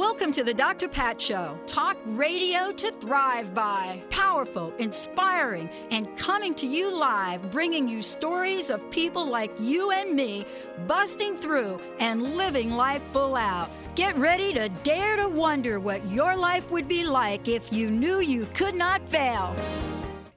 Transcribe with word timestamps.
Welcome 0.00 0.32
to 0.32 0.42
the 0.42 0.54
Dr. 0.54 0.88
Pat 0.88 1.20
Show. 1.20 1.58
Talk 1.66 1.98
radio 2.06 2.72
to 2.72 2.90
thrive 2.90 3.52
by. 3.52 4.02
Powerful, 4.08 4.72
inspiring, 4.78 5.68
and 5.90 6.16
coming 6.16 6.54
to 6.54 6.66
you 6.66 6.90
live, 6.90 7.50
bringing 7.50 7.86
you 7.86 8.00
stories 8.00 8.70
of 8.70 8.90
people 8.90 9.26
like 9.26 9.52
you 9.60 9.90
and 9.90 10.16
me 10.16 10.46
busting 10.86 11.36
through 11.36 11.78
and 11.98 12.34
living 12.34 12.70
life 12.70 13.02
full 13.12 13.36
out. 13.36 13.70
Get 13.94 14.16
ready 14.16 14.54
to 14.54 14.70
dare 14.70 15.16
to 15.16 15.28
wonder 15.28 15.78
what 15.78 16.08
your 16.08 16.34
life 16.34 16.70
would 16.70 16.88
be 16.88 17.04
like 17.04 17.46
if 17.46 17.70
you 17.70 17.90
knew 17.90 18.20
you 18.20 18.48
could 18.54 18.74
not 18.74 19.06
fail. 19.06 19.54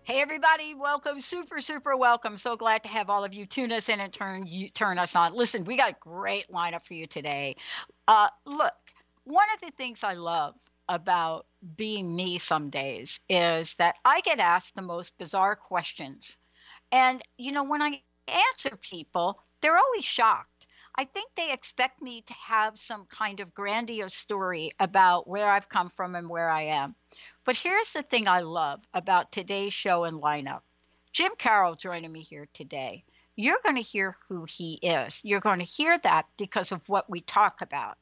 Hey 0.03 0.19
everybody, 0.19 0.75
welcome, 0.75 1.21
super 1.21 1.61
super 1.61 1.95
welcome. 1.95 2.35
So 2.35 2.57
glad 2.57 2.83
to 2.83 2.89
have 2.89 3.09
all 3.09 3.23
of 3.23 3.33
you 3.33 3.45
tune 3.45 3.71
us 3.71 3.87
in 3.87 4.01
and 4.01 4.11
turn 4.11 4.45
you 4.45 4.67
turn 4.67 4.99
us 4.99 5.15
on. 5.15 5.31
Listen, 5.31 5.63
we 5.63 5.77
got 5.77 5.91
a 5.91 5.95
great 6.01 6.51
lineup 6.51 6.83
for 6.83 6.95
you 6.95 7.07
today. 7.07 7.55
Uh, 8.05 8.27
look, 8.45 8.73
one 9.25 9.47
of 9.53 9.61
the 9.61 9.71
things 9.71 10.03
I 10.03 10.13
love 10.13 10.55
about 10.89 11.45
being 11.75 12.15
me 12.15 12.37
some 12.37 12.69
days 12.69 13.19
is 13.29 13.75
that 13.75 13.95
I 14.03 14.21
get 14.21 14.39
asked 14.39 14.75
the 14.75 14.81
most 14.81 15.17
bizarre 15.17 15.55
questions. 15.55 16.37
And, 16.91 17.21
you 17.37 17.51
know, 17.51 17.63
when 17.63 17.81
I 17.81 18.01
answer 18.27 18.75
people, 18.77 19.39
they're 19.61 19.77
always 19.77 20.03
shocked. 20.03 20.67
I 20.95 21.05
think 21.05 21.31
they 21.35 21.51
expect 21.51 22.01
me 22.01 22.21
to 22.21 22.33
have 22.33 22.77
some 22.77 23.05
kind 23.05 23.39
of 23.39 23.53
grandiose 23.53 24.13
story 24.13 24.71
about 24.79 25.27
where 25.27 25.49
I've 25.49 25.69
come 25.69 25.89
from 25.89 26.13
and 26.13 26.29
where 26.29 26.49
I 26.49 26.63
am. 26.63 26.95
But 27.45 27.55
here's 27.55 27.93
the 27.93 28.03
thing 28.03 28.27
I 28.27 28.41
love 28.41 28.87
about 28.93 29.31
today's 29.31 29.73
show 29.73 30.03
and 30.03 30.21
lineup 30.21 30.61
Jim 31.11 31.31
Carroll 31.37 31.75
joining 31.75 32.11
me 32.11 32.21
here 32.21 32.47
today. 32.53 33.03
You're 33.35 33.59
going 33.63 33.75
to 33.75 33.81
hear 33.81 34.15
who 34.27 34.45
he 34.45 34.73
is. 34.81 35.21
You're 35.23 35.39
going 35.39 35.59
to 35.59 35.65
hear 35.65 35.97
that 35.99 36.27
because 36.37 36.71
of 36.71 36.87
what 36.87 37.09
we 37.09 37.21
talk 37.21 37.61
about. 37.61 37.97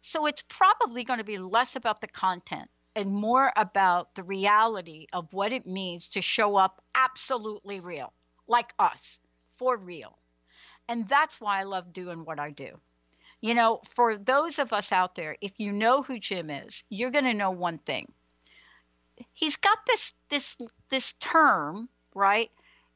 So 0.00 0.26
it's 0.26 0.42
probably 0.42 1.04
going 1.04 1.18
to 1.18 1.24
be 1.24 1.38
less 1.38 1.76
about 1.76 2.00
the 2.00 2.08
content 2.08 2.70
and 2.94 3.12
more 3.12 3.52
about 3.56 4.14
the 4.14 4.22
reality 4.22 5.06
of 5.12 5.32
what 5.32 5.52
it 5.52 5.66
means 5.66 6.08
to 6.08 6.22
show 6.22 6.56
up 6.56 6.82
absolutely 6.94 7.80
real, 7.80 8.12
like 8.48 8.72
us, 8.78 9.20
for 9.48 9.76
real. 9.76 10.18
And 10.88 11.06
that's 11.08 11.40
why 11.40 11.60
I 11.60 11.64
love 11.64 11.92
doing 11.92 12.24
what 12.24 12.40
I 12.40 12.50
do. 12.50 12.80
You 13.40 13.54
know, 13.54 13.80
for 13.94 14.16
those 14.16 14.58
of 14.58 14.72
us 14.72 14.92
out 14.92 15.14
there, 15.14 15.36
if 15.40 15.52
you 15.58 15.72
know 15.72 16.02
who 16.02 16.18
Jim 16.18 16.50
is, 16.50 16.84
you're 16.88 17.10
going 17.10 17.26
to 17.26 17.34
know 17.34 17.50
one 17.50 17.78
thing. 17.78 18.10
He's 19.34 19.56
got 19.56 19.78
this 19.86 20.14
this 20.28 20.58
this 20.90 21.12
term, 21.14 21.88
right? 22.14 22.50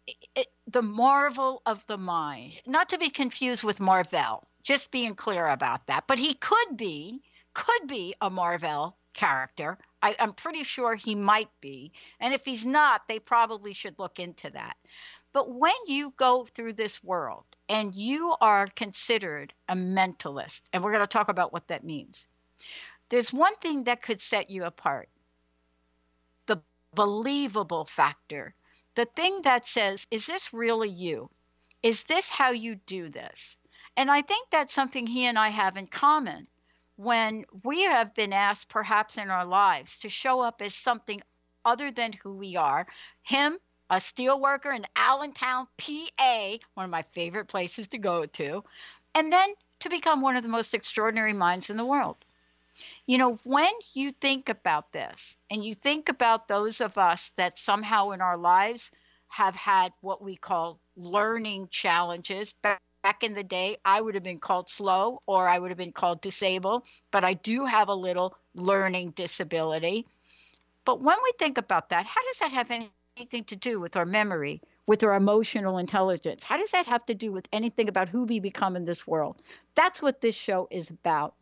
It, 0.07 0.17
it, 0.35 0.47
the 0.67 0.83
marvel 0.83 1.62
of 1.67 1.87
the 1.87 1.98
mind, 1.98 2.55
not 2.67 2.91
to 2.91 2.98
be 2.98 3.11
confused 3.11 3.64
with 3.64 3.81
Marvel 3.81 4.47
just 4.62 4.91
being 4.91 5.14
clear 5.14 5.47
about 5.47 5.86
that. 5.86 6.05
But 6.06 6.19
he 6.19 6.34
could 6.34 6.77
be, 6.77 7.22
could 7.55 7.86
be 7.86 8.14
a 8.20 8.30
Marvel 8.30 8.97
character. 9.14 9.78
I, 10.02 10.14
I'm 10.19 10.33
pretty 10.33 10.64
sure 10.64 10.94
he 10.94 11.14
might 11.14 11.50
be. 11.61 11.92
And 12.20 12.33
if 12.33 12.44
he's 12.44 12.64
not, 12.64 13.08
they 13.08 13.19
probably 13.19 13.75
should 13.75 13.98
look 13.98 14.19
into 14.19 14.50
that. 14.50 14.77
But 15.33 15.52
when 15.52 15.75
you 15.86 16.12
go 16.17 16.44
through 16.44 16.72
this 16.72 17.02
world 17.05 17.44
and 17.69 17.94
you 17.94 18.34
are 18.41 18.67
considered 18.75 19.52
a 19.69 19.77
mentalist, 19.77 20.62
and 20.73 20.83
we're 20.83 20.92
going 20.92 21.02
to 21.02 21.06
talk 21.06 21.29
about 21.29 21.52
what 21.52 21.68
that 21.68 21.85
means, 21.85 22.27
there's 23.11 23.33
one 23.33 23.55
thing 23.56 23.85
that 23.85 24.02
could 24.02 24.20
set 24.20 24.51
you 24.51 24.64
apart 24.64 25.08
the 26.46 26.61
believable 26.95 27.85
factor. 27.85 28.55
The 28.96 29.05
thing 29.05 29.42
that 29.42 29.64
says, 29.64 30.06
is 30.11 30.27
this 30.27 30.52
really 30.52 30.90
you? 30.90 31.30
Is 31.83 32.05
this 32.05 32.30
how 32.30 32.51
you 32.51 32.74
do 32.86 33.08
this? 33.08 33.56
And 33.96 34.11
I 34.11 34.23
think 34.23 34.48
that's 34.51 34.73
something 34.73 35.06
he 35.06 35.27
and 35.27 35.39
I 35.39 35.48
have 35.48 35.77
in 35.77 35.86
common 35.86 36.46
when 36.96 37.45
we 37.62 37.83
have 37.83 38.14
been 38.14 38.33
asked, 38.33 38.68
perhaps 38.68 39.17
in 39.17 39.30
our 39.30 39.46
lives, 39.46 39.98
to 39.98 40.08
show 40.08 40.40
up 40.40 40.62
as 40.62 40.74
something 40.74 41.23
other 41.64 41.90
than 41.90 42.12
who 42.12 42.34
we 42.34 42.56
are. 42.56 42.86
Him, 43.23 43.58
a 43.89 43.96
steelworker 43.96 44.74
in 44.74 44.86
Allentown, 44.96 45.67
PA, 45.77 46.56
one 46.74 46.84
of 46.84 46.90
my 46.90 47.02
favorite 47.02 47.46
places 47.48 47.89
to 47.89 47.98
go 47.98 48.27
to, 48.27 48.64
and 49.14 49.33
then 49.33 49.55
to 49.80 49.89
become 49.89 50.20
one 50.20 50.36
of 50.36 50.42
the 50.42 50.48
most 50.48 50.74
extraordinary 50.74 51.33
minds 51.33 51.70
in 51.70 51.77
the 51.77 51.84
world. 51.84 52.17
You 53.06 53.18
know, 53.18 53.39
when 53.45 53.73
you 53.92 54.11
think 54.11 54.48
about 54.48 54.92
this 54.92 55.36
and 55.50 55.64
you 55.64 55.74
think 55.74 56.08
about 56.08 56.48
those 56.48 56.80
of 56.80 56.96
us 56.98 57.30
that 57.30 57.58
somehow 57.58 58.11
in 58.11 58.20
our 58.20 58.39
lives 58.39 58.92
have 59.29 59.56
had 59.56 59.92
what 60.00 60.23
we 60.23 60.36
call 60.36 60.79
learning 60.96 61.68
challenges, 61.70 62.55
back 63.02 63.22
in 63.22 63.33
the 63.33 63.44
day, 63.44 63.78
I 63.84 64.00
would 64.00 64.14
have 64.14 64.22
been 64.22 64.38
called 64.38 64.68
slow 64.68 65.20
or 65.27 65.48
I 65.48 65.58
would 65.58 65.70
have 65.70 65.78
been 65.78 65.92
called 65.92 66.20
disabled, 66.20 66.86
but 67.11 67.24
I 67.24 67.34
do 67.34 67.64
have 67.64 67.88
a 67.88 67.94
little 67.94 68.36
learning 68.55 69.11
disability. 69.11 70.06
But 70.84 71.00
when 71.00 71.16
we 71.22 71.33
think 71.38 71.58
about 71.58 71.90
that, 71.90 72.06
how 72.06 72.20
does 72.22 72.38
that 72.40 72.52
have 72.52 72.70
anything 73.16 73.44
to 73.44 73.56
do 73.56 73.80
with 73.80 73.96
our 73.96 74.06
memory, 74.06 74.62
with 74.86 75.05
our 75.05 75.14
emotional 75.14 75.78
intelligence? 75.78 76.42
How 76.44 76.58
does 76.58 76.72
that 76.72 76.86
have 76.86 77.05
to 77.06 77.14
do 77.14 77.33
with 77.33 77.48
anything 77.52 77.88
about 77.88 78.08
who 78.08 78.24
we 78.24 78.40
become 78.40 78.77
in 78.77 78.84
this 78.84 79.06
world? 79.06 79.42
That's 79.74 80.02
what 80.02 80.20
this 80.20 80.34
show 80.34 80.68
is 80.70 80.90
about. 80.90 81.34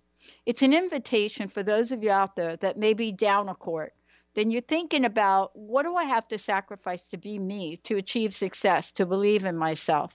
It's 0.44 0.62
an 0.62 0.75
invitation 0.75 1.48
for 1.48 1.62
those 1.62 1.92
of 1.92 2.02
you 2.02 2.10
out 2.10 2.34
there 2.34 2.56
that 2.56 2.76
may 2.76 2.94
be 2.94 3.12
down 3.12 3.48
a 3.48 3.54
court. 3.54 3.94
Then 4.34 4.50
you're 4.50 4.60
thinking 4.60 5.04
about 5.04 5.56
what 5.56 5.84
do 5.84 5.96
I 5.96 6.04
have 6.04 6.26
to 6.28 6.38
sacrifice 6.38 7.10
to 7.10 7.16
be 7.16 7.38
me, 7.38 7.78
to 7.84 7.96
achieve 7.96 8.34
success, 8.34 8.92
to 8.92 9.06
believe 9.06 9.44
in 9.44 9.56
myself? 9.56 10.14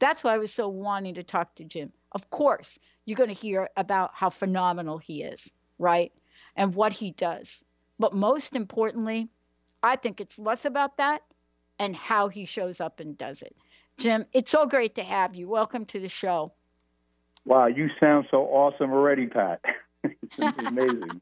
That's 0.00 0.24
why 0.24 0.34
I 0.34 0.38
was 0.38 0.52
so 0.52 0.68
wanting 0.68 1.14
to 1.14 1.22
talk 1.22 1.54
to 1.56 1.64
Jim. 1.64 1.92
Of 2.12 2.28
course, 2.30 2.80
you're 3.04 3.16
going 3.16 3.28
to 3.28 3.34
hear 3.34 3.68
about 3.76 4.10
how 4.14 4.30
phenomenal 4.30 4.98
he 4.98 5.22
is, 5.22 5.52
right? 5.78 6.12
And 6.56 6.74
what 6.74 6.92
he 6.92 7.12
does. 7.12 7.64
But 7.98 8.14
most 8.14 8.56
importantly, 8.56 9.28
I 9.82 9.96
think 9.96 10.20
it's 10.20 10.38
less 10.38 10.64
about 10.64 10.96
that 10.96 11.22
and 11.78 11.94
how 11.94 12.28
he 12.28 12.46
shows 12.46 12.80
up 12.80 12.98
and 12.98 13.16
does 13.16 13.42
it. 13.42 13.54
Jim, 13.98 14.24
it's 14.32 14.50
so 14.50 14.66
great 14.66 14.94
to 14.96 15.02
have 15.02 15.36
you. 15.36 15.48
Welcome 15.48 15.84
to 15.86 16.00
the 16.00 16.08
show. 16.08 16.52
Wow, 17.44 17.66
you 17.66 17.88
sound 18.00 18.26
so 18.30 18.42
awesome 18.44 18.92
already, 18.92 19.26
Pat. 19.26 19.60
it's 20.04 20.38
amazing. 20.66 21.20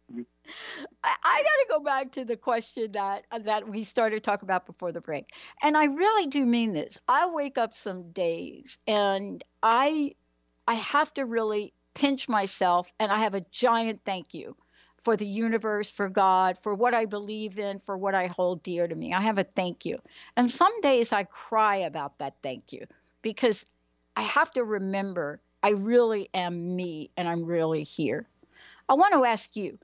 I, 1.04 1.14
I 1.22 1.42
got 1.42 1.74
to 1.74 1.78
go 1.78 1.80
back 1.84 2.12
to 2.12 2.24
the 2.24 2.36
question 2.36 2.92
that 2.92 3.24
uh, 3.30 3.38
that 3.40 3.68
we 3.68 3.84
started 3.84 4.24
talking 4.24 4.46
about 4.46 4.66
before 4.66 4.92
the 4.92 5.00
break, 5.00 5.30
and 5.62 5.76
I 5.76 5.84
really 5.84 6.26
do 6.26 6.44
mean 6.44 6.72
this. 6.72 6.98
I 7.08 7.30
wake 7.32 7.58
up 7.58 7.74
some 7.74 8.10
days 8.10 8.78
and 8.86 9.42
I 9.62 10.14
I 10.66 10.74
have 10.74 11.12
to 11.14 11.24
really 11.24 11.72
pinch 11.94 12.28
myself, 12.28 12.92
and 12.98 13.10
I 13.10 13.18
have 13.20 13.34
a 13.34 13.44
giant 13.50 14.00
thank 14.04 14.34
you 14.34 14.56
for 14.98 15.16
the 15.16 15.26
universe, 15.26 15.90
for 15.90 16.08
God, 16.08 16.58
for 16.58 16.74
what 16.74 16.92
I 16.94 17.06
believe 17.06 17.58
in, 17.58 17.78
for 17.78 17.96
what 17.96 18.14
I 18.14 18.26
hold 18.26 18.62
dear 18.62 18.86
to 18.86 18.94
me. 18.94 19.14
I 19.14 19.22
have 19.22 19.38
a 19.38 19.44
thank 19.44 19.86
you, 19.86 19.98
and 20.36 20.50
some 20.50 20.80
days 20.80 21.12
I 21.12 21.24
cry 21.24 21.76
about 21.76 22.18
that 22.18 22.34
thank 22.42 22.72
you 22.72 22.86
because 23.22 23.66
I 24.16 24.22
have 24.22 24.52
to 24.52 24.64
remember 24.64 25.40
I 25.62 25.70
really 25.70 26.28
am 26.34 26.76
me, 26.76 27.10
and 27.16 27.28
I'm 27.28 27.44
really 27.44 27.82
here. 27.82 28.26
I 28.88 28.94
want 28.94 29.12
to 29.14 29.24
ask 29.24 29.54
you 29.56 29.78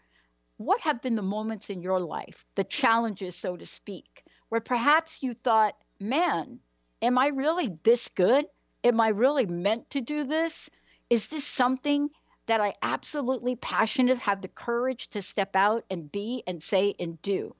what 0.56 0.80
have 0.82 1.02
been 1.02 1.16
the 1.16 1.22
moments 1.22 1.70
in 1.70 1.82
your 1.82 2.00
life, 2.00 2.44
the 2.54 2.64
challenges, 2.64 3.36
so 3.36 3.56
to 3.56 3.66
speak, 3.66 4.24
where 4.48 4.60
perhaps 4.60 5.22
you 5.22 5.34
thought, 5.34 5.76
man, 6.00 6.60
am 7.02 7.18
I 7.18 7.28
really 7.28 7.76
this 7.82 8.08
good? 8.08 8.46
Am 8.84 9.00
I 9.00 9.08
really 9.08 9.46
meant 9.46 9.90
to 9.90 10.00
do 10.00 10.24
this? 10.24 10.70
Is 11.10 11.28
this 11.28 11.44
something 11.44 12.10
that 12.46 12.60
I 12.60 12.74
absolutely 12.82 13.56
passionate 13.56 14.18
have 14.18 14.42
the 14.42 14.48
courage 14.48 15.08
to 15.08 15.22
step 15.22 15.56
out 15.56 15.84
and 15.90 16.10
be 16.10 16.42
and 16.46 16.62
say 16.62 16.94
and 16.98 17.20
do? 17.22 17.54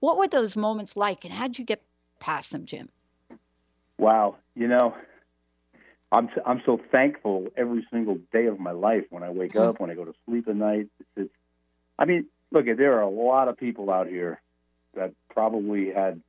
What 0.00 0.18
were 0.18 0.28
those 0.28 0.56
moments 0.56 0.96
like 0.96 1.24
and 1.24 1.32
how'd 1.32 1.58
you 1.58 1.64
get 1.64 1.82
past 2.20 2.52
them, 2.52 2.66
Jim? 2.66 2.88
Wow, 3.98 4.36
you 4.54 4.68
know, 4.68 4.94
I'm 6.12 6.28
I'm 6.44 6.62
so 6.66 6.78
thankful 6.92 7.48
every 7.56 7.86
single 7.90 8.18
day 8.32 8.46
of 8.46 8.60
my 8.60 8.72
life 8.72 9.04
when 9.10 9.22
I 9.22 9.30
wake 9.30 9.54
mm-hmm. 9.54 9.70
up, 9.70 9.80
when 9.80 9.90
I 9.90 9.94
go 9.94 10.04
to 10.04 10.14
sleep 10.26 10.48
at 10.48 10.56
night. 10.56 10.88
It's, 11.16 11.32
I 11.98 12.04
mean, 12.04 12.26
look, 12.52 12.66
there 12.66 12.98
are 12.98 13.02
a 13.02 13.10
lot 13.10 13.48
of 13.48 13.56
people 13.56 13.90
out 13.90 14.06
here 14.06 14.40
that 14.94 15.12
probably 15.30 15.90
had 15.92 16.22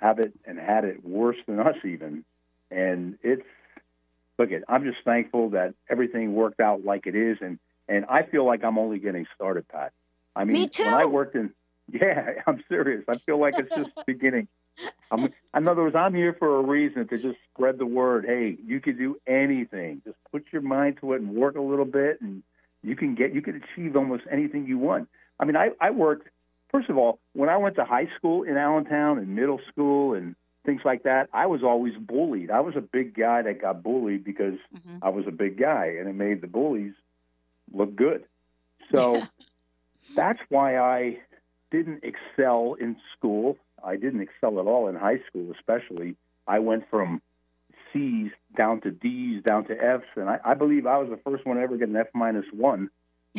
have 0.00 0.18
it 0.18 0.32
and 0.44 0.58
had 0.58 0.84
it 0.84 1.04
worse 1.04 1.36
than 1.46 1.60
us 1.60 1.76
even, 1.84 2.24
and 2.70 3.18
it's 3.22 3.46
look 4.38 4.52
at. 4.52 4.64
I'm 4.68 4.84
just 4.84 4.98
thankful 5.04 5.50
that 5.50 5.74
everything 5.88 6.34
worked 6.34 6.60
out 6.60 6.84
like 6.84 7.06
it 7.06 7.14
is, 7.14 7.38
and 7.40 7.58
and 7.88 8.04
I 8.06 8.22
feel 8.22 8.46
like 8.46 8.64
I'm 8.64 8.78
only 8.78 8.98
getting 8.98 9.26
started, 9.34 9.68
Pat. 9.68 9.92
I 10.36 10.44
mean, 10.44 10.54
Me 10.54 10.68
too. 10.68 10.84
when 10.84 10.94
I 10.94 11.04
worked 11.04 11.36
in 11.36 11.52
Yeah, 11.92 12.42
I'm 12.46 12.62
serious. 12.68 13.04
I 13.08 13.16
feel 13.16 13.38
like 13.38 13.54
it's 13.58 13.74
just 13.74 13.90
beginning. 14.06 14.48
I'm, 15.10 15.32
in 15.54 15.68
other 15.68 15.82
words, 15.82 15.94
I'm 15.94 16.14
here 16.14 16.34
for 16.38 16.58
a 16.58 16.62
reason 16.62 17.06
to 17.08 17.18
just 17.18 17.38
spread 17.52 17.78
the 17.78 17.86
word. 17.86 18.24
Hey, 18.26 18.56
you 18.64 18.80
can 18.80 18.96
do 18.96 19.16
anything. 19.26 20.02
Just 20.04 20.16
put 20.32 20.46
your 20.52 20.62
mind 20.62 20.98
to 21.00 21.12
it 21.12 21.20
and 21.20 21.34
work 21.34 21.56
a 21.56 21.60
little 21.60 21.84
bit, 21.84 22.20
and 22.20 22.42
you 22.82 22.96
can 22.96 23.14
get 23.14 23.34
you 23.34 23.42
can 23.42 23.62
achieve 23.62 23.96
almost 23.96 24.24
anything 24.30 24.66
you 24.66 24.78
want. 24.78 25.08
I 25.38 25.44
mean, 25.44 25.56
I, 25.56 25.70
I 25.80 25.90
worked. 25.90 26.28
First 26.70 26.90
of 26.90 26.98
all, 26.98 27.18
when 27.34 27.48
I 27.48 27.56
went 27.56 27.76
to 27.76 27.84
high 27.84 28.08
school 28.16 28.42
in 28.42 28.56
Allentown 28.56 29.18
and 29.18 29.36
middle 29.36 29.60
school 29.70 30.14
and 30.14 30.34
things 30.66 30.82
like 30.84 31.04
that, 31.04 31.28
I 31.32 31.46
was 31.46 31.62
always 31.62 31.94
bullied. 31.96 32.50
I 32.50 32.60
was 32.60 32.74
a 32.76 32.80
big 32.80 33.14
guy 33.14 33.42
that 33.42 33.60
got 33.60 33.82
bullied 33.82 34.24
because 34.24 34.58
mm-hmm. 34.74 34.98
I 35.02 35.10
was 35.10 35.26
a 35.26 35.30
big 35.30 35.58
guy, 35.58 35.96
and 35.98 36.08
it 36.08 36.14
made 36.14 36.40
the 36.40 36.46
bullies 36.46 36.94
look 37.72 37.94
good. 37.94 38.24
So 38.94 39.22
that's 40.16 40.40
why 40.48 40.78
I 40.78 41.18
didn't 41.70 42.04
excel 42.04 42.76
in 42.80 42.96
school. 43.16 43.56
I 43.84 43.96
didn't 43.96 44.20
excel 44.20 44.58
at 44.58 44.66
all 44.66 44.88
in 44.88 44.94
high 44.94 45.20
school, 45.28 45.52
especially. 45.52 46.16
I 46.46 46.58
went 46.58 46.88
from 46.90 47.20
C's 47.92 48.30
down 48.56 48.80
to 48.82 48.90
D's 48.90 49.42
down 49.42 49.64
to 49.66 49.74
F's, 49.74 50.06
and 50.16 50.28
I, 50.28 50.38
I 50.44 50.54
believe 50.54 50.86
I 50.86 50.98
was 50.98 51.10
the 51.10 51.18
first 51.18 51.46
one 51.46 51.56
to 51.56 51.62
ever 51.62 51.76
get 51.76 51.88
an 51.88 51.96
F 51.96 52.08
minus 52.14 52.46
one. 52.52 52.90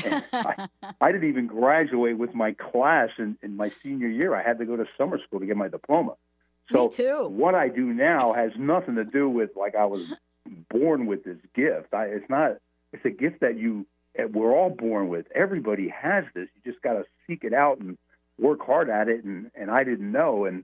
I, 0.03 0.67
I 1.01 1.11
didn't 1.11 1.29
even 1.29 1.47
graduate 1.47 2.17
with 2.17 2.33
my 2.33 2.53
class 2.53 3.09
in, 3.17 3.37
in 3.41 3.55
my 3.55 3.71
senior 3.83 4.07
year. 4.07 4.35
I 4.35 4.43
had 4.43 4.59
to 4.59 4.65
go 4.65 4.75
to 4.75 4.85
summer 4.97 5.19
school 5.25 5.39
to 5.39 5.45
get 5.45 5.57
my 5.57 5.67
diploma. 5.67 6.15
So 6.71 6.85
Me 6.85 6.91
too. 6.91 7.27
what 7.29 7.55
I 7.55 7.69
do 7.69 7.85
now 7.85 8.33
has 8.33 8.51
nothing 8.57 8.95
to 8.95 9.05
do 9.05 9.29
with 9.29 9.51
like 9.55 9.75
I 9.75 9.85
was 9.85 10.13
born 10.69 11.05
with 11.05 11.23
this 11.23 11.37
gift. 11.53 11.93
I, 11.93 12.05
it's 12.05 12.29
not. 12.29 12.57
It's 12.91 13.05
a 13.05 13.09
gift 13.09 13.41
that 13.41 13.57
you 13.57 13.85
we're 14.31 14.53
all 14.53 14.69
born 14.69 15.09
with. 15.09 15.25
Everybody 15.35 15.89
has 15.89 16.25
this. 16.33 16.47
You 16.55 16.71
just 16.71 16.81
got 16.81 16.93
to 16.93 17.03
seek 17.27 17.43
it 17.43 17.53
out 17.53 17.79
and 17.79 17.97
work 18.39 18.65
hard 18.65 18.89
at 18.89 19.09
it. 19.09 19.23
And 19.23 19.51
and 19.55 19.69
I 19.69 19.83
didn't 19.83 20.11
know. 20.11 20.45
And 20.45 20.63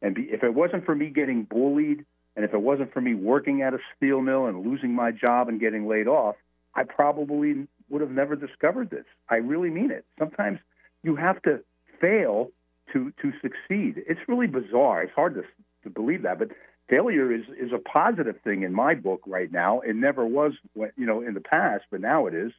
and 0.00 0.14
be, 0.14 0.22
if 0.22 0.42
it 0.42 0.54
wasn't 0.54 0.84
for 0.84 0.94
me 0.94 1.10
getting 1.10 1.44
bullied, 1.44 2.04
and 2.36 2.44
if 2.44 2.54
it 2.54 2.60
wasn't 2.60 2.92
for 2.92 3.00
me 3.00 3.14
working 3.14 3.62
at 3.62 3.74
a 3.74 3.78
steel 3.96 4.20
mill 4.20 4.46
and 4.46 4.64
losing 4.66 4.94
my 4.94 5.10
job 5.10 5.48
and 5.48 5.60
getting 5.60 5.86
laid 5.86 6.08
off, 6.08 6.36
I 6.74 6.84
probably 6.84 7.66
would 7.92 8.00
have 8.00 8.10
never 8.10 8.34
discovered 8.34 8.90
this. 8.90 9.04
I 9.28 9.36
really 9.36 9.70
mean 9.70 9.90
it. 9.90 10.04
Sometimes 10.18 10.58
you 11.02 11.14
have 11.16 11.40
to 11.42 11.60
fail 12.00 12.50
to 12.92 13.12
to 13.22 13.32
succeed. 13.40 14.02
It's 14.08 14.20
really 14.26 14.46
bizarre. 14.46 15.02
It's 15.02 15.14
hard 15.14 15.34
to 15.34 15.44
to 15.84 15.90
believe 15.90 16.22
that, 16.22 16.38
but 16.38 16.48
failure 16.88 17.30
is 17.32 17.44
is 17.60 17.70
a 17.72 17.78
positive 17.78 18.40
thing 18.42 18.62
in 18.62 18.72
my 18.72 18.94
book 18.94 19.20
right 19.26 19.52
now. 19.52 19.80
It 19.80 19.94
never 19.94 20.26
was, 20.26 20.54
you 20.74 21.06
know, 21.06 21.20
in 21.20 21.34
the 21.34 21.40
past, 21.40 21.84
but 21.90 22.00
now 22.00 22.26
it 22.26 22.34
is. 22.34 22.52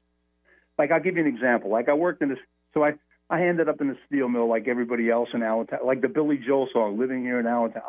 Like 0.78 0.92
I'll 0.92 1.02
give 1.02 1.18
you 1.18 1.22
an 1.24 1.28
example. 1.28 1.70
Like 1.70 1.90
I 1.90 1.94
worked 1.94 2.22
in 2.22 2.30
this, 2.30 2.40
so 2.74 2.84
I 2.84 2.94
I 3.30 3.48
ended 3.48 3.68
up 3.68 3.82
in 3.82 3.88
the 3.88 3.98
steel 4.06 4.30
mill 4.30 4.48
like 4.48 4.68
everybody 4.68 5.10
else 5.10 5.30
in 5.34 5.42
Allentown, 5.42 5.80
like 5.84 6.02
the 6.02 6.10
Billy 6.10 6.38
Joel 6.38 6.70
song, 6.72 7.00
"Living 7.00 7.24
Here 7.24 7.40
in 7.40 7.48
Allentown." 7.48 7.82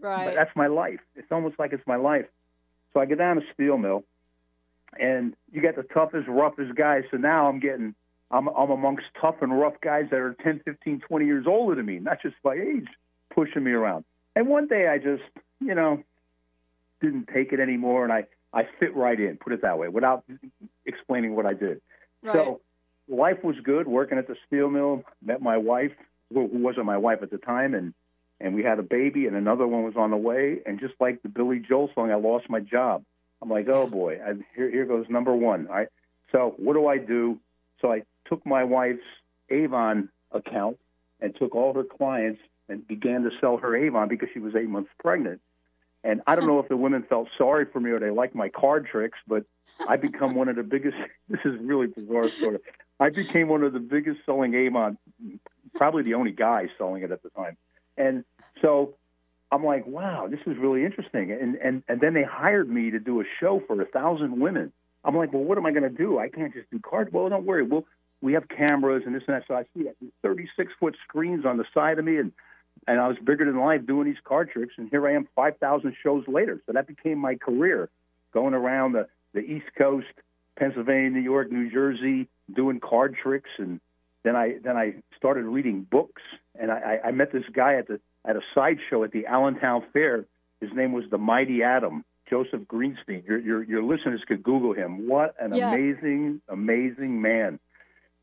Right. 0.00 0.26
But 0.26 0.34
that's 0.36 0.54
my 0.54 0.68
life. 0.68 1.00
It's 1.16 1.32
almost 1.32 1.58
like 1.58 1.72
it's 1.72 1.86
my 1.86 1.96
life. 1.96 2.26
So 2.92 3.00
I 3.00 3.06
get 3.06 3.18
down 3.18 3.36
to 3.36 3.42
steel 3.54 3.78
mill, 3.78 4.04
and 4.98 5.34
you 5.50 5.62
got 5.62 5.76
the 5.76 5.82
toughest, 5.82 6.28
roughest 6.28 6.74
guys. 6.74 7.04
So 7.10 7.16
now 7.16 7.48
I'm 7.48 7.60
getting, 7.60 7.94
I'm 8.30 8.48
I'm 8.48 8.70
amongst 8.70 9.04
tough 9.20 9.36
and 9.40 9.58
rough 9.58 9.80
guys 9.80 10.06
that 10.10 10.18
are 10.18 10.34
10, 10.42 10.62
15, 10.64 11.00
20 11.00 11.24
years 11.26 11.46
older 11.46 11.74
than 11.74 11.86
me, 11.86 11.98
not 11.98 12.20
just 12.22 12.36
by 12.42 12.54
age, 12.54 12.88
pushing 13.34 13.64
me 13.64 13.72
around. 13.72 14.04
And 14.34 14.48
one 14.48 14.66
day 14.66 14.88
I 14.88 14.98
just, 14.98 15.22
you 15.60 15.74
know, 15.74 16.02
didn't 17.00 17.28
take 17.32 17.52
it 17.52 17.60
anymore, 17.60 18.04
and 18.04 18.12
I 18.12 18.24
I 18.52 18.68
fit 18.78 18.94
right 18.94 19.18
in, 19.18 19.36
put 19.36 19.52
it 19.52 19.62
that 19.62 19.78
way, 19.78 19.88
without 19.88 20.24
explaining 20.86 21.34
what 21.34 21.46
I 21.46 21.54
did. 21.54 21.80
Right. 22.22 22.34
So 22.34 22.60
life 23.08 23.42
was 23.42 23.56
good 23.62 23.88
working 23.88 24.18
at 24.18 24.28
the 24.28 24.36
steel 24.46 24.70
mill. 24.70 25.04
Met 25.24 25.42
my 25.42 25.56
wife, 25.56 25.92
who 26.32 26.48
wasn't 26.52 26.86
my 26.86 26.98
wife 26.98 27.18
at 27.22 27.30
the 27.30 27.38
time, 27.38 27.74
and 27.74 27.94
and 28.40 28.54
we 28.54 28.62
had 28.62 28.78
a 28.78 28.82
baby, 28.82 29.26
and 29.26 29.36
another 29.36 29.66
one 29.66 29.84
was 29.84 29.94
on 29.96 30.10
the 30.10 30.16
way. 30.16 30.60
And 30.66 30.80
just 30.80 30.94
like 31.00 31.22
the 31.22 31.28
Billy 31.28 31.60
Joel 31.60 31.90
song, 31.94 32.10
I 32.10 32.16
lost 32.16 32.50
my 32.50 32.60
job. 32.60 33.04
I'm 33.42 33.48
like, 33.48 33.68
oh 33.68 33.88
boy, 33.88 34.20
I, 34.24 34.34
here 34.54 34.70
here 34.70 34.86
goes 34.86 35.06
number 35.08 35.34
one. 35.34 35.66
All 35.66 35.74
right, 35.74 35.88
so 36.30 36.54
what 36.58 36.74
do 36.74 36.86
I 36.86 36.98
do? 36.98 37.40
So 37.80 37.92
I 37.92 38.02
took 38.28 38.46
my 38.46 38.62
wife's 38.62 39.02
Avon 39.50 40.08
account 40.30 40.78
and 41.20 41.34
took 41.34 41.54
all 41.54 41.74
her 41.74 41.82
clients 41.82 42.40
and 42.68 42.86
began 42.86 43.24
to 43.24 43.30
sell 43.40 43.56
her 43.56 43.76
Avon 43.76 44.08
because 44.08 44.28
she 44.32 44.38
was 44.38 44.54
eight 44.54 44.68
months 44.68 44.90
pregnant. 45.00 45.40
And 46.04 46.22
I 46.26 46.36
don't 46.36 46.46
know 46.46 46.60
if 46.60 46.68
the 46.68 46.76
women 46.76 47.02
felt 47.02 47.28
sorry 47.36 47.66
for 47.66 47.80
me 47.80 47.90
or 47.90 47.98
they 47.98 48.10
liked 48.10 48.34
my 48.34 48.48
card 48.48 48.86
tricks, 48.86 49.18
but 49.26 49.44
I 49.88 49.96
become 49.96 50.34
one 50.34 50.48
of 50.48 50.56
the 50.56 50.62
biggest. 50.62 50.96
This 51.28 51.40
is 51.46 51.58
really 51.60 51.86
bizarre 51.86 52.28
story. 52.28 52.58
I 53.00 53.08
became 53.08 53.48
one 53.48 53.62
of 53.62 53.72
the 53.72 53.80
biggest 53.80 54.20
selling 54.26 54.54
Avon, 54.54 54.98
probably 55.74 56.02
the 56.02 56.12
only 56.14 56.32
guy 56.32 56.68
selling 56.76 57.02
it 57.02 57.10
at 57.10 57.22
the 57.22 57.30
time. 57.30 57.56
And 57.96 58.24
so 58.60 58.96
I'm 59.52 59.62
like, 59.62 59.86
wow, 59.86 60.28
this 60.28 60.40
is 60.46 60.56
really 60.56 60.84
interesting. 60.84 61.30
And 61.30 61.56
and 61.56 61.82
and 61.86 62.00
then 62.00 62.14
they 62.14 62.24
hired 62.24 62.70
me 62.70 62.90
to 62.90 62.98
do 62.98 63.20
a 63.20 63.24
show 63.38 63.62
for 63.66 63.80
a 63.80 63.84
thousand 63.84 64.40
women. 64.40 64.72
I'm 65.04 65.14
like, 65.14 65.32
well, 65.32 65.44
what 65.44 65.58
am 65.58 65.66
I 65.66 65.72
going 65.72 65.82
to 65.82 65.90
do? 65.90 66.18
I 66.18 66.28
can't 66.28 66.54
just 66.54 66.70
do 66.70 66.80
cards. 66.80 67.12
Well, 67.12 67.28
don't 67.28 67.44
worry. 67.44 67.62
We'll 67.62 67.84
we 68.22 68.32
have 68.32 68.48
cameras 68.48 69.02
and 69.04 69.14
this 69.14 69.22
and 69.26 69.36
that. 69.36 69.44
So 69.46 69.54
I 69.54 69.64
see 69.74 69.88
36 70.22 70.72
foot 70.80 70.96
screens 71.06 71.44
on 71.44 71.58
the 71.58 71.64
side 71.74 71.98
of 71.98 72.04
me, 72.04 72.16
and 72.16 72.32
and 72.88 72.98
I 72.98 73.08
was 73.08 73.18
bigger 73.18 73.44
than 73.44 73.60
life 73.60 73.86
doing 73.86 74.06
these 74.06 74.22
card 74.24 74.50
tricks. 74.50 74.74
And 74.78 74.88
here 74.88 75.06
I 75.06 75.12
am, 75.12 75.28
5,000 75.36 75.94
shows 76.02 76.24
later. 76.26 76.62
So 76.66 76.72
that 76.72 76.86
became 76.86 77.18
my 77.18 77.34
career, 77.34 77.90
going 78.32 78.54
around 78.54 78.92
the 78.92 79.06
the 79.34 79.40
East 79.40 79.66
Coast, 79.76 80.06
Pennsylvania, 80.58 81.10
New 81.10 81.20
York, 81.20 81.52
New 81.52 81.70
Jersey, 81.70 82.28
doing 82.54 82.80
card 82.80 83.16
tricks, 83.22 83.50
and 83.58 83.80
then 84.22 84.34
I 84.34 84.56
then 84.64 84.78
I 84.78 84.94
started 85.18 85.44
reading 85.44 85.86
books, 85.90 86.22
and 86.58 86.70
I, 86.70 87.00
I 87.04 87.10
met 87.10 87.32
this 87.32 87.44
guy 87.52 87.74
at 87.74 87.88
the 87.88 88.00
at 88.24 88.36
a 88.36 88.40
sideshow 88.54 89.04
at 89.04 89.12
the 89.12 89.26
Allentown 89.26 89.82
Fair. 89.92 90.26
His 90.60 90.70
name 90.72 90.92
was 90.92 91.04
the 91.10 91.18
Mighty 91.18 91.62
Atom, 91.62 92.04
Joseph 92.30 92.62
Greenstein. 92.62 93.26
Your 93.26 93.38
your, 93.38 93.62
your 93.64 93.82
listeners 93.82 94.22
could 94.26 94.42
Google 94.42 94.72
him. 94.74 95.08
What 95.08 95.34
an 95.40 95.54
Yeah. 95.54 95.72
amazing, 95.74 96.40
amazing 96.48 97.20
man! 97.20 97.58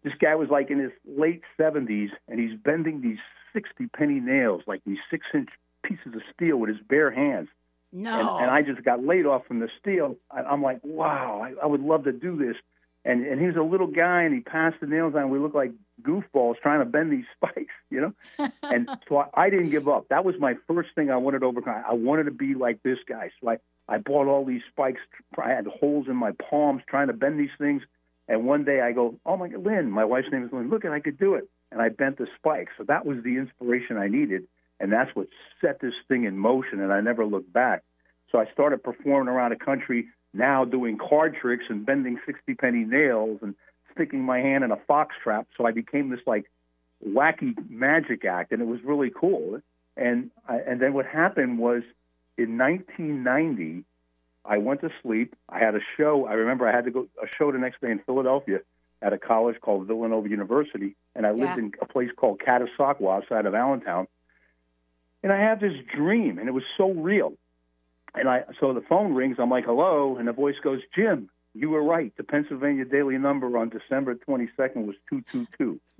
This 0.04 0.14
guy 0.20 0.36
was 0.36 0.50
like 0.50 0.70
in 0.72 0.80
his 0.80 0.92
late 1.06 1.42
seventies, 1.58 2.10
and 2.28 2.40
he's 2.40 2.58
bending 2.58 3.02
these 3.02 3.18
sixty 3.54 3.88
penny 3.88 4.20
nails, 4.20 4.62
like 4.68 4.82
these 4.86 5.00
six 5.12 5.26
inch 5.34 5.50
pieces 5.84 6.14
of 6.16 6.22
steel, 6.34 6.58
with 6.58 6.70
his 6.70 6.80
bare 6.88 7.10
hands 7.12 7.48
No. 7.92 8.12
and, 8.20 8.44
and 8.44 8.52
I 8.52 8.62
just 8.62 8.84
got 8.86 9.04
laid 9.04 9.26
off 9.26 9.46
from 9.48 9.60
the 9.60 9.70
steel. 9.80 10.18
I, 10.32 10.42
I'm 10.44 10.62
like, 10.62 10.80
wow, 10.84 11.42
I, 11.44 11.54
I 11.64 11.66
would 11.66 11.82
love 11.82 12.04
to 12.06 12.12
do 12.12 12.38
this. 12.38 12.56
And 13.10 13.26
and 13.26 13.42
he 13.42 13.48
was 13.48 13.56
a 13.56 13.64
little 13.64 13.88
guy, 13.88 14.22
and 14.22 14.36
he 14.36 14.42
passed 14.42 14.80
the 14.82 14.86
nails 14.86 15.16
on. 15.16 15.32
We 15.32 15.40
looked 15.40 15.56
like 15.56 15.72
goofballs 16.04 16.60
trying 16.62 16.80
to 16.80 16.86
bend 16.86 17.12
these 17.12 17.26
spikes, 17.36 17.74
you 17.90 18.02
know. 18.02 18.50
and 18.62 18.88
so 19.10 19.18
I, 19.18 19.30
I 19.34 19.50
didn't 19.50 19.72
give 19.72 19.88
up. 19.88 20.10
That 20.10 20.24
was 20.24 20.36
my 20.40 20.54
first 20.68 20.90
thing 20.94 21.10
I 21.10 21.18
wanted 21.18 21.40
to 21.40 21.48
overcome. 21.48 21.84
I 21.90 21.94
wanted 21.94 22.26
to 22.26 22.32
be 22.32 22.54
like 22.54 22.84
this 22.84 23.00
guy. 23.08 23.32
So 23.42 23.50
I 23.50 23.58
I 23.88 23.98
bought 23.98 24.28
all 24.28 24.46
these 24.46 24.62
spikes. 24.72 25.02
I 25.42 25.50
had 25.50 25.66
holes 25.66 26.08
in 26.08 26.16
my 26.16 26.34
palms 26.34 26.84
trying 26.88 27.08
to 27.08 27.14
bend 27.14 27.40
these 27.40 27.50
things. 27.58 27.82
And 28.28 28.46
one 28.46 28.64
day 28.64 28.82
I 28.82 28.92
go, 28.92 29.16
oh 29.26 29.38
my 29.38 29.48
God, 29.48 29.66
Lynn, 29.66 29.90
my 29.90 30.06
wife's 30.06 30.32
name 30.32 30.46
is 30.46 30.54
Lynn. 30.54 30.70
Look, 30.70 30.86
at 30.86 30.92
I 30.92 31.00
could 31.00 31.18
do 31.18 31.34
it. 31.34 31.50
And 31.72 31.82
I 31.82 31.90
bent 31.90 32.20
the 32.20 32.28
spikes. 32.38 32.74
So 32.78 32.84
that 32.84 33.08
was 33.08 33.24
the 33.24 33.38
inspiration 33.38 33.98
I 33.98 34.08
needed, 34.08 34.48
and 34.80 34.92
that's 34.92 35.16
what 35.16 35.28
set 35.62 35.82
this 35.82 35.94
thing 36.08 36.26
in 36.26 36.38
motion. 36.38 36.80
And 36.80 36.94
I 36.94 37.02
never 37.02 37.26
looked 37.26 37.52
back. 37.52 37.84
So 38.32 38.38
I 38.38 38.46
started 38.54 38.84
performing 38.84 39.34
around 39.34 39.52
the 39.52 39.56
country 39.56 40.10
now 40.34 40.66
doing 40.66 40.98
card 40.98 41.36
tricks 41.40 41.66
and 41.70 41.86
bending 41.86 42.20
60 42.26 42.54
penny 42.56 42.84
nails 42.84 43.40
and 43.42 43.56
sticking 43.94 44.22
my 44.22 44.40
hand 44.40 44.64
in 44.64 44.72
a 44.72 44.78
fox 44.88 45.16
trap. 45.24 45.48
So 45.58 45.66
I 45.66 45.72
became 45.72 46.10
this 46.10 46.20
like 46.26 46.50
wacky 47.06 47.56
magic 47.70 48.26
act, 48.26 48.52
and 48.52 48.62
it 48.62 48.66
was 48.66 48.84
really 48.84 49.12
cool. 49.14 49.62
And 49.98 50.30
I, 50.48 50.58
and 50.58 50.80
then 50.80 50.94
what 50.94 51.06
happened 51.06 51.58
was 51.60 51.84
in 52.38 52.58
1990, 52.58 53.84
I 54.46 54.58
went 54.58 54.82
to 54.82 54.90
sleep. 55.02 55.36
I 55.50 55.60
had 55.60 55.76
a 55.76 55.82
show. 55.98 56.26
I 56.26 56.34
remember 56.34 56.68
I 56.68 56.72
had 56.76 56.86
to 56.86 56.92
go 56.92 57.08
a 57.22 57.28
show 57.38 57.52
the 57.52 57.58
next 57.58 57.82
day 57.82 57.92
in 57.92 58.00
Philadelphia 58.00 58.60
at 59.02 59.14
a 59.14 59.18
college 59.18 59.60
called 59.62 59.88
Villanova 59.88 60.30
University, 60.30 60.96
and 61.16 61.26
I 61.26 61.32
lived 61.32 61.58
Yeah. 61.58 61.58
in 61.60 61.74
a 61.82 61.86
place 61.86 62.10
called 62.16 62.40
Catasauqua 62.40 63.18
outside 63.18 63.46
of 63.46 63.56
Allentown. 63.56 64.08
And 65.24 65.32
I 65.34 65.38
had 65.40 65.60
this 65.60 65.74
dream, 65.94 66.38
and 66.38 66.48
it 66.48 66.54
was 66.54 66.64
so 66.78 66.92
real. 66.92 67.34
And 68.16 68.28
I 68.28 68.44
so 68.60 68.74
the 68.74 68.82
phone 68.82 69.14
rings. 69.14 69.38
I'm 69.40 69.50
like, 69.50 69.66
"Hello," 69.66 70.18
and 70.18 70.28
the 70.28 70.34
voice 70.34 70.56
goes, 70.64 70.82
"Jim, 70.96 71.30
you 71.54 71.70
were 71.70 71.84
right. 71.84 72.12
The 72.18 72.24
Pennsylvania 72.24 72.86
Daily 72.86 73.18
number 73.18 73.58
on 73.58 73.70
December 73.70 74.16
22nd 74.16 74.86
was 74.86 74.96
222." 75.10 75.80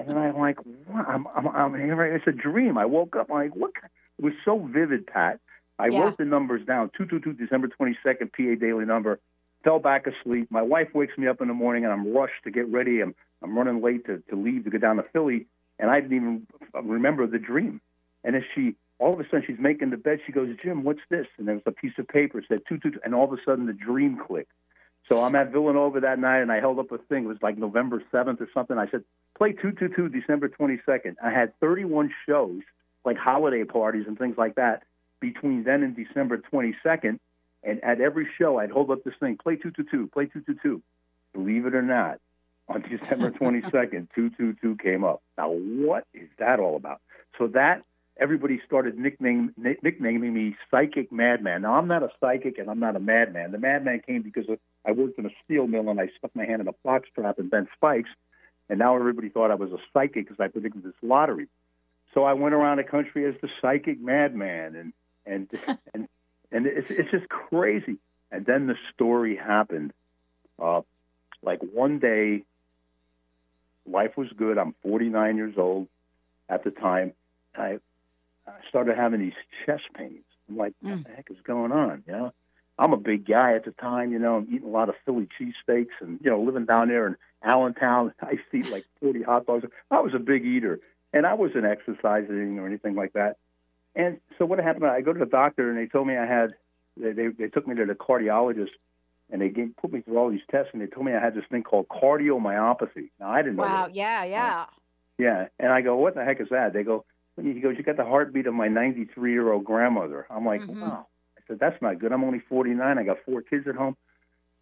and 0.00 0.18
I'm 0.18 0.38
like, 0.38 0.58
"What? 0.86 1.08
I'm, 1.08 1.26
I'm, 1.36 1.48
I'm 1.48 1.74
hearing 1.74 2.14
it's 2.14 2.26
a 2.26 2.32
dream." 2.32 2.78
I 2.78 2.86
woke 2.86 3.16
up. 3.16 3.30
I'm 3.30 3.36
like, 3.36 3.54
"What?" 3.56 3.72
It 4.18 4.24
was 4.24 4.34
so 4.44 4.58
vivid, 4.58 5.06
Pat. 5.06 5.40
I 5.78 5.88
Yeah. 5.88 6.04
wrote 6.04 6.18
the 6.18 6.24
numbers 6.24 6.64
down. 6.64 6.90
222, 6.96 7.32
December 7.32 7.68
22nd, 7.68 8.30
PA 8.32 8.54
Daily 8.60 8.84
number. 8.84 9.18
Fell 9.64 9.80
back 9.80 10.06
asleep. 10.06 10.46
My 10.50 10.62
wife 10.62 10.94
wakes 10.94 11.18
me 11.18 11.26
up 11.26 11.40
in 11.40 11.48
the 11.48 11.54
morning, 11.54 11.84
and 11.84 11.92
I'm 11.92 12.12
rushed 12.12 12.44
to 12.44 12.50
get 12.50 12.68
ready. 12.68 13.00
I'm 13.00 13.14
I'm 13.42 13.56
running 13.58 13.82
late 13.82 14.06
to, 14.06 14.22
to 14.30 14.36
leave 14.36 14.64
to 14.64 14.70
go 14.70 14.78
down 14.78 14.96
to 14.96 15.02
Philly, 15.12 15.46
and 15.78 15.90
I 15.90 16.00
didn't 16.00 16.16
even 16.16 16.46
remember 16.82 17.26
the 17.26 17.38
dream. 17.38 17.80
And 18.22 18.34
as 18.36 18.42
she, 18.54 18.74
all 18.98 19.12
of 19.12 19.20
a 19.20 19.24
sudden, 19.24 19.44
she's 19.46 19.58
making 19.58 19.90
the 19.90 19.96
bed. 19.96 20.20
She 20.24 20.32
goes, 20.32 20.54
Jim, 20.62 20.84
what's 20.84 21.00
this? 21.10 21.26
And 21.38 21.48
there 21.48 21.54
was 21.54 21.64
a 21.66 21.72
piece 21.72 21.92
of 21.98 22.06
paper 22.08 22.42
said 22.46 22.60
two 22.68 22.78
two, 22.78 22.92
two, 22.92 23.00
and 23.04 23.14
all 23.14 23.24
of 23.24 23.32
a 23.32 23.42
sudden 23.44 23.66
the 23.66 23.72
dream 23.72 24.18
clicked. 24.18 24.52
So 25.08 25.22
I'm 25.22 25.34
at 25.36 25.52
Villanova 25.52 26.00
that 26.00 26.18
night, 26.18 26.40
and 26.40 26.50
I 26.50 26.60
held 26.60 26.78
up 26.78 26.90
a 26.90 26.98
thing. 26.98 27.24
It 27.24 27.28
was 27.28 27.42
like 27.42 27.58
November 27.58 28.02
7th 28.12 28.40
or 28.40 28.48
something. 28.54 28.78
I 28.78 28.88
said, 28.90 29.04
play 29.36 29.52
222 29.52 30.08
December 30.08 30.48
22nd. 30.48 31.16
I 31.22 31.30
had 31.30 31.58
31 31.60 32.10
shows, 32.26 32.62
like 33.04 33.18
holiday 33.18 33.64
parties 33.64 34.04
and 34.06 34.18
things 34.18 34.38
like 34.38 34.54
that, 34.54 34.84
between 35.20 35.64
then 35.64 35.82
and 35.82 35.94
December 35.94 36.38
22nd. 36.38 37.18
And 37.62 37.84
at 37.84 38.00
every 38.00 38.28
show, 38.38 38.58
I'd 38.58 38.70
hold 38.70 38.90
up 38.90 39.04
this 39.04 39.14
thing, 39.20 39.36
play 39.36 39.56
222, 39.56 40.08
play 40.08 40.24
222. 40.26 40.82
Believe 41.34 41.66
it 41.66 41.74
or 41.74 41.82
not, 41.82 42.20
on 42.68 42.82
December 42.88 43.30
22nd, 43.30 44.08
222 44.14 44.76
came 44.82 45.04
up. 45.04 45.22
Now, 45.36 45.50
what 45.50 46.06
is 46.14 46.28
that 46.38 46.60
all 46.60 46.76
about? 46.76 47.00
So 47.38 47.48
that 47.48 47.82
everybody 48.16 48.60
started 48.66 48.98
nickname, 48.98 49.54
nicknaming 49.56 50.32
me 50.32 50.56
Psychic 50.70 51.10
Madman. 51.10 51.62
Now, 51.62 51.74
I'm 51.74 51.88
not 51.88 52.02
a 52.02 52.10
psychic 52.20 52.58
and 52.58 52.70
I'm 52.70 52.78
not 52.78 52.96
a 52.96 53.00
madman. 53.00 53.52
The 53.52 53.58
madman 53.58 54.00
came 54.06 54.22
because 54.22 54.46
I 54.84 54.92
worked 54.92 55.18
in 55.18 55.26
a 55.26 55.30
steel 55.44 55.66
mill 55.66 55.88
and 55.88 56.00
I 56.00 56.08
stuck 56.18 56.34
my 56.34 56.44
hand 56.44 56.60
in 56.60 56.68
a 56.68 56.74
fox 56.82 57.08
trap 57.14 57.38
and 57.38 57.50
bent 57.50 57.68
spikes, 57.74 58.10
and 58.68 58.78
now 58.78 58.96
everybody 58.96 59.28
thought 59.28 59.50
I 59.50 59.56
was 59.56 59.72
a 59.72 59.78
psychic 59.92 60.28
because 60.28 60.40
I 60.40 60.48
predicted 60.48 60.82
this 60.82 60.94
lottery. 61.02 61.48
So 62.12 62.22
I 62.24 62.34
went 62.34 62.54
around 62.54 62.76
the 62.76 62.84
country 62.84 63.26
as 63.26 63.34
the 63.42 63.48
Psychic 63.60 64.00
Madman, 64.00 64.76
and 64.76 64.92
and 65.26 65.78
and 65.94 66.08
and 66.52 66.66
it's 66.66 66.90
it's 66.90 67.10
just 67.10 67.28
crazy. 67.28 67.98
And 68.30 68.46
then 68.46 68.66
the 68.66 68.76
story 68.94 69.36
happened. 69.36 69.92
Uh, 70.58 70.82
like 71.42 71.60
one 71.60 71.98
day, 71.98 72.44
life 73.86 74.16
was 74.16 74.28
good. 74.36 74.58
I'm 74.58 74.74
49 74.82 75.36
years 75.36 75.54
old 75.58 75.88
at 76.48 76.64
the 76.64 76.70
time. 76.70 77.12
I 77.56 77.78
I 78.46 78.52
started 78.68 78.96
having 78.96 79.20
these 79.20 79.34
chest 79.64 79.84
pains. 79.96 80.24
I'm 80.48 80.56
like, 80.56 80.74
what 80.80 80.94
mm. 80.94 81.04
the 81.04 81.14
heck 81.14 81.30
is 81.30 81.38
going 81.44 81.72
on? 81.72 82.04
You 82.06 82.12
know, 82.12 82.32
I'm 82.78 82.92
a 82.92 82.98
big 82.98 83.26
guy 83.26 83.54
at 83.54 83.64
the 83.64 83.72
time. 83.72 84.12
You 84.12 84.18
know, 84.18 84.36
I'm 84.36 84.48
eating 84.48 84.68
a 84.68 84.70
lot 84.70 84.88
of 84.88 84.96
Philly 85.04 85.28
cheesesteaks 85.40 85.94
and 86.00 86.18
you 86.22 86.30
know 86.30 86.40
living 86.40 86.66
down 86.66 86.88
there 86.88 87.06
in 87.06 87.16
Allentown. 87.42 88.12
I 88.20 88.32
used 88.32 88.44
to 88.50 88.56
eat 88.58 88.70
like 88.70 88.84
40 89.00 89.22
hot 89.22 89.46
dogs. 89.46 89.64
I 89.90 90.00
was 90.00 90.14
a 90.14 90.18
big 90.18 90.44
eater, 90.44 90.80
and 91.12 91.26
I 91.26 91.34
wasn't 91.34 91.64
exercising 91.64 92.58
or 92.58 92.66
anything 92.66 92.94
like 92.94 93.14
that. 93.14 93.36
And 93.94 94.18
so 94.38 94.44
what 94.44 94.58
happened? 94.58 94.86
I 94.86 95.00
go 95.00 95.12
to 95.12 95.18
the 95.18 95.26
doctor, 95.26 95.70
and 95.70 95.78
they 95.78 95.86
told 95.86 96.06
me 96.06 96.16
I 96.16 96.26
had. 96.26 96.54
They 96.96 97.12
they, 97.12 97.28
they 97.28 97.48
took 97.48 97.66
me 97.66 97.74
to 97.76 97.86
the 97.86 97.94
cardiologist, 97.94 98.70
and 99.30 99.40
they 99.40 99.48
gave, 99.48 99.76
put 99.76 99.92
me 99.92 100.00
through 100.00 100.18
all 100.18 100.30
these 100.30 100.40
tests, 100.50 100.70
and 100.72 100.82
they 100.82 100.86
told 100.86 101.06
me 101.06 101.12
I 101.12 101.20
had 101.20 101.34
this 101.34 101.44
thing 101.50 101.62
called 101.62 101.88
cardiomyopathy. 101.88 103.10
Now 103.18 103.30
I 103.30 103.42
didn't 103.42 103.56
know. 103.56 103.62
Wow! 103.62 103.88
Yeah, 103.92 104.24
yeah. 104.24 104.66
Yeah, 105.16 105.46
and 105.60 105.72
I 105.72 105.80
go, 105.80 105.96
what 105.96 106.16
the 106.16 106.24
heck 106.24 106.40
is 106.40 106.48
that? 106.50 106.72
They 106.72 106.82
go, 106.82 107.04
he 107.42 107.60
goes, 107.60 107.76
you 107.76 107.82
got 107.82 107.96
the 107.96 108.04
heartbeat 108.04 108.46
of 108.46 108.54
my 108.54 108.68
93 108.68 109.32
year 109.32 109.52
old 109.52 109.64
grandmother. 109.64 110.26
I'm 110.30 110.46
like, 110.46 110.60
mm-hmm. 110.60 110.80
wow. 110.80 111.06
I 111.36 111.40
said, 111.48 111.58
that's 111.58 111.80
not 111.82 111.98
good. 111.98 112.12
I'm 112.12 112.24
only 112.24 112.40
49. 112.48 112.98
I 112.98 113.02
got 113.02 113.18
four 113.24 113.42
kids 113.42 113.66
at 113.66 113.74
home. 113.74 113.96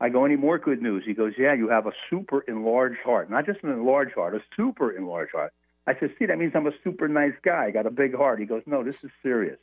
I 0.00 0.09
go, 0.09 0.25
any 0.25 0.37
more 0.37 0.59
good 0.59 0.83
news? 0.83 1.05
He 1.07 1.14
goes, 1.14 1.35
yeah, 1.38 1.52
you 1.52 1.69
have 1.69 1.87
a 1.87 1.93
super 2.11 2.41
enlarged 2.41 3.00
heart. 3.05 3.31
Not 3.31 3.47
just 3.47 3.62
an 3.62 3.71
enlarged 3.71 4.14
heart, 4.14 4.35
a 4.35 4.41
super 4.57 4.91
enlarged 4.91 5.33
heart. 5.33 5.52
I 5.87 5.95
said, 5.99 6.14
see, 6.19 6.26
that 6.26 6.38
means 6.38 6.52
I'm 6.55 6.67
a 6.67 6.73
super 6.83 7.09
nice 7.09 7.35
guy. 7.43 7.67
I 7.67 7.71
got 7.71 7.87
a 7.87 7.91
big 7.91 8.14
heart. 8.17 8.41
He 8.41 8.47
goes, 8.47 8.62
no, 8.67 8.83
this 8.83 9.02
is 9.05 9.11
serious. 9.23 9.59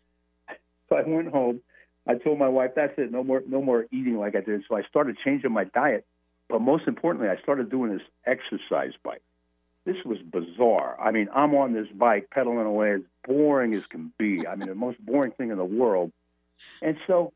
So 0.87 0.95
I 0.95 1.03
went 1.03 1.31
home. 1.31 1.61
I 2.07 2.15
told 2.15 2.39
my 2.39 2.47
wife, 2.47 2.71
that's 2.75 2.95
it. 2.97 3.11
No 3.11 3.23
more, 3.23 3.43
no 3.47 3.61
more 3.61 3.85
eating 3.91 4.17
like 4.17 4.35
I 4.35 4.41
did. 4.41 4.63
So 4.67 4.75
I 4.75 4.81
started 4.81 5.17
changing 5.23 5.51
my 5.51 5.65
diet. 5.65 6.03
But 6.47 6.61
most 6.61 6.87
importantly, 6.87 7.29
I 7.29 7.39
started 7.43 7.69
doing 7.69 7.91
this 7.91 8.01
exercise 8.25 8.93
bike 9.03 9.21
this 9.89 10.05
was 10.05 10.19
bizarre. 10.19 10.95
I 11.01 11.09
mean, 11.11 11.29
I'm 11.33 11.55
on 11.55 11.73
this 11.73 11.87
bike 11.87 12.29
pedaling 12.31 12.67
away 12.67 12.93
as 12.93 13.01
boring 13.27 13.73
as 13.73 13.85
can 13.87 14.13
be. 14.19 14.45
I 14.45 14.55
mean, 14.55 14.69
the 14.69 14.75
most 14.75 15.03
boring 15.03 15.31
thing 15.31 15.49
in 15.49 15.57
the 15.57 15.65
world. 15.65 16.11
And 16.81 16.97
so 17.07 17.33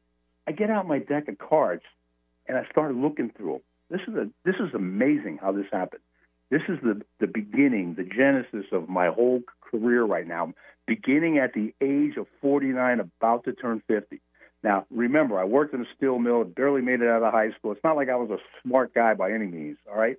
I 0.48 0.52
get 0.52 0.70
out 0.70 0.88
my 0.88 1.00
deck 1.00 1.28
of 1.28 1.40
cards 1.40 1.82
and 2.48 2.56
I 2.56 2.66
started 2.70 2.98
looking 2.98 3.32
through 3.32 3.54
them. 3.54 3.62
This 3.90 4.02
is 4.08 4.14
a 4.16 4.30
this 4.46 4.56
is 4.60 4.74
amazing 4.76 5.40
how 5.42 5.52
this 5.52 5.66
happened. 5.72 6.04
This 6.52 6.62
is 6.70 6.78
the 6.84 7.02
the 7.20 7.28
beginning, 7.28 7.96
the 7.96 8.04
genesis 8.04 8.72
of 8.72 8.88
my 8.88 9.08
whole 9.08 9.42
career 9.62 10.04
right 10.04 10.28
now. 10.28 10.54
Beginning 10.86 11.40
at 11.40 11.54
the 11.54 11.74
age 11.82 12.18
of 12.18 12.28
49, 12.42 13.00
about 13.00 13.46
to 13.46 13.54
turn 13.54 13.82
50. 13.88 14.20
Now, 14.62 14.86
remember, 14.92 15.40
I 15.40 15.46
worked 15.46 15.74
in 15.74 15.82
a 15.82 15.86
steel 15.96 16.20
mill, 16.20 16.44
barely 16.44 16.82
made 16.82 17.02
it 17.02 17.08
out 17.08 17.24
of 17.24 17.32
high 17.32 17.52
school. 17.52 17.72
It's 17.72 17.84
not 17.84 17.96
like 17.96 18.10
I 18.10 18.16
was 18.16 18.30
a 18.30 18.38
smart 18.62 18.94
guy 18.94 19.14
by 19.14 19.32
any 19.32 19.46
means, 19.46 19.78
all 19.90 19.98
right? 19.98 20.18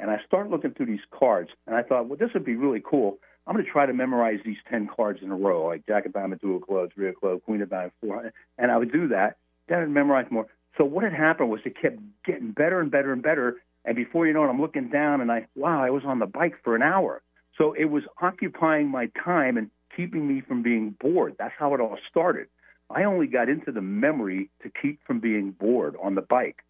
And 0.00 0.10
I 0.10 0.18
started 0.26 0.50
looking 0.50 0.72
through 0.72 0.86
these 0.86 1.04
cards, 1.10 1.50
and 1.66 1.76
I 1.76 1.82
thought, 1.82 2.08
well, 2.08 2.18
this 2.18 2.30
would 2.34 2.44
be 2.44 2.56
really 2.56 2.82
cool. 2.84 3.18
I'm 3.46 3.54
going 3.54 3.64
to 3.64 3.70
try 3.70 3.86
to 3.86 3.92
memorize 3.92 4.40
these 4.44 4.56
10 4.70 4.88
cards 4.94 5.20
in 5.22 5.30
a 5.30 5.36
row, 5.36 5.66
like 5.66 5.86
Jack 5.86 6.06
of 6.06 6.12
Diamond, 6.12 6.40
Two 6.40 6.56
of 6.56 6.62
Clubs, 6.62 6.92
Three 6.94 7.08
of 7.08 7.16
Clubs, 7.16 7.42
Queen 7.44 7.62
of 7.62 7.70
Diamond, 7.70 7.92
Four. 8.00 8.32
And 8.58 8.70
I 8.70 8.76
would 8.76 8.92
do 8.92 9.08
that. 9.08 9.36
Then 9.68 9.80
I'd 9.80 9.90
memorize 9.90 10.26
more. 10.30 10.46
So 10.76 10.84
what 10.84 11.04
had 11.04 11.12
happened 11.12 11.50
was 11.50 11.60
it 11.64 11.80
kept 11.80 11.98
getting 12.24 12.52
better 12.52 12.80
and 12.80 12.90
better 12.90 13.12
and 13.12 13.22
better. 13.22 13.56
And 13.84 13.94
before 13.94 14.26
you 14.26 14.32
know 14.32 14.44
it, 14.44 14.48
I'm 14.48 14.60
looking 14.60 14.88
down, 14.88 15.20
and 15.20 15.30
I, 15.30 15.46
wow, 15.54 15.82
I 15.82 15.90
was 15.90 16.02
on 16.06 16.18
the 16.18 16.26
bike 16.26 16.54
for 16.64 16.74
an 16.74 16.82
hour. 16.82 17.22
So 17.56 17.74
it 17.74 17.84
was 17.84 18.02
occupying 18.20 18.88
my 18.88 19.10
time 19.22 19.56
and 19.56 19.70
keeping 19.94 20.26
me 20.26 20.40
from 20.40 20.62
being 20.62 20.96
bored. 20.98 21.36
That's 21.38 21.54
how 21.56 21.74
it 21.74 21.80
all 21.80 21.98
started. 22.10 22.48
I 22.90 23.04
only 23.04 23.26
got 23.26 23.48
into 23.48 23.72
the 23.72 23.80
memory 23.80 24.50
to 24.62 24.70
keep 24.70 25.00
from 25.06 25.20
being 25.20 25.52
bored 25.52 25.96
on 26.02 26.14
the 26.14 26.22
bike 26.22 26.64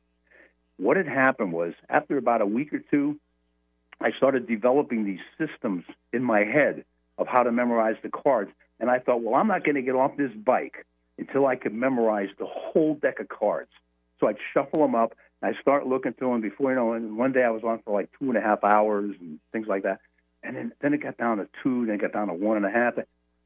what 0.79 0.97
had 0.97 1.07
happened 1.07 1.53
was 1.53 1.75
after 1.89 2.17
about 2.17 2.41
a 2.41 2.47
week 2.47 2.73
or 2.73 2.81
two, 2.91 3.19
I 4.01 4.11
started 4.13 4.47
developing 4.47 5.05
these 5.05 5.21
systems 5.39 5.85
in 6.13 6.23
my 6.23 6.41
head 6.41 6.85
of 7.19 7.27
how 7.29 7.43
to 7.43 7.53
memorize 7.53 7.97
the 8.03 8.09
cards. 8.09 8.51
And 8.81 8.91
I 8.91 8.99
thought, 8.99 9.23
well, 9.23 9.37
I'm 9.37 9.47
not 9.47 9.65
going 9.65 9.77
to 9.77 9.83
get 9.83 9.95
off 9.95 10.17
this 10.17 10.33
bike 10.33 10.85
until 11.17 11.47
I 11.47 11.57
could 11.57 11.73
memorize 11.73 12.29
the 12.39 12.47
whole 12.47 12.95
deck 12.95 13.21
of 13.21 13.29
cards. 13.29 13.71
So 14.19 14.27
I'd 14.27 14.37
shuffle 14.53 14.83
them 14.83 14.95
up. 14.95 15.15
And 15.41 15.55
I 15.55 15.61
start 15.61 15.87
looking 15.87 16.13
through 16.13 16.33
them 16.33 16.41
before 16.41 16.71
you 16.71 16.77
know. 16.77 16.93
And 16.93 17.17
one 17.17 17.33
day 17.33 17.45
I 17.45 17.51
was 17.51 17.63
on 17.63 17.81
for 17.85 17.95
like 17.99 18.11
two 18.19 18.29
and 18.29 18.37
a 18.37 18.41
half 18.41 18.65
hours 18.65 19.15
and 19.21 19.39
things 19.53 19.69
like 19.69 19.85
that. 19.85 20.01
And 20.43 20.57
then 20.57 20.73
then 20.81 20.93
it 20.93 21.03
got 21.03 21.17
down 21.17 21.39
to 21.39 21.49
two. 21.63 21.87
Then 21.87 21.95
it 21.95 22.01
got 22.01 22.13
down 22.13 22.27
to 22.29 22.35
one 22.35 22.57
and 22.57 22.67
a 22.67 22.71
half. 22.71 22.95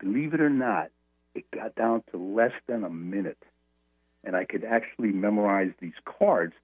Believe 0.01 0.33
it 0.33 0.41
or 0.41 0.51
not, 0.51 0.91
it 1.35 1.51
got 1.51 1.75
down 1.75 2.03
to 2.11 2.17
less 2.17 2.53
than 2.67 2.85
a 2.85 2.91
minute, 2.91 3.43
and 4.25 4.37
I 4.37 4.45
could 4.45 4.65
actually 4.65 5.13
memorize 5.13 5.73
these 5.81 5.95
cards 6.05 6.55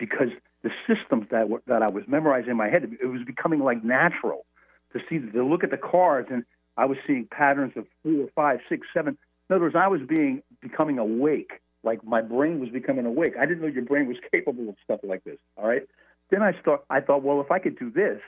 because 0.00 0.30
the 0.62 0.70
systems 0.88 1.26
that 1.30 1.48
were, 1.48 1.62
that 1.66 1.82
I 1.82 1.90
was 1.90 2.02
memorizing 2.08 2.50
in 2.50 2.56
my 2.56 2.68
head, 2.68 2.90
it 3.00 3.06
was 3.06 3.22
becoming 3.24 3.60
like 3.60 3.84
natural 3.84 4.46
to 4.92 5.00
see 5.08 5.18
to 5.18 5.44
look 5.44 5.62
at 5.62 5.70
the 5.70 5.76
cards, 5.76 6.28
and 6.32 6.44
I 6.76 6.86
was 6.86 6.98
seeing 7.06 7.28
patterns 7.30 7.74
of 7.76 7.86
four, 8.02 8.28
five, 8.34 8.58
six, 8.68 8.88
seven. 8.92 9.16
In 9.48 9.54
other 9.54 9.66
words, 9.66 9.76
I 9.76 9.86
was 9.86 10.00
being 10.08 10.42
becoming 10.60 10.98
awake, 10.98 11.52
like 11.84 12.02
my 12.02 12.22
brain 12.22 12.58
was 12.58 12.70
becoming 12.70 13.06
awake. 13.06 13.34
I 13.38 13.46
didn't 13.46 13.60
know 13.60 13.68
your 13.68 13.84
brain 13.84 14.08
was 14.08 14.16
capable 14.32 14.68
of 14.68 14.76
stuff 14.82 15.00
like 15.04 15.22
this. 15.22 15.38
All 15.56 15.68
right. 15.68 15.82
Then 16.30 16.42
I 16.42 16.58
start. 16.60 16.84
I 16.90 17.00
thought, 17.00 17.22
well, 17.22 17.40
if 17.40 17.50
I 17.50 17.58
could 17.58 17.78
do 17.78 17.90
this, 17.90 18.20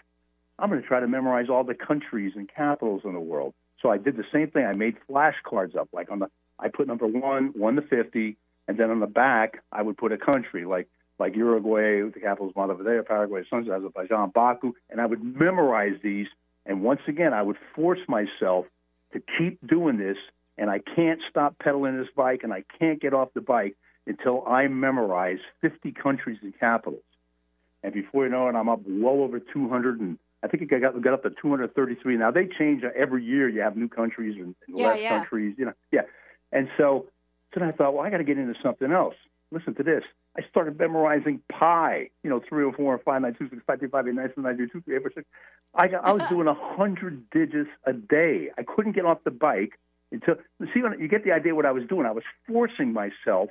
I'm 0.58 0.68
going 0.68 0.80
to 0.80 0.86
try 0.86 1.00
to 1.00 1.08
memorize 1.08 1.48
all 1.48 1.64
the 1.64 1.74
countries 1.74 2.32
and 2.36 2.48
capitals 2.48 3.02
in 3.04 3.14
the 3.14 3.20
world. 3.20 3.54
So 3.80 3.90
I 3.90 3.98
did 3.98 4.16
the 4.16 4.24
same 4.32 4.50
thing. 4.50 4.64
I 4.64 4.76
made 4.76 4.96
flashcards 5.08 5.76
up, 5.76 5.88
like 5.92 6.10
on 6.10 6.20
the. 6.20 6.28
I 6.58 6.68
put 6.68 6.86
number 6.86 7.06
one, 7.06 7.52
one 7.54 7.76
to 7.76 7.82
fifty, 7.82 8.36
and 8.68 8.78
then 8.78 8.90
on 8.90 9.00
the 9.00 9.06
back 9.06 9.62
I 9.72 9.82
would 9.82 9.96
put 9.96 10.12
a 10.12 10.18
country, 10.18 10.64
like 10.64 10.88
like 11.22 11.36
Uruguay, 11.36 12.02
the 12.10 12.18
capital 12.20 12.50
is 12.50 12.56
Montevideo, 12.56 13.04
Paraguay, 13.04 13.44
Azerbaijan, 13.52 14.30
Baku, 14.30 14.72
and 14.90 15.00
I 15.00 15.06
would 15.06 15.22
memorize 15.22 15.94
these. 16.02 16.26
And 16.66 16.82
once 16.82 17.00
again, 17.06 17.32
I 17.32 17.42
would 17.42 17.56
force 17.76 18.00
myself 18.08 18.66
to 19.12 19.22
keep 19.38 19.64
doing 19.64 19.98
this, 19.98 20.16
and 20.58 20.68
I 20.68 20.80
can't 20.80 21.20
stop 21.30 21.60
pedaling 21.60 21.96
this 21.96 22.08
bike, 22.16 22.40
and 22.42 22.52
I 22.52 22.64
can't 22.76 23.00
get 23.00 23.14
off 23.14 23.28
the 23.34 23.40
bike 23.40 23.76
until 24.04 24.44
I 24.48 24.66
memorize 24.66 25.38
50 25.60 25.92
countries 25.92 26.38
and 26.42 26.58
capitals. 26.58 27.04
And 27.84 27.94
before 27.94 28.24
you 28.24 28.30
know 28.30 28.48
it, 28.48 28.56
I'm 28.56 28.68
up 28.68 28.80
well 28.84 29.22
over 29.22 29.38
200 29.38 30.00
and 30.00 30.18
I 30.42 30.48
think 30.48 30.64
it 30.64 30.80
got, 30.80 31.00
got 31.00 31.14
up 31.14 31.22
to 31.22 31.30
233. 31.30 32.16
Now 32.16 32.32
they 32.32 32.48
change 32.58 32.82
every 32.82 33.24
year. 33.24 33.48
You 33.48 33.60
have 33.60 33.76
new 33.76 33.88
countries 33.88 34.34
and, 34.38 34.56
and 34.66 34.78
yeah, 34.78 34.88
less 34.88 35.00
yeah. 35.00 35.18
countries, 35.18 35.54
you 35.56 35.66
know. 35.66 35.72
Yeah. 35.92 36.02
And 36.50 36.68
so, 36.76 37.06
so 37.54 37.60
then 37.60 37.68
I 37.68 37.72
thought, 37.72 37.94
well, 37.94 38.04
I 38.04 38.10
got 38.10 38.16
to 38.16 38.24
get 38.24 38.38
into 38.38 38.54
something 38.60 38.90
else. 38.90 39.14
Listen 39.52 39.74
to 39.76 39.84
this. 39.84 40.02
I 40.36 40.42
started 40.48 40.78
memorizing 40.78 41.42
pi, 41.50 42.08
you 42.22 42.30
know, 42.30 42.40
three 42.48 42.64
or 42.64 42.72
four 42.72 42.94
or 42.94 42.98
five, 42.98 43.20
nine, 43.22 43.34
two, 43.34 43.48
six, 43.50 43.62
five, 43.66 43.78
three, 43.78 43.88
five, 43.88 44.08
eight, 44.08 44.14
nine, 44.14 44.28
seven, 44.28 44.44
nine, 44.44 44.56
two, 44.56 44.66
two, 44.68 44.80
three, 44.80 44.96
eight, 44.96 45.02
four, 45.02 45.12
six. 45.14 45.26
I, 45.74 45.88
got, 45.88 46.04
I 46.04 46.12
was 46.12 46.26
doing 46.28 46.48
a 46.48 46.54
hundred 46.54 47.28
digits 47.30 47.70
a 47.84 47.92
day. 47.92 48.50
I 48.56 48.62
couldn't 48.62 48.92
get 48.92 49.04
off 49.04 49.24
the 49.24 49.30
bike 49.30 49.78
until 50.10 50.36
see 50.72 50.80
you 50.80 51.08
get 51.08 51.24
the 51.24 51.32
idea 51.32 51.54
what 51.54 51.66
I 51.66 51.72
was 51.72 51.84
doing. 51.86 52.06
I 52.06 52.12
was 52.12 52.24
forcing 52.46 52.92
myself 52.92 53.50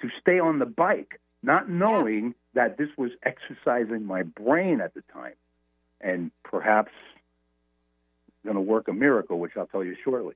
to 0.00 0.08
stay 0.20 0.38
on 0.38 0.58
the 0.58 0.66
bike, 0.66 1.20
not 1.42 1.68
knowing 1.68 2.34
yeah. 2.54 2.68
that 2.68 2.78
this 2.78 2.88
was 2.96 3.10
exercising 3.22 4.04
my 4.04 4.22
brain 4.22 4.80
at 4.80 4.94
the 4.94 5.02
time, 5.12 5.34
and 6.00 6.30
perhaps 6.44 6.92
going 8.44 8.54
to 8.54 8.60
work 8.60 8.88
a 8.88 8.92
miracle, 8.92 9.38
which 9.38 9.52
I'll 9.56 9.66
tell 9.66 9.84
you 9.84 9.96
shortly. 10.02 10.34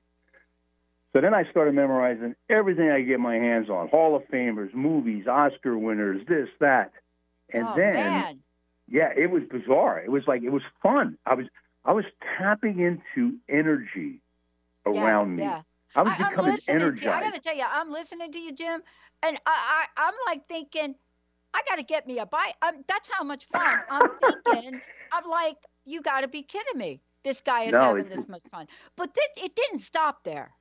So 1.13 1.21
then 1.21 1.33
I 1.35 1.49
started 1.51 1.75
memorizing 1.75 2.35
everything 2.49 2.89
I 2.89 3.01
get 3.01 3.19
my 3.19 3.35
hands 3.35 3.69
on 3.69 3.87
Hall 3.89 4.15
of 4.15 4.23
Famers, 4.29 4.73
movies, 4.73 5.27
Oscar 5.27 5.77
winners, 5.77 6.25
this, 6.27 6.49
that. 6.59 6.91
And 7.53 7.67
oh, 7.67 7.73
then, 7.75 7.93
man. 7.93 8.39
yeah, 8.89 9.13
it 9.15 9.29
was 9.29 9.43
bizarre. 9.43 9.99
It 9.99 10.09
was 10.09 10.23
like, 10.27 10.41
it 10.41 10.49
was 10.49 10.63
fun. 10.81 11.19
I 11.27 11.35
was, 11.35 11.45
I 11.85 11.93
was 11.93 12.05
tapping 12.37 12.79
into 12.79 13.37
energy 13.47 14.21
around 14.87 15.37
yeah, 15.37 15.43
me. 15.43 15.43
Yeah. 15.43 15.61
I 15.95 16.01
was 16.01 16.13
I, 16.13 16.17
becoming 16.17 16.39
I'm 16.39 16.51
listening 16.51 16.75
energized. 16.77 17.03
To 17.03 17.09
you. 17.09 17.11
I 17.11 17.21
got 17.21 17.33
to 17.35 17.39
tell 17.39 17.55
you, 17.55 17.65
I'm 17.69 17.91
listening 17.91 18.31
to 18.31 18.39
you, 18.39 18.51
Jim, 18.51 18.81
and 19.21 19.37
I, 19.45 19.85
I, 19.95 20.07
I'm 20.07 20.13
like 20.25 20.47
thinking, 20.47 20.95
I 21.53 21.61
got 21.69 21.75
to 21.75 21.83
get 21.83 22.07
me 22.07 22.17
a 22.17 22.25
bike. 22.25 22.55
Um, 22.63 22.83
that's 22.87 23.07
how 23.13 23.23
much 23.23 23.45
fun. 23.45 23.81
I'm 23.87 24.09
thinking, 24.45 24.81
I'm 25.11 25.29
like, 25.29 25.57
you 25.85 26.01
got 26.01 26.21
to 26.21 26.27
be 26.27 26.41
kidding 26.41 26.79
me. 26.79 27.01
This 27.23 27.41
guy 27.41 27.65
is 27.65 27.73
No, 27.73 27.81
having 27.81 28.09
this 28.09 28.27
much 28.27 28.41
fun. 28.49 28.67
But 28.95 29.13
this, 29.13 29.27
it 29.37 29.55
didn't 29.55 29.79
stop 29.79 30.23
there. 30.23 30.51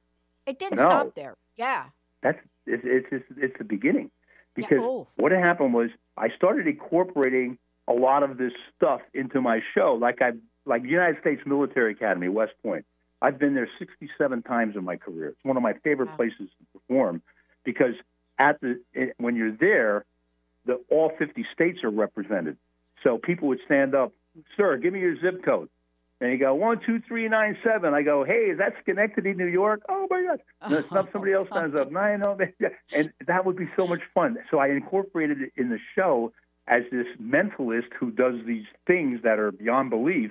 It 0.46 0.58
didn't 0.58 0.78
No. 0.78 0.84
stop 0.86 1.14
there. 1.14 1.36
Yeah. 1.56 1.86
That's 2.22 2.38
it's 2.66 2.82
it's 2.84 3.06
it's, 3.10 3.24
it's 3.36 3.58
the 3.58 3.64
beginning 3.64 4.10
Yeah, 4.56 4.66
because 4.68 4.78
oh. 4.80 5.06
what 5.16 5.32
happened 5.32 5.74
was 5.74 5.90
I 6.16 6.28
started 6.36 6.66
incorporating 6.66 7.58
a 7.88 7.92
lot 7.92 8.22
of 8.22 8.38
this 8.38 8.52
stuff 8.76 9.00
into 9.14 9.40
my 9.40 9.60
show. 9.74 9.94
Like 9.94 10.22
I 10.22 10.32
like 10.64 10.82
United 10.84 11.20
States 11.20 11.42
Military 11.46 11.92
Academy, 11.92 12.28
West 12.28 12.52
Point. 12.62 12.84
I've 13.20 13.38
been 13.38 13.54
there 13.54 13.68
67 13.78 14.42
times 14.42 14.76
in 14.76 14.84
my 14.84 14.96
career. 14.96 15.28
It's 15.28 15.44
one 15.44 15.56
of 15.56 15.62
my 15.62 15.74
favorite 15.84 16.10
Wow. 16.10 16.16
places 16.16 16.48
to 16.58 16.78
perform 16.78 17.22
because 17.64 17.94
at 18.38 18.60
the 18.60 18.80
it, 18.92 19.14
when 19.18 19.36
you're 19.36 19.52
there, 19.52 20.04
the 20.66 20.80
all 20.90 21.10
50 21.18 21.44
states 21.52 21.82
are 21.84 21.90
represented. 21.90 22.56
So 23.02 23.18
people 23.18 23.48
would 23.48 23.60
stand 23.64 23.94
up, 23.96 24.12
sir, 24.56 24.76
give 24.76 24.92
me 24.92 25.00
your 25.00 25.16
zip 25.20 25.44
code. 25.44 25.68
And 26.22 26.30
he 26.30 26.38
go 26.38 26.54
one 26.54 26.78
two 26.78 27.00
three 27.00 27.28
nine 27.28 27.58
seven. 27.64 27.94
I 27.94 28.02
go, 28.02 28.22
hey, 28.22 28.50
is 28.52 28.58
that 28.58 28.74
Schenectady, 28.82 29.34
New 29.34 29.48
York? 29.48 29.82
Oh 29.88 30.06
my 30.08 30.22
God! 30.22 30.40
Not 30.70 31.06
oh, 31.06 31.08
somebody 31.12 31.32
else 31.32 31.48
stands 31.48 31.74
up. 31.74 31.94
I 31.96 32.14
know. 32.14 32.38
And 32.94 33.12
that 33.26 33.44
would 33.44 33.56
be 33.56 33.68
so 33.76 33.88
much 33.88 34.02
fun. 34.14 34.38
So 34.48 34.58
I 34.58 34.68
incorporated 34.68 35.42
it 35.42 35.52
in 35.56 35.68
the 35.68 35.80
show 35.96 36.32
as 36.68 36.84
this 36.92 37.08
mentalist 37.20 37.92
who 37.98 38.12
does 38.12 38.36
these 38.46 38.66
things 38.86 39.22
that 39.24 39.40
are 39.40 39.50
beyond 39.50 39.90
belief. 39.90 40.30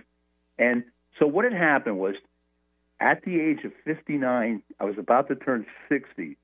And 0.58 0.86
so 1.20 1.28
what 1.28 1.44
had 1.44 1.54
happened 1.54 2.00
was, 2.00 2.16
at 3.02 3.24
the 3.24 3.42
age 3.42 3.66
of 3.66 3.74
59, 3.84 4.64
I 4.80 4.84
was 4.86 4.98
about 4.98 5.28
to 5.28 5.36
turn 5.36 5.66
60, 5.90 6.38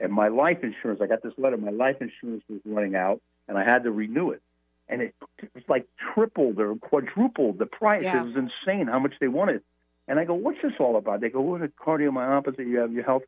and 0.00 0.12
my 0.12 0.26
life 0.26 0.64
insurance, 0.64 1.00
I 1.00 1.06
got 1.06 1.22
this 1.22 1.34
letter, 1.38 1.56
my 1.56 1.70
life 1.70 1.98
insurance 2.00 2.42
was 2.48 2.60
running 2.64 2.96
out, 2.96 3.20
and 3.46 3.56
I 3.56 3.62
had 3.62 3.84
to 3.84 3.92
renew 3.92 4.30
it. 4.30 4.42
And 4.88 5.02
it 5.02 5.14
was 5.54 5.64
like 5.68 5.86
tripled 6.14 6.58
or 6.58 6.74
quadrupled 6.76 7.58
the 7.58 7.66
price. 7.66 8.02
Yeah. 8.02 8.22
It 8.22 8.26
was 8.26 8.36
insane 8.36 8.86
how 8.86 8.98
much 8.98 9.14
they 9.20 9.28
wanted. 9.28 9.62
And 10.06 10.18
I 10.18 10.24
go, 10.24 10.34
what's 10.34 10.62
this 10.62 10.72
all 10.80 10.96
about? 10.96 11.20
They 11.20 11.28
go, 11.28 11.42
what 11.42 11.62
a 11.62 11.68
cardiomyopathy, 11.68 12.66
you 12.66 12.78
have 12.78 12.92
your 12.92 13.04
health. 13.04 13.22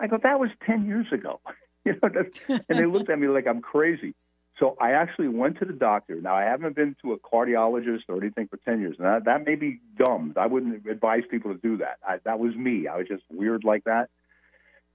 I 0.00 0.06
go, 0.06 0.18
that 0.22 0.40
was 0.40 0.48
10 0.66 0.86
years 0.86 1.06
ago. 1.12 1.40
you 1.84 1.94
know, 2.00 2.10
and 2.48 2.78
they 2.78 2.86
looked 2.86 3.10
at 3.10 3.18
me 3.18 3.28
like 3.28 3.46
I'm 3.46 3.60
crazy. 3.60 4.14
So 4.58 4.76
I 4.80 4.92
actually 4.92 5.28
went 5.28 5.58
to 5.58 5.64
the 5.64 5.72
doctor. 5.72 6.20
Now 6.20 6.36
I 6.36 6.44
haven't 6.44 6.76
been 6.76 6.94
to 7.02 7.12
a 7.12 7.18
cardiologist 7.18 8.02
or 8.08 8.18
anything 8.18 8.48
for 8.48 8.58
10 8.58 8.80
years. 8.80 8.96
Now 8.98 9.18
that 9.18 9.44
may 9.44 9.56
be 9.56 9.80
dumb. 9.98 10.34
I 10.36 10.46
wouldn't 10.46 10.86
advise 10.86 11.22
people 11.30 11.52
to 11.52 11.58
do 11.58 11.78
that. 11.78 11.98
I, 12.06 12.18
that 12.24 12.38
was 12.38 12.54
me. 12.54 12.86
I 12.86 12.98
was 12.98 13.08
just 13.08 13.24
weird 13.30 13.64
like 13.64 13.84
that. 13.84 14.08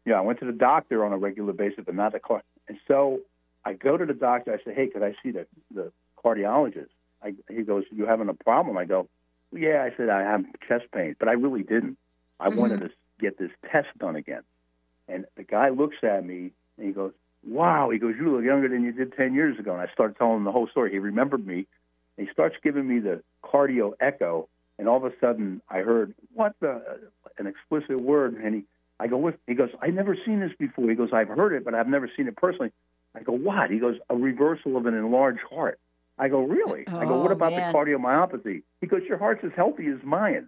Yeah, 0.05 0.15
I 0.15 0.21
went 0.21 0.39
to 0.39 0.45
the 0.45 0.53
doctor 0.53 1.03
on 1.03 1.11
a 1.11 1.17
regular 1.17 1.51
basis, 1.51 1.83
but 1.85 1.95
not 1.95 2.13
the 2.13 2.19
car. 2.19 2.41
And 2.69 2.77
so 2.87 3.19
I 3.65 3.73
go 3.73 3.97
to 3.97 4.05
the 4.05 4.13
doctor. 4.13 4.53
I 4.53 4.63
say, 4.63 4.73
"Hey, 4.73 4.87
could 4.87 5.03
I 5.03 5.13
see 5.21 5.31
the 5.31 5.45
the 5.73 5.91
cardiologist?" 6.23 6.89
I, 7.23 7.33
he 7.49 7.63
goes, 7.63 7.83
"You 7.91 8.05
having 8.05 8.29
a 8.29 8.33
problem?" 8.33 8.77
I 8.77 8.85
go, 8.85 9.07
"Yeah." 9.51 9.83
I 9.83 9.95
said, 9.95 10.09
"I 10.09 10.21
have 10.21 10.45
chest 10.67 10.85
pain, 10.93 11.15
but 11.19 11.27
I 11.27 11.33
really 11.33 11.63
didn't. 11.63 11.97
I 12.39 12.49
mm-hmm. 12.49 12.59
wanted 12.59 12.79
to 12.81 12.89
get 13.19 13.37
this 13.37 13.51
test 13.71 13.87
done 13.97 14.15
again." 14.15 14.43
And 15.07 15.25
the 15.35 15.43
guy 15.43 15.69
looks 15.69 15.97
at 16.03 16.25
me 16.25 16.51
and 16.77 16.87
he 16.87 16.93
goes, 16.93 17.13
"Wow!" 17.45 17.89
He 17.89 17.99
goes, 17.99 18.15
"You 18.19 18.35
look 18.35 18.43
younger 18.43 18.67
than 18.67 18.83
you 18.83 18.91
did 18.91 19.13
ten 19.13 19.33
years 19.33 19.57
ago." 19.59 19.73
And 19.73 19.81
I 19.81 19.91
started 19.93 20.17
telling 20.17 20.37
him 20.37 20.43
the 20.43 20.51
whole 20.51 20.67
story. 20.67 20.91
He 20.91 20.99
remembered 20.99 21.45
me. 21.45 21.67
And 22.17 22.27
he 22.27 22.33
starts 22.33 22.55
giving 22.63 22.87
me 22.87 22.99
the 22.99 23.21
cardio 23.43 23.93
echo, 23.99 24.49
and 24.79 24.87
all 24.89 24.97
of 24.97 25.05
a 25.05 25.15
sudden 25.21 25.61
I 25.69 25.79
heard 25.79 26.15
what 26.33 26.53
the 26.59 26.71
uh, 26.71 27.29
an 27.37 27.45
explicit 27.45 28.01
word, 28.01 28.35
and 28.35 28.55
he 28.55 28.63
I 28.99 29.07
go, 29.07 29.17
what? 29.17 29.37
He 29.45 29.53
goes, 29.53 29.69
I've 29.81 29.93
never 29.93 30.17
seen 30.25 30.39
this 30.39 30.51
before. 30.57 30.89
He 30.89 30.95
goes, 30.95 31.09
I've 31.13 31.27
heard 31.27 31.53
it, 31.53 31.63
but 31.63 31.73
I've 31.73 31.87
never 31.87 32.09
seen 32.15 32.27
it 32.27 32.35
personally. 32.35 32.71
I 33.15 33.21
go, 33.21 33.31
what? 33.31 33.69
He 33.69 33.79
goes, 33.79 33.97
a 34.09 34.15
reversal 34.15 34.77
of 34.77 34.85
an 34.85 34.95
enlarged 34.95 35.41
heart. 35.49 35.79
I 36.17 36.27
go, 36.29 36.41
really? 36.41 36.87
I 36.87 37.05
go, 37.05 37.21
what 37.21 37.31
Oh, 37.31 37.35
about 37.35 37.51
man. 37.53 37.71
the 37.71 37.77
cardiomyopathy? 37.77 38.63
He 38.81 38.87
goes, 38.87 39.01
your 39.07 39.17
heart's 39.17 39.43
as 39.43 39.51
healthy 39.55 39.87
as 39.87 40.03
mine. 40.03 40.47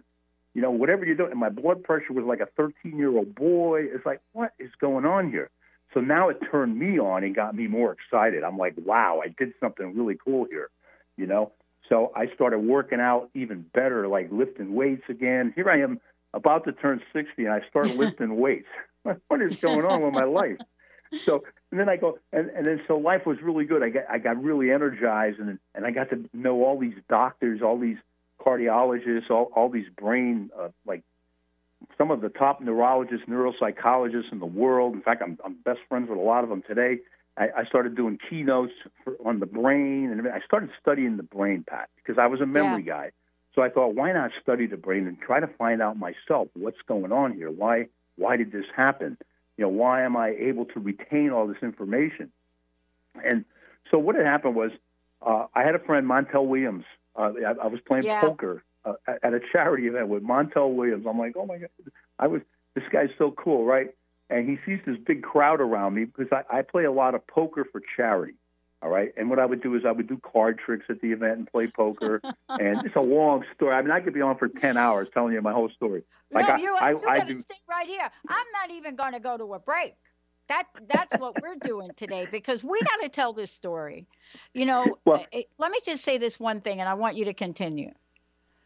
You 0.54 0.62
know, 0.62 0.70
whatever 0.72 1.04
you're 1.04 1.14
doing. 1.14 1.30
And 1.30 1.38
my 1.40 1.48
blood 1.48 1.84
pressure 1.84 2.12
was 2.12 2.24
like 2.24 2.40
a 2.40 2.46
13 2.56 2.96
year 2.98 3.10
old 3.16 3.34
boy. 3.34 3.82
It's 3.84 4.04
like, 4.04 4.20
what 4.32 4.52
is 4.58 4.70
going 4.80 5.04
on 5.06 5.30
here? 5.30 5.50
So 5.94 6.00
now 6.00 6.28
it 6.28 6.38
turned 6.50 6.78
me 6.78 6.98
on 6.98 7.24
and 7.24 7.34
got 7.34 7.54
me 7.54 7.66
more 7.66 7.92
excited. 7.92 8.42
I'm 8.44 8.58
like, 8.58 8.74
wow, 8.84 9.20
I 9.24 9.28
did 9.28 9.52
something 9.60 9.94
really 9.96 10.16
cool 10.24 10.46
here, 10.50 10.70
you 11.16 11.26
know? 11.26 11.52
So 11.88 12.12
I 12.14 12.28
started 12.34 12.60
working 12.60 13.00
out 13.00 13.30
even 13.34 13.64
better, 13.74 14.06
like 14.06 14.28
lifting 14.30 14.74
weights 14.74 15.02
again. 15.08 15.52
Here 15.56 15.68
I 15.68 15.80
am 15.80 16.00
about 16.34 16.64
to 16.64 16.72
turn 16.72 17.00
60 17.12 17.44
and 17.44 17.52
I 17.52 17.60
start 17.68 17.88
lifting 17.96 18.36
weights. 18.36 18.68
what 19.28 19.40
is 19.42 19.56
going 19.56 19.84
on 19.84 20.02
with 20.02 20.12
my 20.14 20.24
life? 20.24 20.58
So 21.24 21.44
and 21.70 21.78
then 21.80 21.88
I 21.88 21.96
go 21.96 22.18
and, 22.32 22.50
and 22.50 22.66
then 22.66 22.82
so 22.86 22.94
life 22.94 23.26
was 23.26 23.40
really 23.42 23.64
good. 23.64 23.82
I 23.82 23.90
got 23.90 24.04
I 24.08 24.18
got 24.18 24.42
really 24.42 24.70
energized 24.70 25.38
and 25.38 25.58
and 25.74 25.86
I 25.86 25.90
got 25.90 26.10
to 26.10 26.24
know 26.32 26.64
all 26.64 26.78
these 26.78 26.94
doctors, 27.08 27.62
all 27.62 27.78
these 27.78 27.98
cardiologists, 28.40 29.30
all 29.30 29.50
all 29.54 29.68
these 29.68 29.88
brain 29.96 30.50
uh, 30.58 30.68
like 30.86 31.02
some 31.96 32.10
of 32.10 32.20
the 32.20 32.28
top 32.28 32.60
neurologists, 32.60 33.26
neuropsychologists 33.26 34.32
in 34.32 34.38
the 34.38 34.46
world. 34.46 34.94
In 34.94 35.02
fact, 35.02 35.22
I'm 35.22 35.38
I'm 35.44 35.54
best 35.64 35.80
friends 35.88 36.08
with 36.08 36.18
a 36.18 36.22
lot 36.22 36.44
of 36.44 36.50
them 36.50 36.62
today. 36.62 37.00
I, 37.36 37.48
I 37.58 37.64
started 37.64 37.96
doing 37.96 38.18
keynotes 38.28 38.72
for, 39.04 39.16
on 39.24 39.40
the 39.40 39.46
brain, 39.46 40.10
and 40.10 40.28
I 40.28 40.40
started 40.40 40.70
studying 40.80 41.16
the 41.16 41.22
brain, 41.22 41.64
Pat, 41.66 41.88
because 41.96 42.18
I 42.18 42.26
was 42.26 42.40
a 42.40 42.46
memory 42.46 42.82
guy. 42.82 43.12
So 43.54 43.62
I 43.62 43.68
thought, 43.68 43.94
why 43.94 44.12
not 44.12 44.30
study 44.40 44.66
the 44.66 44.76
brain 44.76 45.06
and 45.06 45.20
try 45.20 45.40
to 45.40 45.46
find 45.46 45.82
out 45.82 45.96
myself 45.96 46.48
what's 46.54 46.80
going 46.86 47.12
on 47.12 47.32
here? 47.34 47.50
Why 47.50 47.88
why 48.16 48.36
did 48.36 48.52
this 48.52 48.66
happen? 48.76 49.16
You 49.60 49.66
know, 49.66 49.72
why 49.72 50.04
am 50.04 50.16
I 50.16 50.30
able 50.30 50.64
to 50.64 50.80
retain 50.80 51.32
all 51.32 51.46
this 51.46 51.58
information? 51.62 52.32
And 53.22 53.44
so 53.90 53.98
what 53.98 54.16
had 54.16 54.24
happened 54.24 54.56
was, 54.56 54.70
uh, 55.20 55.48
I 55.54 55.64
had 55.64 55.74
a 55.74 55.78
friend, 55.78 56.06
Montel 56.06 56.46
Williams. 56.46 56.86
Uh, 57.14 57.32
I, 57.46 57.64
I 57.64 57.66
was 57.66 57.78
playing 57.86 58.04
Yeah. 58.04 58.22
poker 58.22 58.64
uh, 58.86 58.94
at 59.22 59.34
a 59.34 59.40
charity 59.52 59.86
event 59.86 60.08
with 60.08 60.22
Montel 60.22 60.74
Williams. 60.74 61.04
I'm 61.06 61.18
like, 61.18 61.34
oh 61.36 61.44
my 61.44 61.58
god, 61.58 61.68
I 62.18 62.26
was 62.26 62.40
this 62.74 62.84
guy's 62.90 63.10
so 63.18 63.32
cool, 63.32 63.66
right? 63.66 63.88
And 64.30 64.48
he 64.48 64.56
sees 64.64 64.80
this 64.86 64.96
big 65.06 65.22
crowd 65.22 65.60
around 65.60 65.92
me 65.94 66.06
because 66.06 66.28
I, 66.32 66.60
I 66.60 66.62
play 66.62 66.84
a 66.84 66.92
lot 66.92 67.14
of 67.14 67.26
poker 67.26 67.66
for 67.70 67.82
charity. 67.98 68.36
All 68.82 68.88
right. 68.88 69.12
And 69.16 69.28
what 69.28 69.38
I 69.38 69.44
would 69.44 69.62
do 69.62 69.74
is 69.74 69.84
I 69.84 69.92
would 69.92 70.08
do 70.08 70.18
card 70.18 70.58
tricks 70.58 70.86
at 70.88 71.00
the 71.02 71.12
event 71.12 71.38
and 71.38 71.46
play 71.50 71.66
poker. 71.66 72.20
and 72.48 72.84
it's 72.86 72.96
a 72.96 73.00
long 73.00 73.44
story. 73.54 73.74
I 73.74 73.82
mean, 73.82 73.90
I 73.90 74.00
could 74.00 74.14
be 74.14 74.22
on 74.22 74.38
for 74.38 74.48
10 74.48 74.76
hours 74.76 75.08
telling 75.12 75.34
you 75.34 75.42
my 75.42 75.52
whole 75.52 75.68
story. 75.68 76.02
Like 76.32 76.48
no, 76.48 76.54
I- 76.54 76.58
you, 76.58 76.76
I- 76.76 76.90
you 76.92 77.02
I 77.06 77.20
to 77.20 77.34
stay 77.34 77.54
right 77.68 77.86
here. 77.86 78.08
I'm 78.28 78.46
not 78.52 78.70
even 78.70 78.96
going 78.96 79.12
to 79.12 79.20
go 79.20 79.36
to 79.36 79.54
a 79.54 79.58
break. 79.58 79.94
That 80.48 80.64
that's 80.88 81.12
what 81.16 81.40
we're 81.40 81.54
doing 81.56 81.90
today 81.94 82.26
because 82.28 82.64
we 82.64 82.80
got 82.80 83.02
to 83.02 83.08
tell 83.08 83.32
this 83.32 83.52
story. 83.52 84.06
You 84.54 84.66
know, 84.66 84.96
Well- 85.04 85.24
eh, 85.32 85.42
let 85.58 85.70
me 85.70 85.78
just 85.84 86.02
say 86.02 86.18
this 86.18 86.40
one 86.40 86.60
thing, 86.60 86.80
and 86.80 86.88
I 86.88 86.94
want 86.94 87.16
you 87.16 87.26
to 87.26 87.34
continue. 87.34 87.92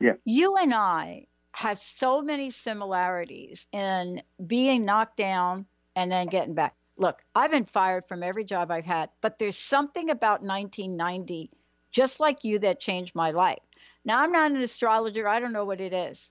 Yeah. 0.01 0.13
You 0.25 0.57
and 0.57 0.73
I 0.73 1.27
have 1.53 1.79
so 1.79 2.23
many 2.23 2.51
similarities 2.51 3.67
in 3.73 4.23
being 4.45 4.85
knocked 4.85 5.17
down 5.17 5.67
and 5.97 6.11
then 6.11 6.27
getting 6.29 6.55
back. 6.55 6.75
Look, 6.97 7.23
I've 7.35 7.51
been 7.51 7.65
fired 7.65 8.05
from 8.05 8.23
every 8.23 8.45
job 8.45 8.71
I've 8.71 8.87
had, 8.87 9.11
but 9.21 9.39
there's 9.39 9.59
something 9.59 10.11
about 10.11 10.43
1990, 10.43 11.51
just 11.91 12.21
like 12.21 12.45
you, 12.45 12.61
that 12.61 12.81
changed 12.81 13.15
my 13.15 13.33
life. 13.33 13.63
Now, 14.05 14.21
I'm 14.21 14.33
not 14.33 14.51
an 14.51 14.59
astrologer, 14.59 15.27
I 15.27 15.41
don't 15.41 15.53
know 15.53 15.65
what 15.65 15.81
it 15.81 15.93
is, 15.93 16.31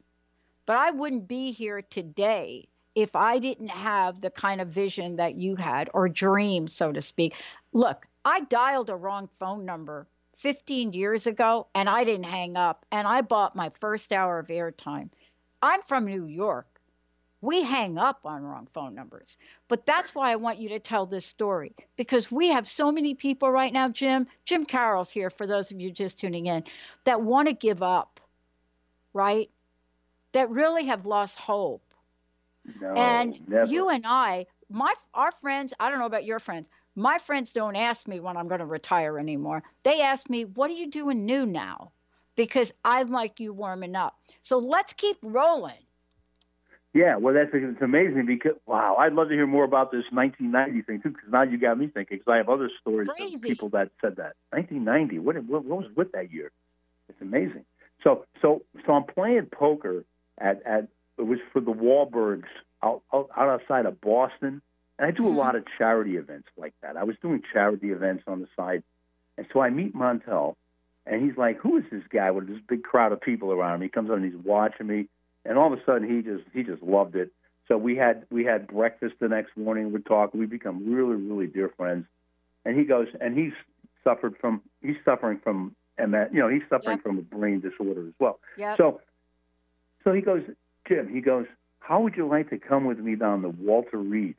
but 0.66 0.78
I 0.78 0.92
wouldn't 0.92 1.28
be 1.28 1.52
here 1.52 1.82
today 1.82 2.68
if 2.96 3.16
I 3.16 3.40
didn't 3.40 3.70
have 3.70 4.22
the 4.22 4.30
kind 4.30 4.62
of 4.62 4.70
vision 4.70 5.18
that 5.18 5.36
you 5.36 5.56
had 5.56 5.90
or 5.94 6.08
dream, 6.08 6.68
so 6.68 6.92
to 6.92 7.02
speak. 7.02 7.36
Look, 7.74 8.08
I 8.24 8.42
dialed 8.42 8.90
a 8.90 8.96
wrong 8.96 9.30
phone 9.40 9.66
number 9.66 10.08
15 10.38 10.94
years 10.94 11.28
ago 11.28 11.68
and 11.76 11.90
I 11.90 12.04
didn't 12.04 12.26
hang 12.26 12.56
up 12.56 12.86
and 12.92 13.08
I 13.08 13.22
bought 13.22 13.56
my 13.56 13.70
first 13.82 14.14
hour 14.14 14.40
of 14.40 14.48
airtime. 14.48 15.10
I'm 15.62 15.82
from 15.84 16.06
New 16.06 16.26
York. 16.26 16.73
We 17.44 17.62
hang 17.62 17.98
up 17.98 18.22
on 18.24 18.42
wrong 18.42 18.70
phone 18.72 18.96
numbers. 18.96 19.38
But 19.68 19.86
that's 19.86 20.16
why 20.16 20.32
I 20.32 20.38
want 20.38 20.60
you 20.60 20.70
to 20.70 20.80
tell 20.80 21.06
this 21.06 21.26
story 21.26 21.76
because 21.98 22.32
we 22.32 22.48
have 22.48 22.70
so 22.70 22.90
many 22.90 23.16
people 23.16 23.52
right 23.52 23.74
now, 23.74 23.90
Jim. 23.90 24.28
Jim 24.46 24.64
Carroll's 24.64 25.12
here 25.12 25.30
for 25.30 25.46
those 25.46 25.70
of 25.70 25.82
you 25.82 25.92
just 25.92 26.22
tuning 26.22 26.46
in 26.46 26.64
that 27.04 27.22
want 27.22 27.50
to 27.50 27.54
give 27.54 27.84
up, 27.84 28.22
right? 29.12 29.50
That 30.32 30.52
really 30.52 30.86
have 30.86 31.06
lost 31.06 31.38
hope. 31.38 31.84
No, 32.80 32.94
and 32.94 33.38
never. 33.50 33.70
you 33.70 33.90
and 33.90 34.06
I, 34.08 34.46
my 34.70 34.94
our 35.14 35.34
friends, 35.34 35.74
I 35.78 35.90
don't 35.90 36.00
know 36.00 36.06
about 36.06 36.24
your 36.24 36.40
friends. 36.40 36.70
My 36.96 37.18
friends 37.18 37.52
don't 37.52 37.76
ask 37.76 38.08
me 38.08 38.22
when 38.22 38.38
I'm 38.38 38.48
going 38.48 38.60
to 38.62 38.66
retire 38.66 39.20
anymore. 39.20 39.64
They 39.84 40.02
ask 40.02 40.30
me, 40.30 40.46
"What 40.46 40.72
are 40.72 40.76
you 40.76 40.90
doing 40.90 41.26
new 41.26 41.46
now?" 41.46 41.92
Because 42.38 42.74
I'm 42.86 43.12
like 43.12 43.42
you 43.42 43.52
warming 43.52 43.98
up. 43.98 44.18
So 44.44 44.60
let's 44.60 44.94
keep 44.94 45.18
rolling. 45.22 45.84
Yeah, 46.94 47.16
well, 47.18 47.34
that's 47.34 47.50
it's 47.54 47.82
amazing 47.82 48.28
because 48.28 48.54
wow, 48.68 48.96
I'd 49.00 49.14
love 49.14 49.30
to 49.30 49.34
hear 49.34 49.48
more 49.48 49.64
about 49.64 49.92
this 49.92 50.04
1990 50.12 50.82
thing 50.84 51.02
too. 51.02 51.10
Because 51.10 51.32
now 51.32 51.42
you 51.42 51.58
got 51.58 51.78
me 51.78 51.88
thinking. 51.88 52.20
Because 52.20 52.32
I 52.32 52.38
have 52.38 52.50
other 52.50 52.70
stories 52.82 53.10
Crazy. 53.10 53.36
of 53.36 53.42
people 53.42 53.70
that 53.70 53.90
said 54.00 54.18
that 54.18 54.34
1990. 54.52 55.18
What, 55.20 55.36
what 55.46 55.66
what 55.66 55.80
was 55.80 55.92
with 55.96 56.12
that 56.12 56.32
year? 56.32 56.52
It's 57.10 57.20
amazing. 57.22 57.66
So 58.04 58.26
so 58.42 58.62
so 58.86 58.94
I'm 58.94 59.06
playing 59.06 59.48
poker 59.48 60.04
at 60.38 60.62
at 60.66 60.88
it 61.18 61.24
was 61.24 61.40
for 61.52 61.62
the 61.62 61.72
Wahlbergs 61.72 62.44
out 62.84 63.02
out, 63.12 63.30
out 63.36 63.50
outside 63.62 63.88
of 63.88 64.00
Boston, 64.00 64.62
and 65.00 65.08
I 65.08 65.12
do 65.12 65.24
Mhm. 65.24 65.34
a 65.36 65.38
lot 65.38 65.56
of 65.56 65.66
charity 65.78 66.18
events 66.18 66.50
like 66.58 66.74
that. 66.84 66.96
I 66.96 67.04
was 67.06 67.16
doing 67.24 67.42
charity 67.54 67.92
events 67.92 68.24
on 68.28 68.40
the 68.40 68.48
side, 68.56 68.84
And 69.36 69.48
so 69.52 69.62
I 69.62 69.72
meet 69.72 69.96
Montel, 69.96 70.56
and 71.08 71.24
he's 71.28 71.36
like, 71.38 71.58
"Who 71.58 71.78
is 71.78 71.86
this 71.92 72.04
guy 72.10 72.30
with 72.30 72.46
this 72.48 72.60
big 72.68 72.84
crowd 72.84 73.12
of 73.12 73.20
people 73.20 73.52
around 73.52 73.76
him?" 73.76 73.82
He 73.82 73.90
comes 73.90 74.12
up 74.12 74.18
and 74.18 74.26
he's 74.26 74.36
watching 74.46 74.86
me, 74.86 75.08
and 75.46 75.58
all 75.58 75.72
of 75.72 75.78
a 75.78 75.84
sudden 75.86 76.08
he 76.10 76.22
just 76.22 76.44
he 76.54 76.64
just 76.64 76.82
loved 76.82 77.16
it. 77.16 77.32
So 77.68 77.78
we 77.78 77.96
had 77.96 78.26
we 78.30 78.44
had 78.44 78.68
breakfast 78.68 79.16
the 79.20 79.28
next 79.28 79.56
morning. 79.56 79.92
We're 79.92 80.00
talking. 80.00 80.40
We 80.40 80.46
become 80.46 80.94
really 80.94 81.16
really 81.16 81.48
dear 81.48 81.70
friends. 81.76 82.06
And 82.66 82.78
he 82.78 82.86
goes, 82.86 83.08
and 83.20 83.38
he's 83.38 83.54
suffered 84.04 84.36
from 84.40 84.62
he's 84.82 84.96
suffering 85.06 85.40
from 85.44 85.76
MS. 85.98 86.30
You 86.32 86.40
know, 86.40 86.50
he's 86.50 86.62
suffering 86.70 86.98
Yep. 86.98 87.04
from 87.04 87.18
a 87.20 87.22
brain 87.22 87.60
disorder 87.60 88.08
as 88.08 88.14
well. 88.20 88.40
Yep. 88.58 88.78
So, 88.78 89.02
so 90.04 90.14
he 90.14 90.22
goes, 90.22 90.44
Jim. 90.88 91.14
He 91.14 91.22
goes, 91.22 91.46
how 91.80 92.02
would 92.02 92.16
you 92.16 92.28
like 92.28 92.50
to 92.50 92.58
come 92.58 92.86
with 92.86 93.00
me 93.00 93.16
down 93.16 93.42
to 93.42 93.50
Walter 93.50 93.98
Reed? 93.98 94.36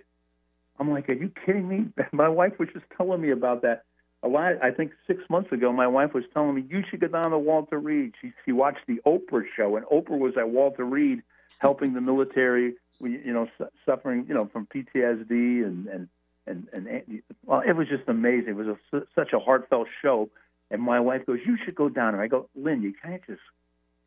I'm 0.78 0.90
like, 0.90 1.10
are 1.10 1.14
you 1.14 1.30
kidding 1.44 1.68
me? 1.68 1.86
My 2.12 2.28
wife 2.28 2.58
was 2.58 2.68
just 2.72 2.86
telling 2.96 3.20
me 3.20 3.30
about 3.30 3.62
that. 3.62 3.84
A 4.24 4.28
lot, 4.28 4.54
I 4.62 4.70
think 4.70 4.92
six 5.06 5.22
months 5.28 5.52
ago, 5.52 5.70
my 5.70 5.86
wife 5.86 6.14
was 6.14 6.24
telling 6.32 6.54
me 6.54 6.64
you 6.66 6.82
should 6.88 7.00
go 7.00 7.08
down 7.08 7.30
to 7.30 7.38
Walter 7.38 7.78
Reed. 7.78 8.14
She 8.22 8.32
she 8.44 8.52
watched 8.52 8.86
the 8.88 8.98
Oprah 9.06 9.44
show, 9.54 9.76
and 9.76 9.84
Oprah 9.86 10.18
was 10.18 10.32
at 10.38 10.48
Walter 10.48 10.84
Reed 10.84 11.22
helping 11.58 11.92
the 11.92 12.00
military, 12.00 12.74
you 13.00 13.32
know, 13.32 13.48
su- 13.58 13.68
suffering, 13.84 14.24
you 14.26 14.34
know, 14.34 14.46
from 14.46 14.66
PTSD 14.66 15.30
and 15.64 15.86
and 15.86 16.08
and 16.46 16.68
and 16.72 17.22
well, 17.44 17.60
it 17.60 17.72
was 17.72 17.86
just 17.88 18.08
amazing. 18.08 18.50
It 18.50 18.56
was 18.56 18.78
a, 18.92 19.02
such 19.14 19.34
a 19.34 19.38
heartfelt 19.38 19.88
show. 20.00 20.30
And 20.70 20.80
my 20.80 21.00
wife 21.00 21.26
goes, 21.26 21.40
"You 21.44 21.58
should 21.62 21.74
go 21.74 21.90
down 21.90 22.14
there." 22.14 22.22
I 22.22 22.26
go, 22.26 22.48
"Lynn, 22.54 22.80
you 22.80 22.94
can't 22.94 23.22
just 23.26 23.42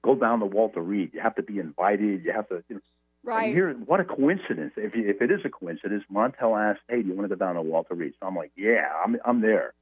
go 0.03 0.15
down 0.15 0.39
to 0.39 0.45
Walter 0.47 0.81
Reed. 0.81 1.11
You 1.13 1.21
have 1.21 1.35
to 1.35 1.43
be 1.43 1.59
invited. 1.59 2.25
You 2.25 2.31
have 2.33 2.49
to." 2.49 2.63
You 2.67 2.75
know, 2.75 2.81
right. 3.23 3.45
and 3.45 3.53
here, 3.53 3.73
what 3.73 3.99
a 3.99 4.03
coincidence! 4.03 4.73
If 4.77 4.95
you, 4.95 5.07
if 5.07 5.21
it 5.21 5.31
is 5.31 5.41
a 5.45 5.49
coincidence, 5.49 6.03
Montel 6.11 6.59
asked, 6.59 6.81
"Hey, 6.89 7.03
do 7.03 7.09
you 7.09 7.13
want 7.13 7.29
to 7.29 7.35
go 7.35 7.39
down 7.45 7.55
to 7.55 7.61
Walter 7.61 7.93
Reed?" 7.93 8.13
So 8.19 8.27
I'm 8.27 8.35
like, 8.35 8.51
"Yeah, 8.55 8.91
I'm 9.05 9.17
I'm 9.23 9.41
there." 9.41 9.73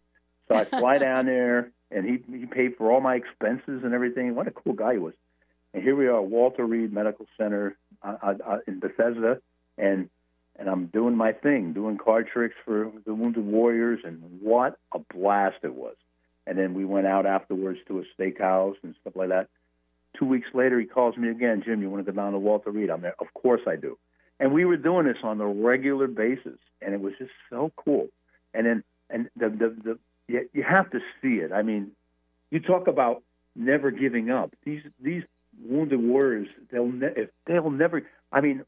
So 0.48 0.56
I 0.56 0.66
fly 0.66 0.98
down 0.98 1.26
there, 1.36 1.72
and 1.92 2.06
he 2.06 2.38
he 2.38 2.46
paid 2.46 2.76
for 2.78 2.92
all 2.92 3.02
my 3.02 3.16
expenses 3.16 3.84
and 3.84 3.94
everything. 3.94 4.36
What 4.36 4.48
a 4.48 4.52
cool 4.52 4.74
guy 4.74 4.94
he 4.94 5.00
was! 5.00 5.14
And 5.74 5.84
here 5.84 5.96
we 5.96 6.08
are, 6.08 6.22
Walter 6.22 6.66
Reed 6.66 6.94
Medical 6.94 7.26
Center 7.38 7.78
uh, 8.02 8.16
uh, 8.22 8.34
uh, 8.46 8.58
in 8.68 8.80
Bethesda, 8.80 9.42
and 9.78 10.10
and 10.58 10.70
I'm 10.70 10.86
doing 10.88 11.16
my 11.18 11.34
thing, 11.34 11.74
doing 11.74 11.98
card 11.98 12.28
tricks 12.32 12.56
for 12.64 12.92
the 13.06 13.14
Wounded 13.14 13.46
Warriors, 13.46 14.00
and 14.04 14.22
what 14.42 14.78
a 14.94 15.00
blast 15.00 15.58
it 15.64 15.74
was! 15.74 15.96
And 16.48 16.58
then 16.58 16.74
we 16.74 16.86
went 16.86 17.08
out 17.08 17.26
afterwards 17.26 17.80
to 17.88 18.00
a 18.00 18.04
steakhouse 18.18 18.76
and 18.84 18.96
stuff 19.02 19.16
like 19.16 19.30
that. 19.30 19.50
Two 20.18 20.26
weeks 20.26 20.48
later, 20.54 20.80
he 20.80 20.86
calls 20.86 21.18
me 21.18 21.30
again. 21.30 21.62
Jim, 21.66 21.82
you 21.82 21.90
want 21.90 22.06
to 22.06 22.12
go 22.12 22.16
down 22.16 22.32
to 22.32 22.40
Walter 22.40 22.72
Reed? 22.72 22.90
I'm 22.90 23.02
there. 23.02 23.16
Of 23.20 23.34
course 23.34 23.62
I 23.68 23.76
do. 23.76 23.98
And 24.40 24.54
we 24.54 24.66
were 24.66 24.78
doing 24.78 25.06
this 25.06 25.18
on 25.24 25.42
a 25.42 25.48
regular 25.48 26.08
basis, 26.08 26.60
and 26.82 26.94
it 26.94 27.02
was 27.02 27.14
just 27.18 27.32
so 27.50 27.72
cool. 27.76 28.08
And 28.54 28.66
then, 28.66 28.84
and 29.10 29.30
the 29.36 29.50
the, 29.50 29.76
the 29.84 30.00
you, 30.28 30.50
you 30.54 30.64
have 30.64 30.90
to 30.92 31.00
see 31.22 31.36
it. 31.36 31.52
I 31.52 31.62
mean, 31.62 31.92
you 32.52 32.60
talk 32.60 32.88
about 32.88 33.24
never 33.56 33.92
giving 33.92 34.30
up. 34.30 34.54
These 34.64 34.84
these 35.00 35.24
wounded 35.64 36.06
warriors, 36.06 36.48
they'll 36.72 36.92
ne- 36.92 37.14
if 37.16 37.30
they'll 37.46 37.70
never. 37.70 38.04
I 38.32 38.42
mean, 38.42 38.66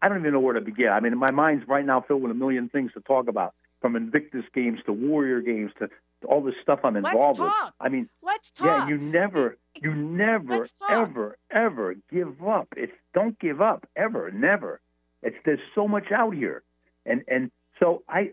I 0.00 0.08
don't 0.08 0.20
even 0.20 0.32
know 0.32 0.40
where 0.40 0.54
to 0.54 0.60
begin. 0.60 0.88
I 0.88 1.00
mean, 1.00 1.16
my 1.18 1.30
mind's 1.30 1.66
right 1.68 1.84
now 1.84 2.00
filled 2.00 2.22
with 2.22 2.30
a 2.30 2.34
million 2.34 2.68
things 2.68 2.92
to 2.94 3.00
talk 3.00 3.28
about, 3.28 3.54
from 3.80 3.96
Invictus 3.96 4.44
games 4.54 4.80
to 4.86 4.92
Warrior 4.92 5.40
games 5.40 5.72
to, 5.78 5.88
to 5.88 6.26
all 6.26 6.42
this 6.42 6.54
stuff 6.62 6.80
I'm 6.84 6.96
involved 6.96 7.40
with. 7.40 7.52
I 7.80 7.88
mean, 7.88 8.08
Let's 8.22 8.50
talk. 8.50 8.66
yeah, 8.66 8.88
you 8.88 8.98
never, 8.98 9.56
you 9.80 9.94
never, 9.94 10.64
ever, 10.88 11.36
ever 11.50 11.94
give 12.10 12.42
up. 12.46 12.68
It's 12.76 12.92
don't 13.14 13.38
give 13.38 13.60
up 13.60 13.86
ever, 13.96 14.30
never. 14.30 14.80
It's 15.22 15.36
there's 15.44 15.60
so 15.74 15.88
much 15.88 16.10
out 16.12 16.34
here, 16.34 16.62
and 17.04 17.22
and 17.28 17.50
so 17.80 18.02
I, 18.08 18.32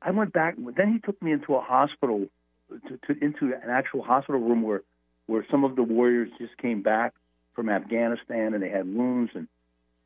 I 0.00 0.10
went 0.10 0.32
back. 0.32 0.56
Then 0.76 0.92
he 0.92 0.98
took 0.98 1.20
me 1.22 1.32
into 1.32 1.54
a 1.54 1.60
hospital, 1.60 2.26
to, 2.70 2.98
to 3.06 3.24
into 3.24 3.46
an 3.46 3.70
actual 3.70 4.02
hospital 4.02 4.40
room 4.40 4.62
where, 4.62 4.82
where 5.26 5.44
some 5.50 5.64
of 5.64 5.76
the 5.76 5.82
warriors 5.82 6.30
just 6.38 6.56
came 6.58 6.82
back 6.82 7.14
from 7.54 7.68
Afghanistan 7.68 8.54
and 8.54 8.62
they 8.62 8.70
had 8.70 8.86
wounds 8.86 9.32
and, 9.34 9.48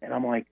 and 0.01 0.13
I'm 0.13 0.27
like, 0.27 0.47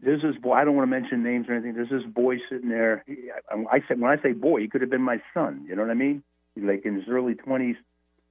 there's 0.00 0.22
this 0.22 0.36
boy. 0.36 0.54
I 0.54 0.64
don't 0.64 0.76
want 0.76 0.90
to 0.90 1.00
mention 1.00 1.22
names 1.22 1.48
or 1.48 1.54
anything. 1.54 1.74
There's 1.74 1.90
this 1.90 2.04
boy 2.04 2.36
sitting 2.48 2.68
there. 2.68 3.04
I, 3.50 3.76
I 3.76 3.80
said 3.86 4.00
when 4.00 4.10
I 4.10 4.22
say 4.22 4.32
boy, 4.32 4.60
he 4.60 4.68
could 4.68 4.80
have 4.80 4.90
been 4.90 5.02
my 5.02 5.20
son. 5.34 5.66
You 5.68 5.76
know 5.76 5.82
what 5.82 5.90
I 5.90 5.94
mean? 5.94 6.22
Like 6.56 6.84
in 6.84 6.94
his 6.94 7.04
early 7.08 7.34
twenties, 7.34 7.76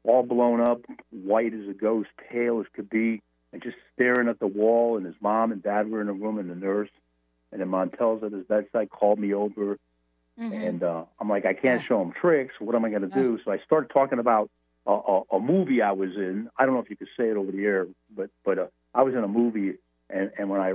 all 0.04 0.24
blown 0.24 0.62
up, 0.62 0.82
white 1.12 1.54
as 1.54 1.68
a 1.70 1.74
ghost, 1.74 2.10
pale 2.32 2.60
as 2.62 2.68
could 2.74 2.90
be, 2.90 3.22
and 3.52 3.62
just 3.62 3.76
staring 3.94 4.30
at 4.30 4.40
the 4.40 4.48
wall. 4.48 4.98
And 4.98 5.06
his 5.06 5.16
mom 5.22 5.52
and 5.52 5.62
dad 5.62 5.90
were 5.90 6.02
in 6.02 6.08
a 6.08 6.14
room, 6.14 6.38
and 6.38 6.50
the 6.50 6.56
nurse. 6.56 6.90
And 7.52 7.60
then 7.60 7.70
Montel's 7.70 8.24
at 8.24 8.32
his 8.32 8.46
bedside 8.46 8.90
called 8.90 9.20
me 9.20 9.34
over, 9.34 9.78
Mhm. 10.40 10.68
and 10.68 10.84
uh, 10.84 11.04
I'm 11.20 11.28
like, 11.30 11.46
I 11.46 11.54
can't 11.54 11.82
show 11.84 12.02
him 12.02 12.12
tricks. 12.14 12.54
What 12.60 12.76
am 12.76 12.86
I 12.86 12.90
going 12.90 13.02
to 13.02 13.08
do? 13.10 13.40
So 13.44 13.52
I 13.52 13.58
started 13.60 13.90
talking 13.90 14.20
about 14.20 14.50
a, 14.88 14.92
a, 14.94 15.22
a 15.34 15.40
movie 15.40 15.82
I 15.82 15.92
was 15.92 16.12
in. 16.16 16.50
I 16.58 16.66
don't 16.66 16.74
know 16.76 16.80
if 16.80 16.90
you 16.90 16.96
could 16.96 17.10
say 17.18 17.30
it 17.30 17.36
over 17.38 17.52
the 17.52 17.64
air, 17.66 17.88
but 18.16 18.30
but 18.46 18.58
uh, 18.60 18.68
I 18.96 19.04
was 19.04 19.14
in 19.16 19.24
a 19.24 19.28
movie, 19.28 19.76
and 20.10 20.32
and 20.38 20.50
when 20.50 20.62
I 20.62 20.74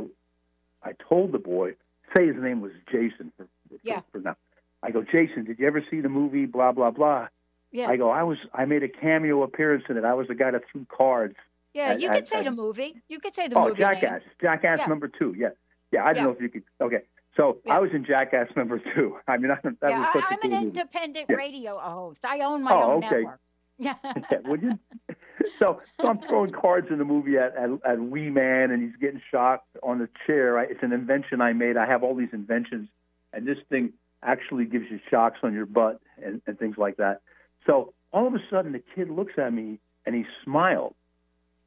I 0.82 0.92
told 1.08 1.32
the 1.32 1.38
boy, 1.38 1.74
say 2.14 2.26
his 2.26 2.36
name 2.36 2.60
was 2.60 2.72
Jason 2.92 3.32
for 3.36 3.44
for, 3.68 3.76
Yeah. 3.82 4.00
for 4.12 4.18
now. 4.20 4.36
I 4.82 4.90
go, 4.90 5.02
Jason, 5.02 5.44
did 5.44 5.58
you 5.58 5.66
ever 5.66 5.82
see 5.90 6.00
the 6.02 6.10
movie? 6.10 6.44
Blah 6.44 6.72
blah 6.72 6.90
blah. 6.90 7.28
yeah. 7.72 7.88
I 7.88 7.96
go, 7.96 8.10
I 8.10 8.22
was 8.22 8.38
I 8.52 8.66
made 8.66 8.82
a 8.82 8.88
cameo 8.88 9.42
appearance 9.42 9.84
in 9.88 9.96
it. 9.96 10.04
I 10.04 10.12
was 10.12 10.28
the 10.28 10.34
guy 10.34 10.50
that 10.50 10.62
threw 10.70 10.84
cards. 10.94 11.36
yeah. 11.72 11.92
I- 11.92 11.96
You 11.96 12.10
could 12.10 12.28
say 12.28 12.40
I- 12.40 12.42
the 12.42 12.50
movie. 12.50 13.00
You 13.08 13.18
could 13.18 13.34
say 13.34 13.48
the 13.48 13.56
oh, 13.58 13.68
movie. 13.68 13.82
name. 13.82 13.94
Jackass, 13.94 14.22
Jackass 14.42 14.80
Yeah. 14.80 14.86
number 14.88 15.08
two. 15.08 15.34
Yeah, 15.38 15.48
yeah. 15.90 16.04
I 16.04 16.12
don't 16.12 16.16
Yeah. 16.16 16.22
know 16.24 16.30
if 16.32 16.40
you 16.42 16.50
could. 16.50 16.64
Okay, 16.82 17.00
so 17.36 17.58
Yeah. 17.64 17.76
I 17.76 17.78
was 17.80 17.90
in 17.92 18.04
Jackass 18.04 18.48
number 18.56 18.78
two. 18.94 19.18
I 19.28 19.36
mean, 19.36 19.50
I, 19.50 19.56
that 19.62 19.76
yeah, 19.82 19.98
was 19.98 20.08
such 20.12 20.24
I, 20.24 20.34
a 20.34 20.34
I'm 20.34 20.40
cool 20.40 20.52
an 20.54 20.62
independent 20.64 21.26
radio 21.30 21.78
host. 21.78 22.24
I 22.24 22.40
own 22.40 22.62
my 22.62 22.72
Oh, 22.72 22.92
own 22.92 23.04
okay. 23.04 23.16
network. 23.22 23.40
Yeah. 23.76 23.94
Yeah, 24.30 24.38
would 24.44 24.62
you? 24.62 24.78
So, 25.58 25.80
so 26.00 26.08
I'm 26.08 26.20
throwing 26.20 26.52
cards 26.52 26.86
in 26.90 26.98
the 26.98 27.04
movie 27.04 27.36
at, 27.36 27.56
at, 27.56 27.68
at 27.84 28.00
Wee 28.00 28.30
Man, 28.30 28.70
and 28.70 28.82
he's 28.82 28.96
getting 29.00 29.20
shocked 29.30 29.76
on 29.82 29.98
the 29.98 30.08
chair. 30.26 30.58
I, 30.58 30.64
it's 30.64 30.82
an 30.82 30.92
invention 30.92 31.40
I 31.40 31.52
made. 31.52 31.76
I 31.76 31.86
have 31.86 32.02
all 32.04 32.14
these 32.14 32.32
inventions, 32.32 32.88
and 33.32 33.46
this 33.46 33.58
thing 33.68 33.92
actually 34.22 34.64
gives 34.64 34.86
you 34.90 35.00
shocks 35.10 35.40
on 35.42 35.52
your 35.52 35.66
butt 35.66 36.00
and, 36.24 36.40
and 36.46 36.56
things 36.58 36.78
like 36.78 36.96
that. 36.98 37.20
So 37.66 37.92
all 38.12 38.26
of 38.28 38.34
a 38.34 38.38
sudden, 38.48 38.72
the 38.72 38.82
kid 38.94 39.10
looks 39.10 39.34
at 39.36 39.52
me 39.52 39.80
and 40.06 40.14
he 40.14 40.24
smiled, 40.44 40.94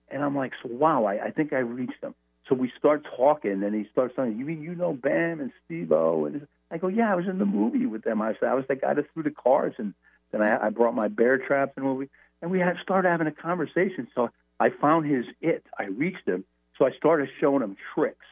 and 0.09 0.23
I'm 0.23 0.35
like, 0.35 0.53
"So 0.63 0.69
wow, 0.71 1.03
I, 1.03 1.25
I 1.25 1.31
think 1.31 1.51
I 1.53 1.59
reached 1.59 2.01
him." 2.01 2.15
So 2.47 2.55
we 2.55 2.71
start 2.77 3.05
talking, 3.15 3.63
and 3.63 3.75
he 3.75 3.87
starts 3.91 4.15
saying, 4.15 4.37
"You 4.37 4.45
mean 4.45 4.61
you 4.61 4.75
know 4.75 4.93
Bam 4.93 5.39
and 5.41 5.51
Steve-O?" 5.65 6.25
And 6.25 6.47
I 6.71 6.77
go, 6.77 6.87
"Yeah, 6.87 7.11
I 7.11 7.15
was 7.15 7.27
in 7.27 7.39
the 7.39 7.45
movie 7.45 7.85
with 7.85 8.03
them." 8.03 8.21
I 8.21 8.33
said, 8.39 8.49
"I 8.49 8.53
was 8.53 8.65
the 8.67 8.75
guy 8.75 8.93
that 8.93 9.11
threw 9.13 9.23
the 9.23 9.31
cards, 9.31 9.75
and 9.77 9.93
then 10.31 10.41
I, 10.41 10.67
I 10.67 10.69
brought 10.69 10.95
my 10.95 11.07
bear 11.07 11.37
traps 11.37 11.73
and 11.75 11.85
movie." 11.85 12.09
and 12.41 12.51
we 12.51 12.59
had 12.59 12.77
started 12.81 13.09
having 13.09 13.27
a 13.27 13.31
conversation. 13.31 14.07
So 14.13 14.29
I 14.59 14.69
found 14.69 15.05
his 15.05 15.25
it. 15.41 15.65
I 15.77 15.85
reached 15.85 16.27
him. 16.27 16.43
So 16.77 16.85
I 16.85 16.91
started 16.91 17.29
showing 17.39 17.63
him 17.63 17.75
tricks, 17.95 18.25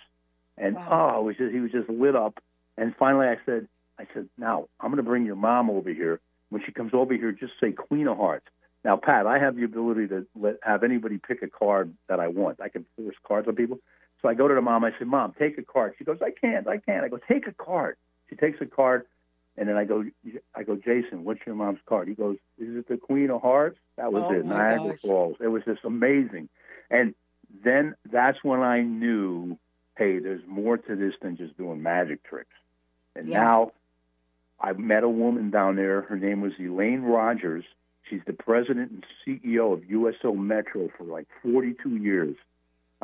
and 0.57 0.75
Wow. 0.75 1.09
oh, 1.13 1.21
was 1.23 1.37
just, 1.37 1.51
he 1.53 1.59
was 1.59 1.71
just 1.71 1.89
lit 1.89 2.15
up. 2.15 2.39
And 2.77 2.95
finally, 2.95 3.27
I 3.27 3.37
said, 3.45 3.67
I 3.97 4.05
said, 4.13 4.29
now 4.37 4.67
I'm 4.79 4.91
going 4.91 4.97
to 4.97 5.03
bring 5.03 5.25
your 5.25 5.35
mom 5.35 5.69
over 5.69 5.89
here. 5.89 6.19
When 6.49 6.61
she 6.63 6.71
comes 6.71 6.93
over 6.93 7.13
here, 7.15 7.31
just 7.31 7.53
say 7.59 7.71
Queen 7.71 8.07
of 8.07 8.17
Hearts. 8.17 8.45
Now, 8.83 8.97
Pat, 8.97 9.25
I 9.25 9.39
have 9.39 9.55
the 9.55 9.63
ability 9.63 10.07
to 10.09 10.27
let 10.39 10.57
have 10.61 10.83
anybody 10.83 11.17
pick 11.17 11.41
a 11.41 11.47
card 11.47 11.91
that 12.07 12.19
I 12.19 12.27
want. 12.27 12.61
I 12.61 12.69
can 12.69 12.85
force 12.95 13.15
cards 13.27 13.47
on 13.47 13.55
people. 13.55 13.79
So 14.21 14.29
I 14.29 14.33
go 14.33 14.47
to 14.47 14.55
the 14.55 14.61
mom. 14.61 14.83
I 14.83 14.91
say, 14.91 15.05
Mom, 15.05 15.33
take 15.37 15.57
a 15.57 15.63
card. 15.63 15.93
She 15.97 16.03
goes, 16.03 16.17
I 16.21 16.31
can't. 16.31 16.67
I 16.67 16.77
can't. 16.77 17.03
I 17.03 17.09
go, 17.09 17.19
take 17.27 17.47
a 17.47 17.53
card. 17.53 17.97
She 18.29 18.35
takes 18.35 18.59
a 18.61 18.65
card, 18.65 19.05
and 19.57 19.69
then 19.69 19.77
I 19.77 19.85
go, 19.85 20.03
I 20.55 20.63
go, 20.63 20.75
Jason, 20.75 21.23
what's 21.23 21.41
your 21.45 21.55
mom's 21.55 21.79
card? 21.85 22.07
He 22.07 22.15
goes, 22.15 22.37
Is 22.57 22.75
it 22.75 22.87
the 22.87 22.97
Queen 22.97 23.29
of 23.29 23.41
Hearts? 23.41 23.77
That 23.97 24.11
was 24.11 24.23
Oh, 24.27 24.33
it, 24.33 24.45
Niagara 24.45 24.91
gosh. 24.91 25.01
Falls. 25.01 25.37
It 25.39 25.47
was 25.47 25.63
just 25.63 25.83
amazing. 25.83 26.49
And 26.89 27.13
then 27.63 27.95
that's 28.11 28.43
when 28.43 28.61
I 28.61 28.81
knew, 28.81 29.57
hey, 29.97 30.19
there's 30.19 30.41
more 30.47 30.77
to 30.77 30.95
this 30.95 31.13
than 31.21 31.37
just 31.37 31.55
doing 31.57 31.83
magic 31.83 32.23
tricks. 32.23 32.49
And 33.15 33.27
Yeah. 33.29 33.41
now 33.41 33.71
I 34.59 34.73
met 34.73 35.03
a 35.03 35.09
woman 35.09 35.51
down 35.51 35.75
there. 35.75 36.01
Her 36.01 36.17
name 36.17 36.41
was 36.41 36.53
Elaine 36.59 37.03
Rogers. 37.03 37.65
She's 38.09 38.21
the 38.25 38.33
president 38.33 38.91
and 38.91 39.05
CEO 39.25 39.73
of 39.73 39.85
USO 39.89 40.33
Metro 40.33 40.89
for 40.97 41.03
like 41.03 41.27
42 41.43 41.97
years. 41.97 42.35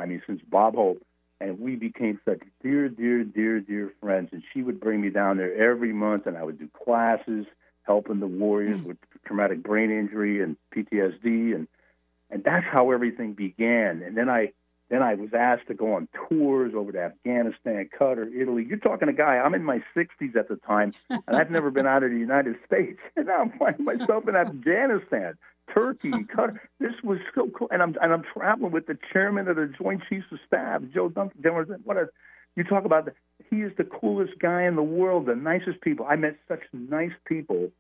I 0.02 0.06
mean, 0.06 0.22
since 0.26 0.42
Bob 0.42 0.76
Hope. 0.76 1.02
And 1.40 1.60
we 1.60 1.76
became 1.76 2.20
such 2.24 2.42
dear, 2.62 2.88
dear, 2.88 3.24
dear, 3.24 3.60
dear 3.60 3.92
friends. 4.00 4.30
And 4.32 4.44
she 4.54 4.62
would 4.62 4.80
bring 4.80 5.02
me 5.02 5.10
down 5.10 5.38
there 5.38 5.56
every 5.56 5.92
month, 5.92 6.28
and 6.28 6.38
I 6.38 6.44
would 6.44 6.60
do 6.60 6.70
classes 6.84 7.48
helping 7.84 8.20
the 8.20 8.28
warriors 8.28 8.80
hmm. 8.80 8.90
with 8.90 8.98
traumatic 9.26 9.64
brain 9.64 9.90
injury 9.90 10.44
and 10.44 10.56
PTSD. 10.76 11.56
And 11.56 11.68
and 12.30 12.44
that's 12.44 12.66
how 12.66 12.92
everything 12.92 13.34
began. 13.34 14.02
And 14.04 14.16
then 14.16 14.30
I 14.30 14.54
then 14.90 15.02
I 15.02 15.16
was 15.16 15.30
asked 15.34 15.68
to 15.68 15.74
go 15.74 15.94
on 15.94 16.10
tours 16.28 16.74
over 16.76 16.92
to 16.92 17.00
Afghanistan, 17.00 17.90
Qatar, 17.98 18.26
Italy. 18.36 18.66
You're 18.68 18.78
talking 18.78 19.08
a 19.08 19.14
guy. 19.14 19.38
I'm 19.38 19.56
in 19.56 19.64
my 19.64 19.82
60s 19.96 20.36
at 20.36 20.50
the 20.50 20.58
time, 20.58 20.94
and 21.10 21.22
I've 21.30 21.50
never 21.50 21.72
been 21.72 21.88
out 21.88 22.04
of 22.04 22.12
the 22.12 22.18
United 22.18 22.58
States. 22.66 23.00
And 23.16 23.28
now 23.28 23.42
I'm 23.42 23.52
finding 23.58 23.86
myself 23.86 24.28
in 24.28 24.36
Afghanistan, 24.36 25.36
Turkey, 25.74 26.12
Qatar. 26.12 26.60
This 26.80 26.96
was 27.04 27.20
so 27.36 27.50
cool. 27.50 27.68
And 27.72 27.82
I'm 27.82 27.96
and 28.02 28.14
I'm 28.14 28.24
traveling 28.24 28.72
with 28.72 28.88
the 28.88 28.98
chairman 29.12 29.48
of 29.48 29.56
the 29.56 29.68
Joint 29.82 30.04
Chiefs 30.10 30.28
of 30.32 30.40
Staff, 30.48 30.84
Joe 30.94 31.10
Dunford. 31.10 31.80
What 31.84 31.98
a 31.98 32.10
you 32.56 32.64
talk 32.64 32.86
about. 32.86 33.06
The, 33.06 33.14
he 33.50 33.62
is 33.62 33.72
the 33.78 33.84
coolest 33.84 34.40
guy 34.40 34.64
in 34.64 34.76
the 34.76 34.84
world, 34.84 35.26
the 35.26 35.36
nicest 35.36 35.82
people. 35.82 36.06
I 36.10 36.16
met 36.16 36.38
such 36.48 36.62
nice 36.74 37.14
people 37.26 37.72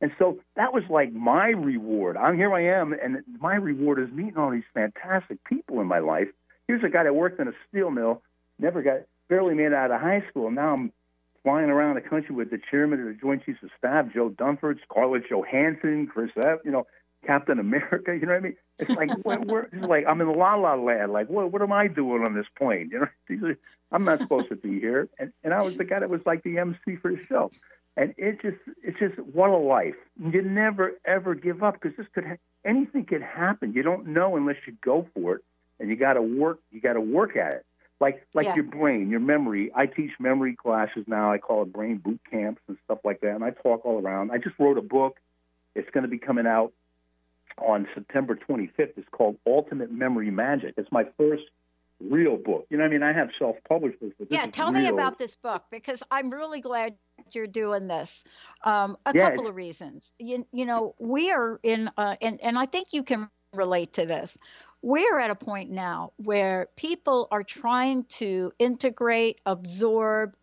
And 0.00 0.12
so 0.18 0.38
that 0.54 0.72
was 0.72 0.84
like 0.88 1.12
my 1.12 1.48
reward. 1.48 2.16
I'm 2.16 2.36
here. 2.36 2.52
I 2.54 2.64
am, 2.80 2.92
and 2.92 3.22
my 3.40 3.56
reward 3.56 3.98
is 3.98 4.10
meeting 4.12 4.36
all 4.36 4.50
these 4.50 4.62
fantastic 4.72 5.42
people 5.44 5.80
in 5.80 5.86
my 5.86 5.98
life. 5.98 6.28
Here's 6.68 6.84
a 6.84 6.88
guy 6.88 7.04
that 7.04 7.14
worked 7.14 7.40
in 7.40 7.48
a 7.48 7.52
steel 7.68 7.90
mill, 7.90 8.22
never 8.58 8.82
got 8.82 9.00
barely 9.28 9.54
made 9.54 9.72
out 9.72 9.90
of 9.90 10.00
high 10.00 10.24
school. 10.30 10.50
Now 10.50 10.74
I'm 10.74 10.92
flying 11.42 11.70
around 11.70 11.96
the 11.96 12.00
country 12.00 12.34
with 12.34 12.50
the 12.50 12.60
chairman 12.70 13.00
of 13.00 13.06
the 13.06 13.14
Joint 13.14 13.44
Chiefs 13.44 13.62
of 13.62 13.70
Staff, 13.78 14.06
Joe 14.14 14.30
Dunford, 14.30 14.78
Scarlett 14.88 15.24
Johansson, 15.30 16.06
Chris 16.06 16.30
F. 16.36 16.60
You 16.64 16.70
know, 16.70 16.86
Captain 17.26 17.58
America. 17.58 18.14
You 18.14 18.26
know 18.26 18.32
what 18.32 18.36
I 18.38 18.40
mean? 18.40 18.56
It's 18.78 18.90
like 18.90 19.10
we're, 19.24 19.40
we're 19.40 19.62
it's 19.72 19.86
like 19.86 20.04
I'm 20.06 20.20
in 20.20 20.32
la 20.32 20.54
la 20.54 20.74
land. 20.74 21.12
Like 21.12 21.28
what 21.28 21.52
what 21.52 21.62
am 21.62 21.72
I 21.72 21.88
doing 21.88 22.24
on 22.24 22.34
this 22.34 22.46
plane? 22.56 22.90
You 22.92 23.08
know, 23.28 23.54
I'm 23.92 24.04
not 24.04 24.18
supposed 24.20 24.48
to 24.50 24.56
be 24.56 24.78
here. 24.80 25.08
And 25.18 25.32
and 25.44 25.52
I 25.54 25.62
was 25.62 25.76
the 25.76 25.84
guy 25.84 26.00
that 26.00 26.10
was 26.10 26.20
like 26.26 26.42
the 26.42 26.58
MC 26.58 26.96
for 27.00 27.10
the 27.10 27.18
show. 27.28 27.50
And 27.96 28.14
it 28.16 28.40
just 28.40 28.58
it's 28.82 28.98
just 28.98 29.18
what 29.18 29.50
a 29.50 29.56
life. 29.56 29.96
You 30.20 30.42
never 30.42 30.92
ever 31.04 31.34
give 31.34 31.62
up 31.62 31.74
because 31.80 31.96
this 31.96 32.06
could 32.14 32.24
ha- 32.24 32.36
anything 32.64 33.04
could 33.04 33.22
happen. 33.22 33.72
You 33.72 33.82
don't 33.82 34.08
know 34.08 34.36
unless 34.36 34.56
you 34.66 34.74
go 34.84 35.06
for 35.14 35.36
it, 35.36 35.44
and 35.80 35.88
you 35.90 35.96
got 35.96 36.12
to 36.14 36.22
work. 36.22 36.60
You 36.70 36.80
got 36.80 36.92
to 36.92 37.00
work 37.00 37.36
at 37.36 37.52
it. 37.54 37.66
Like 38.00 38.24
like 38.34 38.46
Yeah. 38.46 38.54
your 38.54 38.64
brain, 38.64 39.10
your 39.10 39.18
memory. 39.18 39.72
I 39.74 39.86
teach 39.86 40.12
memory 40.20 40.54
classes 40.54 41.04
now. 41.08 41.32
I 41.32 41.38
call 41.38 41.62
it 41.62 41.72
brain 41.72 41.96
boot 41.96 42.20
camps 42.30 42.62
and 42.68 42.76
stuff 42.84 43.00
like 43.04 43.20
that. 43.22 43.34
And 43.34 43.42
I 43.42 43.50
talk 43.50 43.84
all 43.84 44.00
around. 44.00 44.30
I 44.30 44.38
just 44.38 44.56
wrote 44.60 44.78
a 44.78 44.82
book. 44.82 45.18
It's 45.74 45.90
going 45.90 46.02
to 46.02 46.08
be 46.08 46.18
coming 46.18 46.46
out 46.46 46.72
on 47.60 47.86
September 47.94 48.36
25th. 48.36 48.92
It's 48.96 49.08
called 49.10 49.36
Ultimate 49.46 49.90
Memory 49.90 50.30
Magic. 50.30 50.74
It's 50.76 50.90
my 50.92 51.04
first 51.16 51.44
real 52.00 52.36
book. 52.36 52.66
You 52.70 52.78
know, 52.78 52.84
what 52.84 52.90
I 52.90 52.92
mean, 52.92 53.02
I 53.02 53.12
have 53.12 53.30
self-published 53.38 54.00
books, 54.00 54.14
but 54.18 54.28
this 54.28 54.38
Yeah, 54.38 54.46
tell 54.46 54.70
me 54.72 54.88
about 54.88 55.18
this 55.18 55.36
book 55.36 55.64
because 55.70 56.02
I'm 56.10 56.30
really 56.30 56.60
glad 56.60 56.96
you're 57.32 57.46
doing 57.46 57.88
this. 57.88 58.24
Um, 58.62 58.96
a 59.04 59.12
Yeah, 59.14 59.30
couple 59.30 59.46
of 59.46 59.54
reasons. 59.54 60.12
You, 60.18 60.46
you 60.52 60.66
know, 60.66 60.94
we 60.98 61.30
are 61.30 61.58
in, 61.62 61.90
uh, 61.96 62.16
and, 62.20 62.40
and 62.42 62.58
I 62.58 62.66
think 62.66 62.88
you 62.92 63.02
can 63.02 63.28
relate 63.52 63.94
to 63.94 64.06
this. 64.06 64.38
We're 64.80 65.18
at 65.18 65.30
a 65.30 65.34
point 65.34 65.70
now 65.70 66.12
where 66.18 66.68
people 66.76 67.26
are 67.32 67.42
trying 67.42 68.04
to 68.04 68.52
integrate, 68.58 69.40
absorb, 69.44 70.36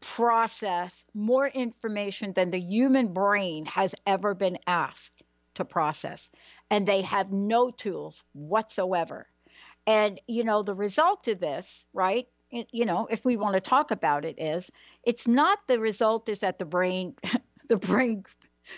process 0.00 1.04
more 1.14 1.48
information 1.48 2.34
than 2.34 2.50
the 2.50 2.60
human 2.60 3.12
brain 3.14 3.64
has 3.64 3.94
ever 4.06 4.34
been 4.34 4.58
asked 4.66 5.22
to 5.54 5.64
process. 5.64 6.30
And 6.70 6.86
they 6.86 7.02
have 7.02 7.32
no 7.32 7.70
tools 7.70 8.24
whatsoever. 8.32 9.26
And, 9.86 10.20
you 10.26 10.44
know, 10.44 10.62
the 10.62 10.74
result 10.74 11.28
of 11.28 11.38
this, 11.38 11.86
right? 11.92 12.26
you 12.70 12.84
know, 12.84 13.08
if 13.10 13.24
we 13.24 13.36
want 13.36 13.54
to 13.54 13.60
talk 13.60 13.90
about 13.90 14.24
it, 14.24 14.36
is 14.38 14.70
it's 15.02 15.26
not 15.26 15.58
the 15.66 15.80
result 15.80 16.28
is 16.28 16.40
that 16.40 16.58
the 16.58 16.64
brain, 16.64 17.14
the 17.68 17.76
brain 17.76 18.24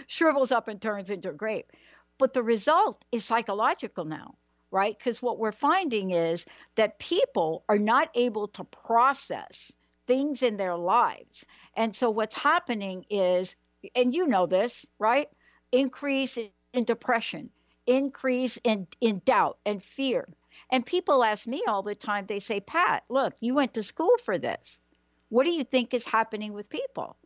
shrivels 0.07 0.53
up 0.53 0.69
and 0.69 0.81
turns 0.81 1.11
into 1.11 1.31
a 1.31 1.35
grape, 1.35 1.71
but 2.19 2.33
the 2.33 2.43
result 2.43 3.05
is 3.13 3.25
psychological 3.25 4.05
now, 4.05 4.35
right? 4.71 4.97
Because 4.97 5.21
what 5.21 5.39
we're 5.39 5.53
finding 5.53 6.11
is 6.11 6.47
that 6.77 6.99
people 6.99 7.65
are 7.69 7.79
not 7.79 8.09
able 8.15 8.49
to 8.49 8.65
process 8.65 9.73
things 10.07 10.43
in 10.43 10.57
their 10.57 10.77
lives. 10.77 11.45
And 11.77 11.95
so 11.95 12.11
what's 12.11 12.37
happening 12.37 13.05
is, 13.11 13.57
and 13.95 14.15
you 14.15 14.27
know 14.27 14.47
this, 14.47 14.87
right? 14.99 15.29
Increase 15.73 16.39
in 16.77 16.85
depression, 16.85 17.51
increase 17.87 18.59
in, 18.63 18.87
in 19.01 19.23
doubt 19.25 19.59
and 19.65 19.83
fear. 19.83 20.29
And 20.71 20.85
people 20.85 21.23
ask 21.23 21.47
me 21.47 21.65
all 21.67 21.83
the 21.83 21.95
time, 21.95 22.27
they 22.27 22.41
say, 22.41 22.61
Pat, 22.61 23.05
look, 23.09 23.35
you 23.41 23.55
went 23.55 23.75
to 23.75 23.83
school 23.83 24.17
for 24.25 24.39
this. 24.39 24.81
What 25.29 25.45
do 25.45 25.51
you 25.51 25.65
think 25.65 25.95
is 25.95 26.07
happening 26.07 26.53
with 26.53 26.71
people? 26.71 27.17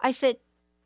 I 0.00 0.10
said, 0.12 0.36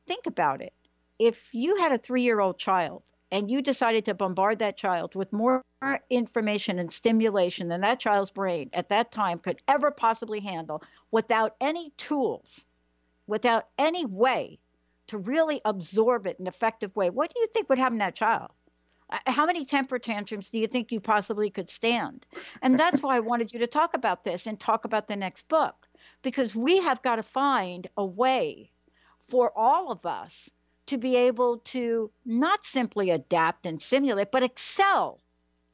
think 0.06 0.26
about 0.26 0.62
it. 0.62 0.72
If 1.18 1.54
you 1.54 1.76
had 1.76 1.92
a 1.92 1.98
three 1.98 2.22
year 2.22 2.40
old 2.40 2.58
child 2.58 3.02
and 3.30 3.50
you 3.50 3.62
decided 3.62 4.04
to 4.04 4.14
bombard 4.14 4.60
that 4.60 4.76
child 4.76 5.14
with 5.14 5.32
more 5.32 5.62
information 6.10 6.78
and 6.78 6.92
stimulation 6.92 7.68
than 7.68 7.82
that 7.82 8.00
child's 8.00 8.30
brain 8.30 8.70
at 8.72 8.88
that 8.88 9.12
time 9.12 9.38
could 9.38 9.60
ever 9.68 9.90
possibly 9.90 10.40
handle 10.40 10.82
without 11.10 11.54
any 11.60 11.90
tools, 11.96 12.64
without 13.26 13.68
any 13.78 14.04
way 14.04 14.58
to 15.08 15.18
really 15.18 15.60
absorb 15.64 16.26
it 16.26 16.36
in 16.38 16.44
an 16.44 16.48
effective 16.48 16.94
way, 16.96 17.10
what 17.10 17.32
do 17.32 17.40
you 17.40 17.46
think 17.48 17.68
would 17.68 17.78
happen 17.78 17.98
to 17.98 18.04
that 18.04 18.14
child? 18.14 18.50
Uh, 19.10 19.18
How 19.26 19.46
many 19.46 19.64
temper 19.64 19.98
tantrums 19.98 20.50
do 20.50 20.58
you 20.58 20.66
think 20.66 20.92
you 20.92 21.00
possibly 21.00 21.50
could 21.50 21.68
stand? 21.68 22.26
And 22.62 22.78
that's 22.78 23.02
why 23.02 23.16
I 23.16 23.20
wanted 23.20 23.52
you 23.52 23.60
to 23.60 23.66
talk 23.66 23.94
about 23.94 24.24
this 24.24 24.46
and 24.46 24.58
talk 24.58 24.84
about 24.84 25.08
the 25.08 25.16
next 25.16 25.48
book, 25.48 25.86
because 26.22 26.56
we 26.56 26.78
have 26.80 27.02
got 27.02 27.16
to 27.16 27.22
find 27.22 27.86
a 27.96 28.04
way 28.04 28.70
for 29.20 29.52
all 29.56 29.90
of 29.90 30.04
us 30.06 30.50
to 30.86 30.98
be 30.98 31.16
able 31.16 31.58
to 31.58 32.10
not 32.26 32.62
simply 32.62 33.10
adapt 33.10 33.66
and 33.66 33.80
simulate, 33.80 34.30
but 34.30 34.42
excel, 34.42 35.18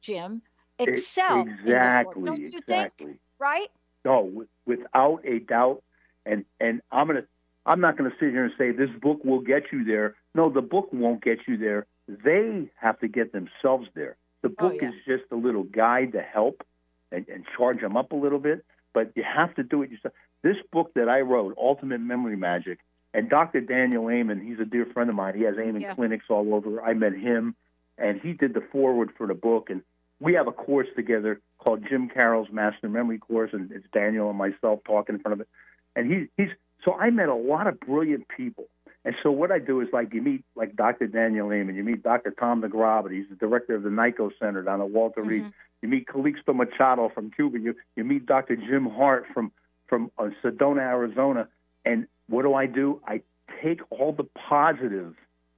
Jim. 0.01 0.41
Excel. 0.79 1.41
in 1.41 1.47
this 1.47 1.57
world. 1.57 1.67
Exactly. 1.67 2.23
Don't 2.23 2.39
you 2.39 2.57
exactly. 2.57 3.05
think? 3.07 3.19
Right? 3.37 3.67
No, 4.05 4.25
w- 4.25 4.47
without 4.65 5.21
a 5.25 5.39
doubt. 5.39 5.83
And 6.25 6.45
and 6.59 6.81
I'm 6.91 7.07
gonna 7.07 7.25
I'm 7.65 7.79
not 7.81 7.97
gonna 7.97 8.13
sit 8.19 8.31
here 8.31 8.43
and 8.45 8.53
say 8.57 8.71
this 8.71 8.89
book 9.01 9.23
will 9.23 9.41
get 9.41 9.71
you 9.71 9.83
there. 9.83 10.15
No, 10.33 10.45
the 10.49 10.61
book 10.61 10.89
won't 10.91 11.23
get 11.23 11.39
you 11.47 11.57
there. 11.57 11.85
They 12.07 12.69
have 12.77 12.99
to 12.99 13.07
get 13.07 13.31
themselves 13.33 13.87
there. 13.93 14.17
The 14.41 14.49
Oh, 14.49 14.69
book 14.69 14.81
yeah. 14.81 14.89
is 14.89 14.95
just 15.05 15.23
a 15.31 15.35
little 15.35 15.63
guide 15.63 16.13
to 16.13 16.21
help 16.21 16.63
and, 17.11 17.27
and 17.29 17.45
charge 17.57 17.81
them 17.81 17.95
up 17.95 18.11
a 18.11 18.15
little 18.15 18.39
bit, 18.39 18.65
but 18.93 19.11
you 19.15 19.23
have 19.23 19.53
to 19.55 19.63
do 19.63 19.83
it 19.83 19.91
yourself. 19.91 20.13
This 20.41 20.57
book 20.71 20.91
that 20.95 21.07
I 21.07 21.21
wrote, 21.21 21.55
Ultimate 21.57 21.99
Memory 22.01 22.35
Magic, 22.35 22.79
and 23.13 23.29
Dr. 23.29 23.61
Daniel 23.61 24.09
Amen, 24.09 24.39
he's 24.39 24.59
a 24.59 24.65
dear 24.65 24.85
friend 24.87 25.09
of 25.09 25.15
mine. 25.15 25.35
He 25.35 25.43
has 25.43 25.57
Amen 25.57 25.81
Yeah. 25.81 25.93
clinics 25.93 26.25
all 26.29 26.55
over. 26.55 26.81
I 26.81 26.93
met 26.95 27.13
him, 27.13 27.55
and 27.97 28.19
he 28.19 28.33
did 28.33 28.53
the 28.55 28.61
foreword 28.61 29.11
for 29.17 29.27
the 29.27 29.35
book. 29.35 29.69
And 29.69 29.83
we 30.19 30.33
have 30.33 30.47
a 30.47 30.51
course 30.51 30.87
together 30.95 31.39
called 31.59 31.85
Jim 31.87 32.09
Carroll's 32.09 32.49
Master 32.51 32.89
Memory 32.89 33.19
Course, 33.19 33.51
and 33.53 33.71
it's 33.71 33.85
Daniel 33.93 34.29
and 34.29 34.37
myself 34.37 34.79
talking 34.85 35.15
in 35.15 35.21
front 35.21 35.33
of 35.33 35.41
it. 35.41 35.47
And 35.95 36.11
he, 36.11 36.27
he's 36.37 36.51
so 36.83 36.93
I 36.93 37.09
met 37.09 37.29
a 37.29 37.35
lot 37.35 37.67
of 37.67 37.79
brilliant 37.79 38.27
people. 38.27 38.65
And 39.03 39.15
so 39.23 39.31
what 39.31 39.51
I 39.51 39.57
do 39.59 39.81
is 39.81 39.87
like 39.91 40.13
you 40.13 40.21
meet 40.21 40.43
like 40.55 40.75
Dr. 40.75 41.07
Daniel 41.07 41.51
Amen, 41.51 41.75
you 41.75 41.83
meet 41.83 42.03
Dr. 42.03 42.31
Tom 42.31 42.61
DeGraba, 42.61 43.11
he's 43.11 43.27
the 43.29 43.35
director 43.35 43.75
of 43.75 43.83
the 43.83 43.89
NICoE 43.89 44.31
Center 44.39 44.61
down 44.61 44.79
at 44.81 44.89
Walter 44.91 45.23
Reed. 45.23 45.43
Mhm. 45.43 45.53
You 45.81 45.89
meet 45.89 46.05
Calixto 46.07 46.53
Machado 46.55 47.09
from 47.09 47.31
Cuba. 47.31 47.59
You 47.59 47.75
you 47.95 48.03
meet 48.03 48.25
Dr. 48.27 48.55
Jim 48.55 48.85
Hart 48.87 49.25
from 49.33 49.51
from 49.87 50.11
uh, 50.17 50.29
Sedona, 50.43 50.81
Arizona. 50.81 51.47
And 51.83 52.07
what 52.27 52.43
do 52.43 52.53
I 52.53 52.67
do? 52.67 53.01
I 53.07 53.21
take 53.61 53.81
all 53.89 54.13
the 54.13 54.23
positives 54.35 55.15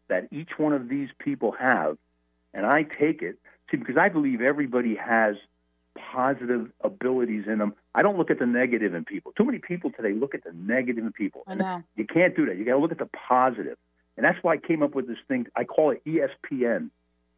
that 0.08 0.28
each 0.32 0.58
one 0.58 0.74
of 0.74 0.88
these 0.88 1.10
people 1.20 1.52
have, 1.52 1.98
and 2.54 2.66
I 2.66 2.84
take 2.84 3.22
it. 3.22 3.38
See, 3.70 3.78
because 3.78 3.98
I 3.98 4.10
believe 4.10 4.42
everybody 4.42 4.96
has 4.96 5.36
positive 5.96 6.72
abilities 6.82 7.46
in 7.48 7.60
them. 7.60 7.74
I 7.96 8.02
don't 8.02 8.18
look 8.18 8.32
at 8.32 8.40
the 8.40 8.46
negative 8.46 8.94
in 8.94 9.06
people. 9.06 9.32
Too 9.34 9.46
many 9.46 9.60
people 9.60 9.92
today 9.92 10.14
look 10.14 10.36
at 10.36 10.44
the 10.44 10.54
negative 10.54 11.04
in 11.04 11.12
people. 11.12 11.44
I 11.48 11.56
know. 11.56 11.84
You 11.96 12.06
can't 12.06 12.36
do 12.36 12.46
that. 12.48 12.58
You 12.58 12.66
got 12.66 12.74
to 12.74 12.80
look 12.80 12.92
at 12.92 13.00
the 13.00 13.10
positive. 13.28 13.78
And 14.18 14.26
that's 14.26 14.38
why 14.44 14.54
I 14.54 14.58
came 14.58 14.84
up 14.84 14.96
with 14.96 15.08
this 15.08 15.18
thing. 15.28 15.48
I 15.56 15.64
call 15.64 15.92
it 15.92 16.04
ESPN. 16.06 16.90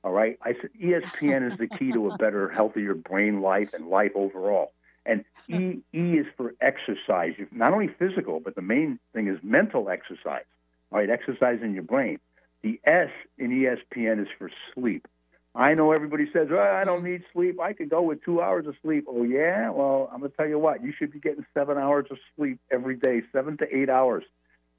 All 0.04 0.12
right. 0.12 0.38
I 0.42 0.54
said 0.54 0.70
ESPN 0.82 1.52
is 1.52 1.58
the 1.58 1.68
key 1.68 1.92
to 1.92 2.10
a 2.10 2.18
better, 2.18 2.50
healthier 2.56 2.94
brain 2.94 3.42
life 3.42 3.74
and 3.74 3.88
life 3.88 4.12
overall. 4.16 4.72
And 5.06 5.24
E 5.48 5.82
E 5.94 6.14
is 6.18 6.26
for 6.36 6.56
exercise. 6.62 7.34
Not 7.52 7.74
only 7.74 7.88
physical, 7.88 8.40
but 8.40 8.56
the 8.56 8.62
main 8.62 9.00
thing 9.14 9.28
is 9.28 9.38
mental 9.44 9.90
exercise. 9.90 10.46
All 10.92 11.00
right, 11.00 11.10
exercise 11.10 11.60
in 11.62 11.74
your 11.74 11.84
brain. 11.84 12.20
The 12.64 12.80
S 12.86 13.10
in 13.38 13.52
ESPN 13.52 14.22
is 14.22 14.28
for 14.38 14.50
sleep. 14.74 15.08
I 15.56 15.74
know 15.74 15.94
everybody 15.94 16.26
says, 16.34 16.50
well, 16.52 16.60
I 16.62 16.84
don't 16.84 17.02
mm. 17.02 17.12
need 17.12 17.24
sleep. 17.32 17.60
I 17.62 17.72
could 17.72 17.90
go 17.90 18.02
with 18.02 18.24
two 18.24 18.42
hours 18.42 18.68
of 18.68 18.76
sleep. 18.84 19.06
Oh, 19.08 19.24
yeah? 19.24 19.70
Well, 19.70 20.10
I'm 20.12 20.20
going 20.20 20.32
to 20.32 20.38
tell 20.38 20.48
you 20.48 20.60
what. 20.60 20.84
You 20.84 20.92
should 20.98 21.14
be 21.14 21.20
getting 21.20 21.46
seven 21.54 21.78
hours 21.78 22.08
of 22.12 22.18
sleep 22.36 22.60
every 22.70 22.98
day, 22.98 23.22
seven 23.32 23.58
to 23.58 23.76
eight 23.76 23.90
hours. 23.90 24.26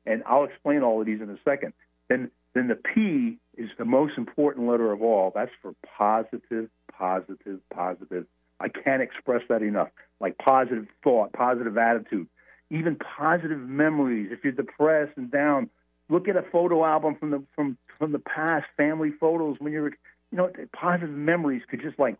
And 0.04 0.22
I'll 0.26 0.44
explain 0.44 0.82
all 0.82 1.00
of 1.00 1.06
these 1.06 1.22
in 1.22 1.30
a 1.30 1.38
second. 1.44 1.72
Then, 2.08 2.30
then 2.54 2.68
the 2.68 2.76
P 2.76 3.38
is 3.56 3.70
the 3.78 3.86
most 3.86 4.18
important 4.18 4.68
letter 4.68 4.92
of 4.92 5.02
all. 5.02 5.32
That's 5.34 5.50
for 5.62 5.74
positive, 5.96 6.68
positive, 6.92 7.60
positive. 7.74 8.26
I 8.60 8.68
can't 8.68 9.02
express 9.02 9.42
that 9.48 9.62
enough. 9.62 9.88
Like 10.20 10.36
positive 10.38 10.86
thought, 11.02 11.32
positive 11.32 11.76
attitude, 11.78 12.28
even 12.70 12.96
positive 12.96 13.58
memories. 13.58 14.28
If 14.30 14.44
you're 14.44 14.52
depressed 14.52 15.16
and 15.16 15.30
down, 15.30 15.70
look 16.08 16.28
at 16.28 16.36
a 16.36 16.42
photo 16.42 16.84
album 16.84 17.16
from 17.16 17.30
the 17.30 17.42
from 17.54 17.76
from 17.98 18.12
the 18.12 18.18
past, 18.18 18.66
family 18.76 19.10
photos 19.10 19.56
when 19.58 19.72
you're 19.72 19.92
you 20.36 20.42
know, 20.42 20.50
positive 20.74 21.08
memories 21.10 21.62
could 21.70 21.80
just 21.80 21.98
like, 21.98 22.16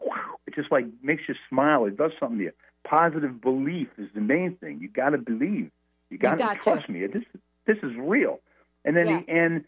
it 0.47 0.55
just 0.55 0.73
like 0.73 0.87
makes 1.03 1.25
you 1.29 1.35
smile. 1.51 1.85
It 1.85 1.99
does 1.99 2.13
something 2.19 2.39
to 2.39 2.45
you. 2.45 2.53
Positive 2.83 3.41
belief 3.43 3.89
is 3.99 4.09
the 4.15 4.23
main 4.23 4.57
thing. 4.57 4.79
You 4.81 4.89
got 4.89 5.11
to 5.11 5.19
believe. 5.19 5.71
You 6.09 6.17
got 6.17 6.39
to. 6.39 6.59
trust 6.59 6.89
me. 6.89 7.07
This 7.07 7.25
this 7.67 7.77
is 7.83 7.93
real. 7.99 8.41
And 8.87 8.97
then 8.97 9.09
Yeah. 9.09 9.21
the 9.21 9.29
end, 9.29 9.65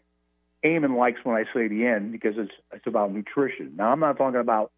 Amen 0.65 0.95
likes 0.95 1.19
when 1.23 1.35
I 1.35 1.43
say 1.53 1.67
the 1.67 1.85
end 1.85 2.11
because 2.11 2.37
it's 2.37 2.51
it's 2.73 2.87
about 2.87 3.11
nutrition. 3.13 3.73
Now 3.75 3.91
I'm 3.91 3.99
not 3.99 4.17
talking 4.17 4.39
about 4.39 4.71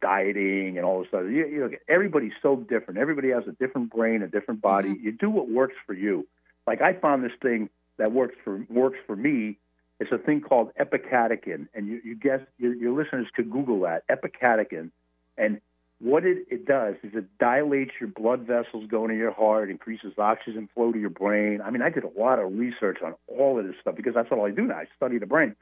dieting 0.00 0.76
and 0.76 0.86
all 0.86 1.00
this 1.00 1.08
stuff. 1.08 1.24
You, 1.24 1.46
you 1.46 1.60
know, 1.60 1.70
everybody's 1.88 2.32
so 2.40 2.56
different. 2.56 3.00
Everybody 3.00 3.30
has 3.30 3.42
a 3.48 3.52
different 3.52 3.90
brain, 3.90 4.22
a 4.22 4.28
different 4.28 4.60
body. 4.60 4.90
Mm-hmm. 4.90 5.04
You 5.04 5.12
do 5.12 5.30
what 5.30 5.48
works 5.48 5.74
for 5.84 5.94
you. 5.94 6.28
Like 6.66 6.80
I 6.80 6.92
found 6.92 7.24
this 7.24 7.32
thing 7.42 7.70
that 7.98 8.12
works 8.12 8.36
for 8.44 8.64
works 8.68 8.98
for 9.06 9.16
me 9.16 9.58
It's 10.00 10.12
a 10.12 10.18
thing 10.18 10.40
called 10.40 10.70
epicatechin, 10.80 11.68
and 11.74 11.86
you, 11.86 12.00
you 12.02 12.16
guess 12.16 12.40
your, 12.58 12.74
your 12.74 12.92
listeners 12.92 13.26
could 13.34 13.50
Google 13.50 13.80
that 13.80 14.04
epicatechin, 14.08 14.90
and 15.36 15.60
what 16.00 16.24
it, 16.24 16.46
it 16.50 16.66
does 16.66 16.94
is 17.02 17.12
it 17.14 17.26
dilates 17.38 17.92
your 18.00 18.08
blood 18.08 18.46
vessels 18.46 18.88
going 18.90 19.10
to 19.10 19.16
your 19.16 19.32
heart, 19.32 19.70
increases 19.70 20.14
oxygen 20.16 20.68
flow 20.74 20.92
to 20.92 20.98
your 20.98 21.10
brain. 21.10 21.60
I 21.62 21.70
mean, 21.70 21.82
I 21.82 21.90
did 21.90 22.04
a 22.04 22.18
lot 22.18 22.38
of 22.38 22.52
research 22.54 22.98
on 23.04 23.14
all 23.26 23.58
of 23.58 23.66
this 23.66 23.76
stuff 23.82 23.96
because 23.96 24.14
that's 24.14 24.32
all 24.32 24.46
I 24.46 24.50
do 24.50 24.62
now. 24.62 24.76
I 24.76 24.86
study 24.96 25.18
the 25.18 25.26
brain. 25.26 25.54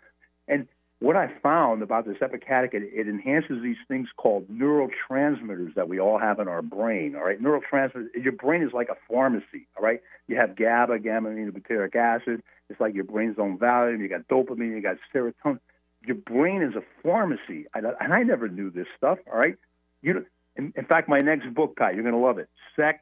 And 0.47 0.69
what 1.01 1.15
I 1.17 1.29
found 1.43 1.83
about 1.83 2.07
this 2.07 2.17
epicatechin, 2.19 2.83
it 2.93 3.07
enhances 3.09 3.63
these 3.63 3.77
things 3.87 4.09
called 4.17 4.49
neurotransmitters 4.49 5.75
that 5.75 5.89
we 5.89 6.01
all 6.01 6.19
have 6.19 6.41
in 6.41 6.49
our 6.49 6.63
brain. 6.63 7.15
All 7.15 7.25
right, 7.25 7.41
neurotransmitters. 7.41 8.09
Your 8.21 8.33
brain 8.33 8.63
is 8.63 8.73
like 8.73 8.89
a 8.89 8.97
pharmacy. 9.09 9.69
All 9.77 9.85
right, 9.85 10.01
you 10.27 10.37
have 10.37 10.57
GABA, 10.57 10.99
gamma 11.01 11.31
aminobutyric 11.31 11.95
acid. 11.95 12.43
It's 12.69 12.81
like 12.81 12.95
your 12.95 13.05
brain's 13.05 13.39
own 13.39 13.59
Valium. 13.59 14.01
You 14.01 14.09
got 14.09 14.27
dopamine. 14.29 14.75
You 14.75 14.83
got 14.83 14.97
serotonin. 15.15 15.61
Your 16.05 16.17
brain 16.17 16.63
is 16.63 16.75
a 16.75 16.83
pharmacy, 17.03 17.67
I, 17.75 17.81
and 18.01 18.13
I 18.13 18.23
never 18.23 18.49
knew 18.49 18.71
this 18.71 18.87
stuff. 18.97 19.19
All 19.31 19.39
right, 19.39 19.57
you, 20.03 20.27
in, 20.57 20.73
in 20.77 20.85
fact, 20.85 21.09
my 21.09 21.21
next 21.21 21.53
book, 21.55 21.77
Pat, 21.77 21.95
you're 21.95 22.05
going 22.05 22.15
to 22.15 22.21
love 22.21 22.39
it. 22.39 22.49
Sex, 22.77 23.01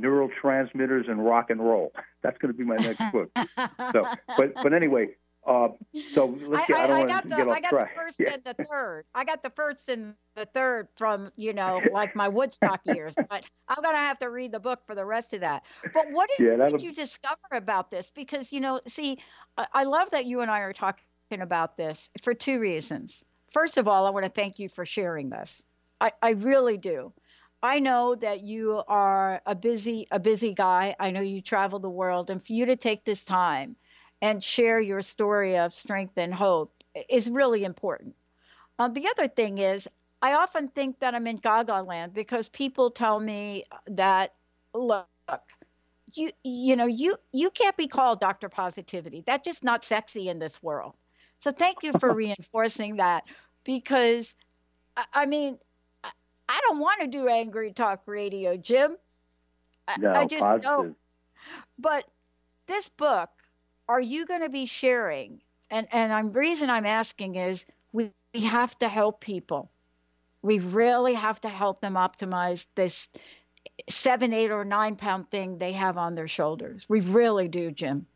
neurotransmitters, 0.00 1.10
and 1.10 1.24
rock 1.24 1.50
and 1.50 1.60
roll. 1.60 1.92
That's 2.22 2.36
going 2.38 2.52
to 2.52 2.58
be 2.58 2.64
my 2.64 2.76
next 2.76 3.00
book. 3.12 3.30
so, 3.92 4.04
but 4.36 4.54
but 4.54 4.72
anyway, 4.72 5.08
uh, 5.46 5.68
so 6.14 6.38
let's 6.46 6.66
get. 6.66 6.78
I, 6.78 6.86
I, 6.86 6.86
I, 6.86 7.02
I 7.02 7.06
got 7.06 7.28
the 7.28 7.36
I 7.36 7.60
got 7.60 7.70
the 7.70 7.88
first 7.94 8.20
yeah. 8.20 8.34
and 8.34 8.44
the 8.44 8.64
third. 8.64 9.04
I 9.14 9.24
got 9.24 9.42
the 9.42 9.50
first 9.50 9.88
and 9.88 10.14
the 10.36 10.46
third 10.46 10.88
from 10.96 11.30
you 11.36 11.52
know 11.52 11.82
like 11.92 12.16
my 12.16 12.28
Woodstock 12.28 12.80
years, 12.84 13.14
but 13.16 13.44
I'm 13.68 13.82
gonna 13.82 13.98
have 13.98 14.18
to 14.20 14.30
read 14.30 14.52
the 14.52 14.60
book 14.60 14.80
for 14.86 14.94
the 14.94 15.04
rest 15.04 15.34
of 15.34 15.40
that. 15.40 15.64
But 15.92 16.06
what 16.10 16.30
did, 16.38 16.58
yeah, 16.58 16.68
did 16.68 16.80
you 16.80 16.92
discover 16.92 17.36
about 17.52 17.90
this? 17.90 18.10
Because 18.10 18.52
you 18.52 18.60
know, 18.60 18.80
see, 18.86 19.18
I 19.72 19.84
love 19.84 20.10
that 20.10 20.24
you 20.24 20.40
and 20.40 20.50
I 20.50 20.60
are 20.60 20.72
talking 20.72 21.02
about 21.32 21.76
this 21.76 22.08
for 22.22 22.32
two 22.32 22.58
reasons. 22.58 23.24
First 23.50 23.76
of 23.76 23.86
all, 23.86 24.06
I 24.06 24.10
want 24.10 24.24
to 24.24 24.32
thank 24.32 24.58
you 24.58 24.68
for 24.68 24.86
sharing 24.86 25.28
this. 25.28 25.62
I, 26.00 26.12
I 26.22 26.30
really 26.30 26.78
do. 26.78 27.12
I 27.62 27.78
know 27.78 28.14
that 28.14 28.42
you 28.42 28.82
are 28.88 29.40
a 29.46 29.54
busy 29.54 30.06
a 30.10 30.18
busy 30.18 30.54
guy. 30.54 30.96
I 30.98 31.10
know 31.10 31.20
you 31.20 31.42
travel 31.42 31.78
the 31.78 31.90
world, 31.90 32.30
and 32.30 32.42
for 32.42 32.52
you 32.52 32.66
to 32.66 32.76
take 32.76 33.04
this 33.04 33.24
time 33.24 33.76
and 34.24 34.42
share 34.42 34.80
your 34.80 35.02
story 35.02 35.58
of 35.58 35.74
strength 35.74 36.14
and 36.16 36.32
hope 36.32 36.72
is 37.10 37.28
really 37.28 37.62
important. 37.62 38.14
Um, 38.78 38.94
the 38.94 39.08
other 39.08 39.28
thing 39.28 39.58
is, 39.58 39.86
I 40.22 40.32
often 40.32 40.68
think 40.68 41.00
that 41.00 41.14
I'm 41.14 41.26
in 41.26 41.36
Gaga 41.36 41.82
land 41.82 42.14
because 42.14 42.48
people 42.48 42.90
tell 42.90 43.20
me 43.20 43.64
that 43.86 44.32
look, 44.72 45.06
you 46.14 46.30
you 46.42 46.74
know 46.74 46.86
you 46.86 47.18
you 47.32 47.50
can't 47.50 47.76
be 47.76 47.86
called 47.86 48.18
Dr. 48.18 48.48
Positivity. 48.48 49.22
That's 49.26 49.44
just 49.44 49.62
not 49.62 49.84
sexy 49.84 50.30
in 50.30 50.38
this 50.38 50.62
world. 50.62 50.94
So 51.40 51.50
thank 51.50 51.82
you 51.82 51.92
for 51.92 52.10
reinforcing 52.22 52.96
that 52.96 53.24
because 53.62 54.36
I 55.12 55.26
mean 55.26 55.58
I 56.48 56.60
don't 56.66 56.78
want 56.78 57.02
to 57.02 57.08
do 57.08 57.28
angry 57.28 57.72
talk 57.72 58.00
radio, 58.06 58.56
Jim. 58.56 58.96
I, 59.86 59.96
no, 59.98 60.12
I 60.12 60.24
just 60.24 60.40
positive. 60.40 60.62
don't. 60.62 60.96
But 61.78 62.06
this 62.66 62.88
book, 62.88 63.28
are 63.88 64.00
you 64.00 64.26
going 64.26 64.42
to 64.42 64.48
be 64.48 64.66
sharing? 64.66 65.40
And 65.70 65.86
and 65.92 66.12
I'm 66.12 66.32
reason 66.32 66.70
I'm 66.70 66.86
asking 66.86 67.36
is 67.36 67.66
we, 67.92 68.10
we 68.32 68.40
have 68.40 68.76
to 68.78 68.88
help 68.88 69.20
people. 69.20 69.70
We 70.42 70.58
really 70.58 71.14
have 71.14 71.40
to 71.42 71.48
help 71.48 71.80
them 71.80 71.94
optimize 71.94 72.66
this 72.74 73.08
seven, 73.88 74.32
eight, 74.32 74.50
or 74.50 74.64
nine 74.64 74.96
pound 74.96 75.30
thing 75.30 75.58
they 75.58 75.72
have 75.72 75.96
on 75.96 76.14
their 76.14 76.28
shoulders. 76.28 76.86
We 76.88 77.00
really 77.00 77.48
do, 77.48 77.70
Jim. 77.70 78.06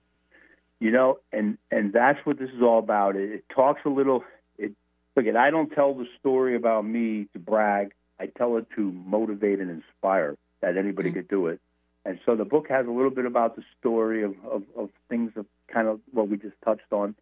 You 0.81 0.91
know, 0.91 1.19
and 1.33 1.59
and 1.71 1.93
that's 1.93 2.25
what 2.25 2.39
this 2.39 2.51
is 2.51 2.63
all 2.63 2.79
about. 2.79 3.17
It, 3.17 3.31
it 3.33 3.45
talks 3.55 3.81
a 3.85 3.89
little. 3.89 4.25
It 4.59 4.73
look, 5.17 5.27
at 5.27 5.37
I 5.37 5.51
don't 5.51 5.71
tell 5.71 5.95
the 5.95 6.07
story 6.21 6.55
about 6.55 6.85
me 6.85 7.29
to 7.33 7.39
brag. 7.39 7.93
I 8.21 8.27
tell 8.27 8.57
it 8.57 8.67
to 8.77 8.93
motivate 8.93 9.61
and 9.61 9.71
inspire 9.71 10.37
that 10.61 10.77
anybody 10.77 11.11
mm-hmm. 11.11 11.21
could 11.21 11.29
do 11.29 11.47
it. 11.47 11.61
And 12.09 12.19
so 12.25 12.37
the 12.37 12.47
book 12.47 12.69
has 12.71 12.87
a 12.87 12.91
little 12.91 13.11
bit 13.11 13.27
about 13.27 13.55
the 13.55 13.63
story 13.79 14.23
of, 14.25 14.35
of, 14.51 14.63
of 14.75 14.89
things 15.11 15.33
of 15.37 15.45
kind 15.71 15.87
of 15.87 16.01
what 16.11 16.31
we 16.31 16.39
just 16.39 16.55
touched 16.65 16.91
on, 16.91 17.15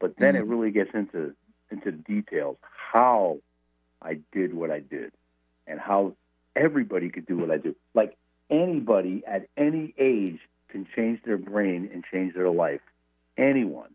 but 0.00 0.16
then 0.16 0.32
mm-hmm. 0.32 0.44
it 0.44 0.46
really 0.46 0.70
gets 0.70 0.92
into 0.94 1.34
into 1.70 1.92
details 1.92 2.56
how 2.62 3.40
I 4.00 4.20
did 4.32 4.54
what 4.54 4.70
I 4.70 4.80
did 4.80 5.12
and 5.66 5.78
how 5.78 6.14
everybody 6.56 7.10
could 7.10 7.26
do 7.26 7.36
what 7.36 7.50
I 7.50 7.58
do. 7.58 7.76
Like 7.92 8.16
anybody 8.48 9.22
at 9.26 9.46
any 9.58 9.92
age 9.98 10.38
can 10.70 10.86
change 10.96 11.20
their 11.26 11.36
brain 11.36 11.90
and 11.92 12.02
change 12.10 12.32
their 12.32 12.48
life. 12.48 12.80
Anyone. 13.36 13.90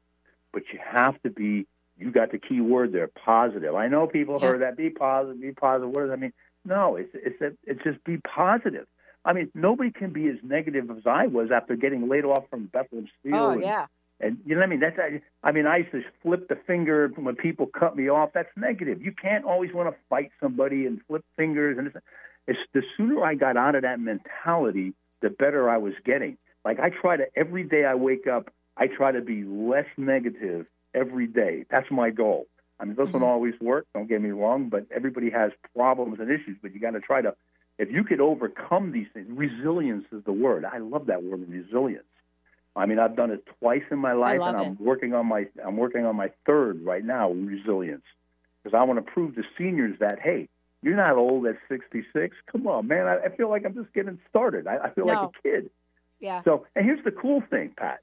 But 0.54 0.62
you 0.72 0.78
have 0.86 1.20
to 1.24 1.32
be 1.32 1.66
you 1.98 2.12
got 2.12 2.32
the 2.32 2.38
key 2.38 2.62
word 2.62 2.92
there, 2.92 3.08
positive. 3.08 3.74
I 3.74 3.88
know 3.88 4.06
people 4.06 4.38
yeah. 4.40 4.46
heard 4.50 4.62
that. 4.62 4.78
Be 4.78 4.92
positive. 4.92 5.42
Be 5.42 5.54
positive. 5.54 5.90
What 5.90 6.02
does 6.02 6.12
that 6.12 6.20
mean? 6.20 6.34
No, 6.66 6.98
it's 6.98 7.10
it's 7.16 7.42
a, 7.42 7.54
it's 7.66 7.84
just 7.84 8.04
be 8.04 8.18
positive. 8.18 8.86
I 9.30 9.34
mean, 9.34 9.52
nobody 9.54 9.92
can 9.92 10.12
be 10.12 10.28
as 10.28 10.38
negative 10.42 10.90
as 10.90 11.06
I 11.06 11.28
was 11.28 11.52
after 11.52 11.76
getting 11.76 12.10
laid 12.10 12.26
off 12.26 12.46
from 12.50 12.66
Bethlehem 12.66 13.08
Steel. 13.20 13.36
Oh 13.36 13.50
and, 13.52 13.62
yeah. 13.62 13.86
And 14.20 14.40
you 14.44 14.56
know 14.56 14.62
what 14.62 14.66
I 14.66 14.70
mean? 14.70 14.80
That's 14.80 14.98
I 15.44 15.52
mean, 15.52 15.68
I 15.68 15.78
used 15.78 15.92
to 15.92 16.02
flip 16.24 16.48
the 16.48 16.56
finger 16.56 17.10
when 17.16 17.36
people 17.36 17.68
cut 17.68 17.96
me 17.96 18.10
off. 18.10 18.32
That's 18.34 18.50
negative. 18.58 19.04
You 19.04 19.12
can't 19.12 19.46
always 19.46 19.72
want 19.72 19.88
to 19.88 19.96
fight 20.10 20.32
somebody 20.42 20.88
and 20.88 21.00
flip 21.08 21.24
fingers. 21.38 21.78
And 21.78 21.88
it's, 21.88 21.98
it's 22.48 22.60
the 22.74 22.82
sooner 22.98 23.24
I 23.24 23.36
got 23.36 23.56
out 23.56 23.76
of 23.76 23.84
that 23.84 24.00
mentality, 24.00 24.94
the 25.22 25.30
better 25.30 25.70
I 25.70 25.78
was 25.78 25.94
getting. 26.04 26.36
Like 26.66 26.80
I 26.80 26.90
try 26.90 27.16
to 27.16 27.28
every 27.36 27.64
day 27.64 27.86
I 27.86 27.94
wake 27.94 28.26
up, 28.26 28.52
I 28.76 28.88
try 28.88 29.12
to 29.12 29.22
be 29.22 29.44
less 29.44 29.86
negative 29.96 30.66
every 30.96 31.28
day. 31.28 31.66
That's 31.70 31.92
my 31.92 32.10
goal. 32.10 32.48
I 32.80 32.86
mean, 32.86 32.94
it 32.94 32.98
doesn't 32.98 33.14
mm-hmm. 33.14 33.24
always 33.24 33.54
work. 33.62 33.86
Don't 33.94 34.10
get 34.10 34.24
me 34.24 34.32
wrong, 34.32 34.70
but 34.70 34.88
everybody 34.90 35.30
has 35.30 35.52
problems 35.76 36.20
and 36.20 36.32
issues. 36.32 36.58
But 36.64 36.74
you 36.74 36.80
got 36.80 36.92
to 36.92 37.00
try 37.00 37.22
to, 37.22 37.36
if 37.80 37.90
you 37.92 38.04
could 38.04 38.22
overcome 38.22 38.92
these 38.92 39.08
things. 39.14 39.28
Resilience 39.30 40.06
is 40.12 40.24
the 40.26 40.32
word. 40.32 40.66
I 40.66 40.78
love 40.78 41.08
that 41.08 41.24
word, 41.24 41.50
resilience. 41.50 42.04
I 42.76 42.86
mean, 42.86 43.00
I've 43.00 43.16
done 43.16 43.32
it 43.32 43.44
twice 43.60 43.82
in 43.90 43.98
my 43.98 44.14
life, 44.14 44.40
and 44.42 44.56
I'm 44.56 44.74
it. 44.74 44.80
working 44.80 45.16
on 45.16 45.26
my 45.26 45.48
I'm 45.66 45.78
working 45.78 46.06
on 46.06 46.16
my 46.16 46.32
third 46.46 46.86
right 46.86 47.04
now. 47.04 47.32
Resilience, 47.32 48.04
because 48.64 48.78
I 48.78 48.84
want 48.84 49.04
to 49.04 49.12
prove 49.12 49.36
to 49.36 49.44
seniors 49.58 49.98
that 50.00 50.20
hey, 50.20 50.48
you're 50.84 50.96
not 50.96 51.16
old 51.16 51.48
at 51.48 51.58
66. 51.68 52.36
Come 52.52 52.68
on, 52.68 52.88
man. 52.88 53.08
I, 53.08 53.18
I 53.26 53.36
feel 53.36 53.50
like 53.50 53.66
I'm 53.66 53.74
just 53.74 53.92
getting 53.94 54.20
started. 54.30 54.68
I, 54.68 54.78
I 54.78 54.90
feel 54.92 55.06
no. 55.06 55.14
like 55.14 55.30
a 55.30 55.42
kid. 55.42 55.72
Yeah. 56.20 56.44
So, 56.44 56.68
and 56.76 56.86
here's 56.86 57.04
the 57.04 57.12
cool 57.12 57.42
thing, 57.50 57.74
Pat 57.76 58.02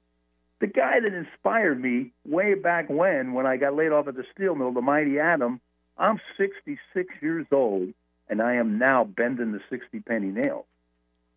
the 0.59 0.67
guy 0.67 0.99
that 0.99 1.13
inspired 1.13 1.81
me 1.81 2.11
way 2.25 2.55
back 2.55 2.89
when, 2.89 3.33
when 3.33 3.45
I 3.45 3.57
got 3.57 3.75
laid 3.75 3.91
off 3.91 4.07
at 4.07 4.15
the 4.15 4.23
steel 4.33 4.55
mill, 4.55 4.71
the 4.71 4.81
mighty 4.81 5.19
Atom, 5.19 5.61
I'm 5.97 6.19
66 6.37 7.13
years 7.21 7.45
old, 7.51 7.93
and 8.29 8.41
I 8.41 8.55
am 8.55 8.77
now 8.77 9.03
bending 9.03 9.51
the 9.51 9.61
60 9.69 9.99
penny 10.01 10.27
nails. 10.27 10.65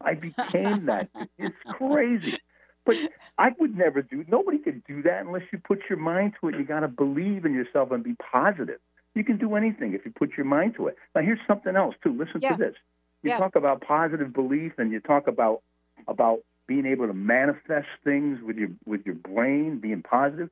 I 0.00 0.14
became 0.14 0.86
that. 0.86 1.08
It's 1.38 1.56
crazy. 1.66 2.38
But 2.84 2.96
I 3.38 3.50
would 3.58 3.76
never 3.76 4.02
do. 4.02 4.24
Nobody 4.28 4.58
could 4.58 4.82
do 4.84 5.02
that 5.02 5.24
unless 5.24 5.42
you 5.52 5.58
put 5.58 5.82
your 5.88 5.98
mind 5.98 6.34
to 6.40 6.48
it. 6.48 6.56
You 6.56 6.64
got 6.64 6.80
to 6.80 6.88
believe 6.88 7.44
in 7.44 7.52
yourself 7.52 7.90
and 7.90 8.02
be 8.02 8.14
positive. 8.14 8.80
You 9.14 9.24
can 9.24 9.36
do 9.36 9.54
anything 9.54 9.92
if 9.92 10.04
you 10.04 10.12
put 10.12 10.36
your 10.36 10.46
mind 10.46 10.74
to 10.76 10.86
it. 10.86 10.96
Now, 11.14 11.22
here's 11.22 11.40
something 11.46 11.76
else 11.76 11.94
too. 12.02 12.16
Listen 12.16 12.40
yeah. 12.40 12.50
to 12.50 12.56
this. 12.56 12.74
You 13.22 13.30
yeah. 13.30 13.38
talk 13.38 13.56
about 13.56 13.82
positive 13.82 14.32
belief, 14.32 14.72
and 14.78 14.90
you 14.90 15.00
talk 15.00 15.26
about 15.26 15.62
about 16.08 16.40
being 16.66 16.86
able 16.86 17.06
to 17.06 17.12
manifest 17.12 17.88
things 18.04 18.40
with 18.42 18.56
your 18.56 18.70
with 18.86 19.04
your 19.04 19.16
brain, 19.16 19.78
being 19.78 20.02
positive. 20.02 20.48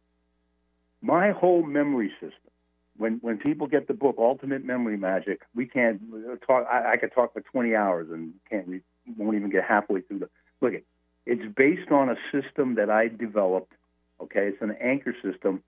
My 1.01 1.31
whole 1.31 1.63
memory 1.63 2.11
system. 2.21 2.51
When 2.99 3.19
when 3.23 3.39
people 3.39 3.67
get 3.67 3.89
the 3.89 3.95
book 3.95 4.17
Ultimate 4.19 4.65
Memory 4.65 4.97
Magic, 4.97 5.43
we 5.55 5.67
can't 5.67 6.01
talk. 6.47 6.67
I, 6.71 6.93
I 6.93 6.97
could 6.97 7.13
talk 7.13 7.33
for 7.33 7.41
20 7.41 7.75
hours 7.75 8.09
and 8.11 8.35
can't. 8.51 8.69
Won't 9.17 9.37
even 9.37 9.51
get 9.51 9.65
halfway 9.65 10.03
through 10.03 10.19
the. 10.19 10.29
Look, 10.61 10.75
it, 10.75 10.85
it's 11.25 11.55
based 11.55 11.91
on 11.91 12.09
a 12.09 12.17
system 12.33 12.75
that 12.75 12.91
I 12.91 13.09
developed. 13.09 13.73
Okay, 14.21 14.49
it's 14.49 14.61
an 14.61 14.77
anchor 14.81 15.15
system 15.23 15.63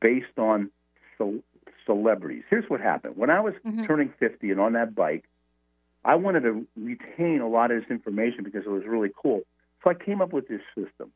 based 0.00 0.38
on 0.38 0.70
ce- 1.18 1.42
celebrities. 1.84 2.44
Here's 2.48 2.68
what 2.68 2.80
happened. 2.80 3.16
When 3.16 3.30
I 3.30 3.40
was 3.40 3.54
mm-hmm. 3.64 3.84
turning 3.84 4.12
50 4.18 4.50
and 4.50 4.60
on 4.60 4.72
that 4.72 4.94
bike, 4.94 5.24
I 6.04 6.14
wanted 6.14 6.44
to 6.44 6.66
retain 6.76 7.40
a 7.40 7.48
lot 7.48 7.70
of 7.70 7.80
this 7.80 7.90
information 7.90 8.42
because 8.42 8.64
it 8.64 8.70
was 8.70 8.84
really 8.86 9.10
cool. 9.14 9.42
So 9.84 9.90
I 9.90 9.94
came 9.94 10.22
up 10.22 10.32
with 10.32 10.48
this 10.48 10.62
system. 10.74 11.12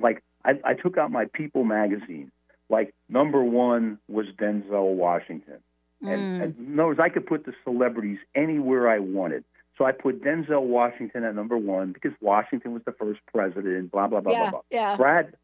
Like 0.00 0.22
I, 0.44 0.60
I 0.64 0.74
took 0.74 0.96
out 0.96 1.10
my 1.10 1.24
People 1.26 1.64
magazine. 1.64 2.30
Like 2.70 2.94
number 3.08 3.42
one 3.42 3.98
was 4.08 4.26
Denzel 4.40 4.94
Washington, 4.94 5.58
and, 6.00 6.40
mm. 6.40 6.42
and 6.42 6.68
in 6.68 6.74
other 6.78 6.88
words, 6.88 7.00
I 7.00 7.08
could 7.08 7.26
put 7.26 7.44
the 7.44 7.52
celebrities 7.64 8.18
anywhere 8.34 8.88
I 8.88 9.00
wanted. 9.00 9.44
So 9.76 9.84
I 9.84 9.92
put 9.92 10.22
Denzel 10.22 10.62
Washington 10.62 11.24
at 11.24 11.34
number 11.34 11.56
one 11.58 11.92
because 11.92 12.12
Washington 12.20 12.72
was 12.72 12.82
the 12.84 12.92
first 12.92 13.20
president. 13.32 13.90
Blah 13.90 14.06
blah 14.06 14.20
blah 14.20 14.32
yeah, 14.32 14.42
blah 14.42 14.50
blah. 14.50 14.60
Yeah. 14.70 14.96
Brad 14.96 15.34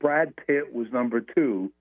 Brad 0.00 0.34
Pitt 0.46 0.72
was 0.72 0.86
number 0.92 1.20
two. 1.20 1.72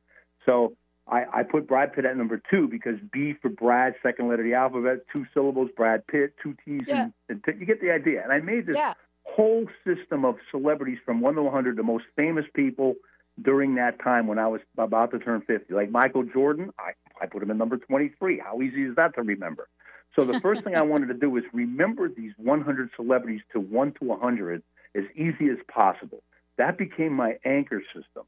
So 0.45 0.75
I, 1.07 1.25
I 1.31 1.43
put 1.43 1.67
Brad 1.67 1.93
Pitt 1.93 2.05
at 2.05 2.17
number 2.17 2.41
two 2.49 2.67
because 2.67 2.95
B 3.11 3.35
for 3.41 3.49
Brad, 3.49 3.93
second 4.01 4.27
letter 4.27 4.41
of 4.41 4.47
the 4.47 4.55
alphabet, 4.55 5.05
two 5.13 5.25
syllables, 5.33 5.69
Brad 5.77 6.05
Pitt, 6.07 6.33
two 6.41 6.55
T's, 6.65 6.81
yeah. 6.87 7.03
and, 7.03 7.13
and 7.29 7.43
Pitt. 7.43 7.57
You 7.59 7.65
get 7.65 7.79
the 7.79 7.91
idea. 7.91 8.23
And 8.23 8.31
I 8.31 8.39
made 8.39 8.65
this 8.65 8.75
yeah 8.75 8.95
whole 9.25 9.67
system 9.85 10.23
of 10.23 10.35
celebrities 10.49 10.99
from 11.05 11.19
1 11.19 11.35
to 11.35 11.43
100, 11.43 11.75
the 11.75 11.83
most 11.83 12.05
famous 12.15 12.45
people, 12.53 12.95
during 13.41 13.75
that 13.75 14.01
time 14.01 14.27
when 14.27 14.39
I 14.39 14.47
was 14.47 14.61
about 14.77 15.11
to 15.11 15.19
turn 15.19 15.41
50. 15.41 15.73
Like 15.73 15.91
Michael 15.91 16.23
Jordan, 16.23 16.71
I, 16.79 16.91
I 17.21 17.25
put 17.25 17.43
him 17.43 17.51
in 17.51 17.57
number 17.57 17.77
23. 17.77 18.39
How 18.39 18.61
easy 18.61 18.83
is 18.83 18.95
that 18.95 19.15
to 19.15 19.21
remember? 19.21 19.67
So 20.15 20.23
the 20.23 20.39
first 20.39 20.63
thing 20.63 20.75
I 20.75 20.81
wanted 20.83 21.07
to 21.07 21.13
do 21.13 21.29
was 21.29 21.43
remember 21.53 22.07
these 22.07 22.31
100 22.37 22.89
celebrities 22.95 23.41
to 23.53 23.59
1 23.59 23.93
to 23.93 24.05
100 24.05 24.63
as 24.95 25.03
easy 25.15 25.49
as 25.49 25.57
possible. 25.67 26.23
That 26.57 26.77
became 26.77 27.13
my 27.13 27.37
anchor 27.43 27.83
system. 27.93 28.23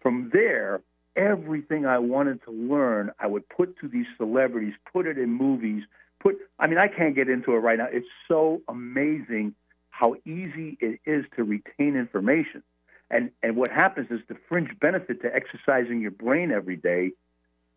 From 0.00 0.30
there, 0.32 0.80
everything 1.14 1.84
I 1.84 1.98
wanted 1.98 2.42
to 2.44 2.50
learn, 2.50 3.10
I 3.18 3.26
would 3.26 3.48
put 3.48 3.78
to 3.80 3.88
these 3.88 4.06
celebrities, 4.16 4.74
put 4.92 5.06
it 5.06 5.18
in 5.18 5.30
movies, 5.30 5.82
put 6.20 6.38
I 6.58 6.66
mean, 6.66 6.78
I 6.78 6.88
can't 6.88 7.14
get 7.14 7.28
into 7.28 7.52
it 7.52 7.58
right 7.58 7.78
now. 7.78 7.88
It's 7.90 8.06
so 8.28 8.62
amazing 8.68 9.54
how 9.90 10.14
easy 10.24 10.76
it 10.80 11.00
is 11.04 11.24
to 11.36 11.44
retain 11.44 11.96
information. 11.96 12.62
And 13.10 13.30
and 13.42 13.56
what 13.56 13.70
happens 13.70 14.10
is 14.10 14.20
the 14.28 14.36
fringe 14.50 14.70
benefit 14.80 15.22
to 15.22 15.34
exercising 15.34 16.00
your 16.00 16.10
brain 16.10 16.50
every 16.50 16.76
day 16.76 17.12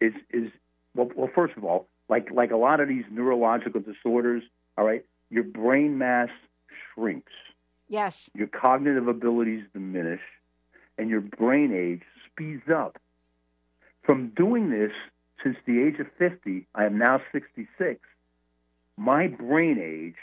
is 0.01 0.13
is 0.31 0.51
well, 0.95 1.11
well 1.15 1.29
first 1.33 1.55
of 1.55 1.63
all, 1.63 1.87
like 2.07 2.31
like 2.31 2.51
a 2.51 2.57
lot 2.57 2.79
of 2.79 2.87
these 2.87 3.05
neurological 3.11 3.81
disorders, 3.81 4.43
all 4.77 4.85
right, 4.85 5.05
your 5.29 5.43
brain 5.43 5.97
mass 5.97 6.29
shrinks. 6.93 7.31
Yes. 7.87 8.29
Your 8.33 8.47
cognitive 8.47 9.07
abilities 9.07 9.63
diminish 9.73 10.21
and 10.97 11.09
your 11.09 11.21
brain 11.21 11.73
age 11.73 12.03
speeds 12.25 12.69
up. 12.69 12.99
From 14.03 14.29
doing 14.29 14.69
this 14.69 14.91
since 15.43 15.57
the 15.65 15.81
age 15.81 15.99
of 15.99 16.07
50, 16.17 16.67
I 16.75 16.85
am 16.85 16.97
now 16.97 17.21
66. 17.31 17.99
My 18.97 19.27
brain 19.27 19.79
age 19.81 20.17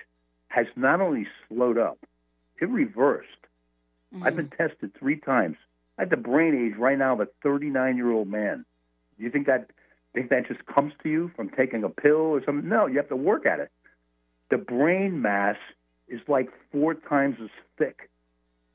has 0.49 0.67
not 0.77 1.01
only 1.01 1.27
slowed 1.49 1.79
up, 1.79 1.99
it 2.61 2.69
reversed. 2.69 3.29
Mm-hmm. 4.17 4.27
I've 4.27 4.37
been 4.37 4.51
tested 4.51 4.93
three 4.99 5.17
times. 5.17 5.57
I 5.99 6.03
have 6.03 6.11
the 6.11 6.17
brain 6.17 6.55
age 6.55 6.79
right 6.79 6.99
now 6.99 7.15
of 7.15 7.21
a 7.21 7.29
39 7.43 7.97
year 7.97 8.11
old 8.11 8.29
man. 8.29 8.65
Do 9.19 9.25
you 9.25 9.31
think 9.31 9.47
that 9.47 9.71
think 10.15 10.31
that 10.31 10.49
just 10.49 10.65
comes 10.65 10.95
to 11.03 11.11
you 11.11 11.31
from 11.37 11.51
taking 11.51 11.85
a 11.85 11.91
pill 11.91 12.17
or 12.17 12.43
something? 12.45 12.69
No, 12.69 12.87
you 12.87 12.97
have 12.97 13.09
to 13.09 13.17
work 13.17 13.45
at 13.45 13.61
it. 13.61 13.71
The 14.51 14.57
brain 14.57 15.21
mass 15.21 15.57
is 16.09 16.21
like 16.29 16.49
four 16.73 16.95
times 16.95 17.37
as 17.43 17.51
thick 17.77 18.09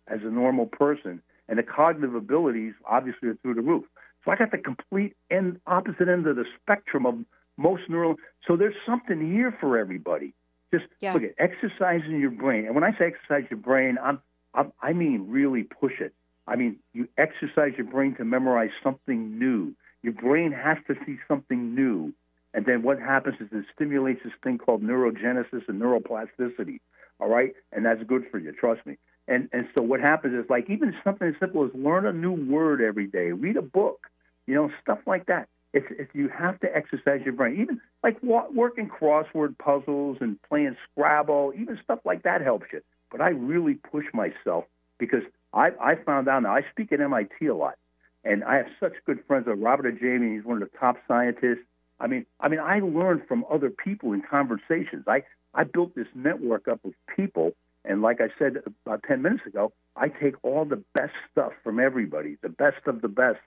as 0.08 0.20
a 0.24 0.30
normal 0.30 0.68
person, 0.68 1.22
and 1.48 1.58
the 1.58 1.64
cognitive 1.64 2.14
abilities 2.14 2.74
obviously 2.86 3.30
are 3.30 3.36
through 3.36 3.56
the 3.56 3.62
roof. 3.62 3.86
So 4.24 4.32
I 4.32 4.36
got 4.36 4.52
the 4.52 4.58
complete 4.60 5.16
end 5.32 5.60
opposite 5.66 6.08
end 6.08 6.28
of 6.28 6.36
the 6.36 6.46
spectrum 6.62 7.06
of 7.06 7.16
most 7.58 7.90
neural. 7.90 8.18
So 8.48 8.56
there's 8.56 8.76
something 8.86 9.34
here 9.34 9.56
for 9.60 9.78
everybody. 9.78 10.34
Just 10.72 10.86
yeah. 11.00 11.14
look 11.14 11.24
at 11.24 11.34
exercising 11.38 12.20
your 12.20 12.32
brain, 12.32 12.66
and 12.66 12.76
when 12.76 12.84
I 12.84 12.92
say 12.92 13.06
exercise 13.06 13.50
your 13.50 13.60
brain, 13.60 13.98
I'm, 14.02 14.22
I'm 14.54 14.72
I 14.82 14.94
mean 14.94 15.28
really 15.30 15.64
push 15.64 16.00
it. 16.00 16.14
I 16.48 16.56
mean 16.56 16.78
you 16.94 17.08
exercise 17.18 17.74
your 17.78 17.88
brain 17.88 18.16
to 18.16 18.26
memorize 18.26 18.72
something 18.84 19.38
new. 19.40 19.74
Your 20.04 20.14
brain 20.14 20.52
has 20.52 20.78
to 20.88 20.96
see 21.06 21.18
something 21.28 21.76
new. 21.76 22.14
And 22.54 22.66
then 22.66 22.82
what 22.84 23.00
happens 23.00 23.36
is 23.40 23.48
it 23.52 23.66
stimulates 23.74 24.22
this 24.24 24.34
thing 24.44 24.58
called 24.58 24.84
neurogenesis 24.84 25.68
and 25.68 25.82
neuroplasticity. 25.82 26.80
All 27.20 27.30
right? 27.30 27.54
And 27.72 27.86
that's 27.86 28.04
good 28.04 28.26
for 28.32 28.40
you, 28.40 28.52
trust 28.52 28.86
me. 28.86 28.98
And 29.28 29.48
and 29.54 29.68
so 29.78 29.84
what 29.84 30.02
happens 30.02 30.34
is 30.34 30.50
like 30.50 30.70
even 30.70 30.94
something 31.04 31.28
as 31.28 31.36
simple 31.40 31.64
as 31.64 31.72
learn 31.74 32.06
a 32.06 32.14
new 32.14 32.34
word 32.34 32.82
every 32.82 33.08
day, 33.08 33.32
read 33.32 33.58
a 33.58 33.62
book, 33.62 34.08
you 34.48 34.56
know, 34.56 34.72
stuff 34.82 35.00
like 35.06 35.28
that. 35.28 35.48
It's, 35.74 35.86
it's 35.92 36.14
you 36.14 36.28
have 36.28 36.60
to 36.62 36.76
exercise 36.76 37.22
your 37.24 37.34
brain. 37.34 37.62
Even 37.62 37.80
like 38.04 38.22
working 38.22 38.90
crossword 38.90 39.58
puzzles 39.58 40.18
and 40.20 40.42
playing 40.50 40.76
Scrabble, 40.92 41.54
even 41.56 41.80
stuff 41.84 42.00
like 42.04 42.24
that 42.24 42.42
helps 42.42 42.66
you. 42.74 42.82
But 43.12 43.22
I 43.22 43.30
really 43.30 43.76
push 43.76 44.06
myself 44.14 44.66
because 44.98 45.24
I 45.54 45.72
I 45.82 45.96
found 45.96 46.28
out 46.28 46.44
now 46.44 46.56
I 46.56 46.62
speak 46.72 46.92
at 46.92 47.02
MIT 47.02 47.46
a 47.46 47.56
lot, 47.56 47.76
and 48.24 48.44
I 48.44 48.58
have 48.58 48.68
such 48.80 48.94
good 49.06 49.20
friends. 49.28 49.48
Like 49.48 49.58
Robert 49.60 49.86
and 49.86 50.00
Jamie. 50.00 50.36
he's 50.36 50.46
one 50.46 50.62
of 50.62 50.72
the 50.72 50.78
top 50.78 50.98
scientists. 51.08 51.66
I 52.00 52.08
mean, 52.08 52.26
I 52.40 52.48
mean, 52.48 52.60
I 52.60 52.80
learn 52.80 53.22
from 53.28 53.46
other 53.50 53.70
people 53.70 54.14
in 54.14 54.22
conversations. 54.22 55.04
I 55.08 55.24
I 55.54 55.66
built 55.66 55.96
this 55.96 56.08
network 56.16 56.68
up 56.72 56.84
of 56.86 56.94
people, 57.16 57.52
and 57.84 58.02
like 58.02 58.22
I 58.22 58.30
said 58.40 58.58
about 58.86 59.04
ten 59.04 59.22
minutes 59.22 59.46
ago, 59.46 59.74
I 59.96 60.08
take 60.08 60.36
all 60.44 60.66
the 60.66 60.84
best 60.96 61.14
stuff 61.32 61.52
from 61.64 61.80
everybody, 61.80 62.38
the 62.42 62.50
best 62.50 62.88
of 62.88 63.02
the 63.02 63.10
best, 63.10 63.40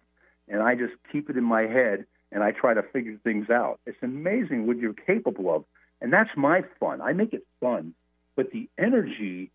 and 0.48 0.62
I 0.62 0.74
just 0.74 0.92
keep 1.10 1.30
it 1.30 1.36
in 1.36 1.44
my 1.44 1.62
head 1.62 2.04
and 2.34 2.42
I 2.42 2.50
try 2.50 2.74
to 2.74 2.82
figure 2.82 3.16
things 3.22 3.48
out. 3.48 3.80
It's 3.86 4.02
amazing 4.02 4.66
what 4.66 4.76
you're 4.76 4.92
capable 4.92 5.54
of, 5.54 5.64
and 6.00 6.12
that's 6.12 6.30
my 6.36 6.62
fun. 6.80 7.00
I 7.00 7.12
make 7.12 7.32
it 7.32 7.46
fun, 7.60 7.94
but 8.36 8.50
the 8.50 8.68
energy 8.78 9.50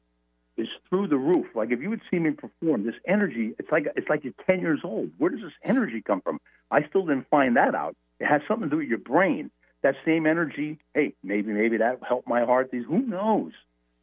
is 0.58 0.68
through 0.90 1.08
the 1.08 1.18
roof. 1.18 1.48
Like 1.56 1.72
if 1.72 1.82
you 1.82 1.90
would 1.90 2.02
see 2.12 2.20
me 2.20 2.32
perform, 2.32 2.86
this 2.86 2.96
energy, 3.08 3.54
it's 3.58 3.72
like 3.72 3.88
it's 3.96 4.10
like 4.10 4.24
you're 4.24 4.34
10 4.50 4.60
years 4.60 4.82
old. 4.84 5.12
Where 5.18 5.32
does 5.32 5.42
this 5.42 5.54
energy 5.64 6.02
come 6.02 6.22
from? 6.22 6.40
I 6.70 6.88
still 6.88 7.06
didn't 7.06 7.28
find 7.30 7.56
that 7.56 7.76
out. 7.76 7.96
It 8.20 8.26
has 8.26 8.42
something 8.48 8.70
to 8.70 8.76
do 8.76 8.78
with 8.78 8.88
your 8.88 8.98
brain. 8.98 9.52
That 9.82 9.96
same 10.06 10.28
energy, 10.28 10.78
hey, 10.94 11.14
maybe 11.24 11.54
maybe 11.54 11.78
that 11.78 12.00
helped 12.06 12.28
my 12.28 12.44
heart. 12.44 12.70
These 12.72 12.86
who 12.86 13.00
knows? 13.00 13.54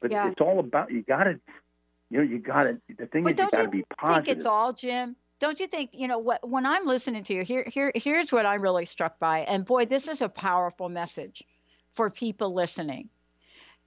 But 0.01 0.11
yeah. 0.11 0.31
it's 0.31 0.41
all 0.41 0.59
about 0.59 0.91
you 0.91 1.03
got 1.03 1.25
to, 1.25 1.39
you 2.11 2.19
know, 2.19 2.23
you 2.23 2.39
got 2.39 2.65
to. 2.65 2.81
The 2.97 3.07
thing 3.07 3.25
but 3.25 3.35
is, 3.35 3.41
you 3.41 3.51
got 3.51 3.63
to 3.63 3.69
be 3.69 3.85
positive. 3.99 4.25
Think 4.25 4.37
it's 4.37 4.47
all, 4.47 4.73
Jim. 4.73 5.17
Don't 5.39 5.61
you 5.61 5.67
think? 5.67 5.91
You 5.93 6.09
know 6.09 6.19
what? 6.19 6.49
When 6.49 6.65
I'm 6.65 6.87
listening 6.87 7.23
to 7.25 7.35
you, 7.35 7.45
here, 7.45 7.65
here, 7.67 7.93
here's 7.95 8.33
what 8.33 8.47
I'm 8.47 8.63
really 8.63 8.87
struck 8.87 9.19
by. 9.19 9.41
And 9.41 9.67
boy, 9.67 9.85
this 9.85 10.09
is 10.09 10.23
a 10.23 10.31
powerful 10.31 10.89
message 10.89 11.43
for 11.91 12.09
people 12.09 12.55
listening. 12.55 13.11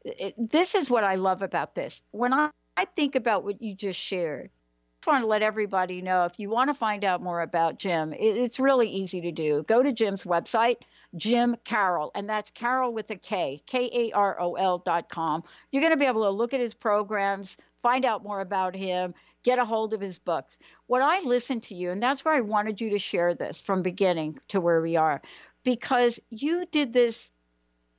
It, 0.04 0.34
this 0.50 0.76
is 0.76 0.90
what 0.90 1.04
I 1.04 1.16
love 1.16 1.42
about 1.42 1.76
this. 1.76 2.02
When 2.12 2.34
I 2.34 2.50
I 2.78 2.86
think 2.86 3.16
about 3.16 3.44
what 3.44 3.62
you 3.62 3.76
just 3.76 4.00
shared. 4.00 4.46
I 4.46 5.02
just 5.02 5.14
want 5.14 5.24
to 5.24 5.28
let 5.28 5.42
everybody 5.42 6.02
know 6.02 6.26
if 6.26 6.40
you 6.40 6.50
want 6.50 6.70
to 6.70 6.74
find 6.74 7.06
out 7.06 7.22
more 7.22 7.42
about 7.42 7.80
Jim, 7.80 8.14
it's 8.18 8.60
really 8.60 8.90
easy 8.90 9.22
to 9.22 9.32
do. 9.32 9.64
Go 9.68 9.82
to 9.82 9.94
Jim's 9.94 10.26
website, 10.26 10.78
Jim 11.16 11.56
Karol, 11.64 12.12
and 12.16 12.30
that's 12.30 12.52
Karol 12.52 12.94
with 12.94 13.10
a 13.12 13.16
K, 13.16 13.62
K 13.66 13.90
A 13.94 14.12
R 14.12 14.40
O 14.42 14.56
L 14.56 14.78
dot 14.78 15.10
com. 15.10 15.44
You're 15.72 15.82
going 15.82 15.94
to 15.94 16.00
be 16.00 16.06
able 16.06 16.24
to 16.24 16.30
look 16.30 16.54
at 16.54 16.60
his 16.60 16.74
programs, 16.74 17.58
find 17.82 18.04
out 18.04 18.24
more 18.24 18.42
about 18.42 18.76
him, 18.76 19.14
get 19.44 19.60
a 19.60 19.66
hold 19.66 19.94
of 19.94 20.02
his 20.02 20.20
books. 20.20 20.60
What 20.88 21.02
I 21.02 21.20
listened 21.20 21.64
to 21.64 21.76
you, 21.76 21.92
and 21.92 22.04
that's 22.04 22.26
why 22.26 22.38
I 22.38 22.42
wanted 22.42 22.82
you 22.82 22.90
to 22.92 23.00
share 23.00 23.34
this 23.34 23.62
from 23.62 23.82
beginning 23.82 24.40
to 24.50 24.60
where 24.60 24.82
we 24.82 24.98
are, 24.98 25.22
because 25.64 26.20
you 26.30 26.66
did 26.66 26.92
this 26.92 27.32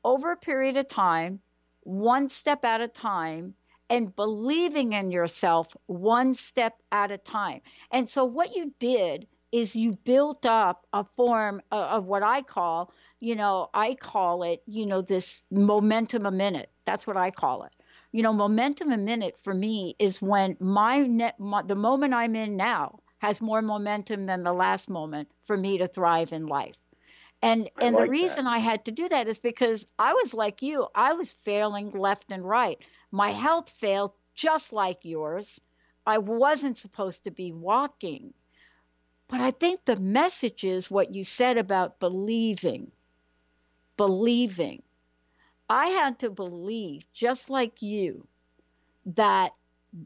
over 0.04 0.32
a 0.32 0.36
period 0.36 0.76
of 0.76 0.86
time, 0.86 1.40
one 1.82 2.28
step 2.28 2.64
at 2.64 2.80
a 2.80 2.88
time, 2.88 3.54
and 3.88 4.14
believing 4.14 4.92
in 4.92 5.10
yourself 5.10 5.76
one 5.86 6.34
step 6.34 6.74
at 6.92 7.10
a 7.10 7.18
time. 7.18 7.60
And 7.90 8.08
so, 8.08 8.24
what 8.24 8.54
you 8.54 8.72
did 8.78 9.26
is 9.52 9.74
you 9.74 9.96
built 10.04 10.46
up 10.46 10.86
a 10.92 11.02
form 11.04 11.60
of, 11.72 12.04
what 12.04 12.22
I 12.22 12.42
call, 12.42 12.92
you 13.18 13.34
know, 13.34 13.68
I 13.74 13.94
call 13.94 14.44
it, 14.44 14.62
you 14.66 14.86
know, 14.86 15.02
this 15.02 15.42
momentum 15.50 16.24
a 16.24 16.30
minute. 16.30 16.70
That's 16.84 17.06
what 17.06 17.16
I 17.16 17.30
call 17.32 17.64
it. 17.64 17.74
You 18.12 18.22
know, 18.22 18.32
momentum 18.32 18.92
a 18.92 18.96
minute 18.96 19.36
for 19.38 19.52
me 19.52 19.96
is 19.98 20.22
when 20.22 20.56
my, 20.60 21.00
net, 21.00 21.38
my 21.40 21.62
the 21.62 21.74
moment 21.76 22.14
I'm 22.14 22.36
in 22.36 22.56
now 22.56 23.00
has 23.18 23.40
more 23.40 23.60
momentum 23.62 24.26
than 24.26 24.44
the 24.44 24.52
last 24.52 24.88
moment 24.88 25.28
for 25.42 25.56
me 25.56 25.78
to 25.78 25.88
thrive 25.88 26.32
in 26.32 26.46
life. 26.46 26.78
And 27.42 27.70
I 27.76 27.86
and 27.86 27.96
like 27.96 28.04
the 28.04 28.10
reason 28.10 28.44
that. 28.44 28.52
I 28.52 28.58
had 28.58 28.84
to 28.84 28.92
do 28.92 29.08
that 29.08 29.28
is 29.28 29.38
because 29.38 29.90
I 29.98 30.12
was 30.12 30.34
like 30.34 30.62
you, 30.62 30.88
I 30.94 31.14
was 31.14 31.32
failing 31.32 31.90
left 31.90 32.32
and 32.32 32.44
right. 32.44 32.78
My 33.10 33.30
health 33.30 33.70
failed 33.70 34.12
just 34.34 34.72
like 34.72 35.04
yours. 35.04 35.60
I 36.06 36.18
wasn't 36.18 36.78
supposed 36.78 37.24
to 37.24 37.30
be 37.30 37.52
walking. 37.52 38.34
But 39.28 39.40
I 39.40 39.52
think 39.52 39.84
the 39.84 39.98
message 39.98 40.64
is 40.64 40.90
what 40.90 41.14
you 41.14 41.24
said 41.24 41.56
about 41.56 42.00
believing. 42.00 42.90
Believing. 43.96 44.82
I 45.68 45.86
had 45.86 46.18
to 46.20 46.30
believe, 46.30 47.06
just 47.12 47.48
like 47.48 47.80
you, 47.80 48.26
that 49.06 49.54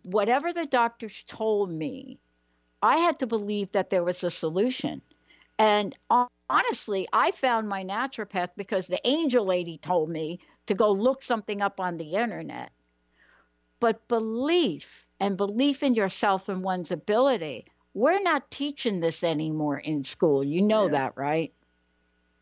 whatever 0.02 0.52
the 0.52 0.66
doctors 0.66 1.24
told 1.26 1.70
me, 1.70 2.18
I 2.82 2.98
had 2.98 3.20
to 3.20 3.26
believe 3.26 3.72
that 3.72 3.88
there 3.88 4.04
was 4.04 4.22
a 4.24 4.30
solution. 4.30 5.00
And 5.58 5.94
honestly, 6.50 7.06
I 7.12 7.30
found 7.30 7.68
my 7.68 7.84
naturopath 7.84 8.50
because 8.56 8.86
the 8.86 9.00
angel 9.04 9.44
lady 9.44 9.78
told 9.78 10.10
me 10.10 10.40
to 10.66 10.74
go 10.74 10.92
look 10.92 11.22
something 11.22 11.62
up 11.62 11.80
on 11.80 11.96
the 11.96 12.14
internet. 12.14 12.72
But 13.80 14.06
belief 14.08 15.06
and 15.20 15.36
belief 15.36 15.82
in 15.82 15.94
yourself 15.94 16.48
and 16.48 16.62
one's 16.62 16.90
ability, 16.90 17.66
we're 17.92 18.22
not 18.22 18.50
teaching 18.50 19.00
this 19.00 19.22
anymore 19.22 19.78
in 19.78 20.02
school. 20.04 20.42
You 20.42 20.62
know 20.62 20.84
yeah. 20.84 20.92
that, 20.92 21.16
right? 21.16 21.52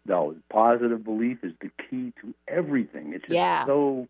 No, 0.06 0.36
positive 0.48 1.04
belief 1.04 1.38
is 1.44 1.52
the 1.60 1.70
key 1.88 2.12
to 2.22 2.34
everything. 2.48 3.12
It's 3.12 3.22
just 3.22 3.34
yeah. 3.34 3.66
so, 3.66 4.08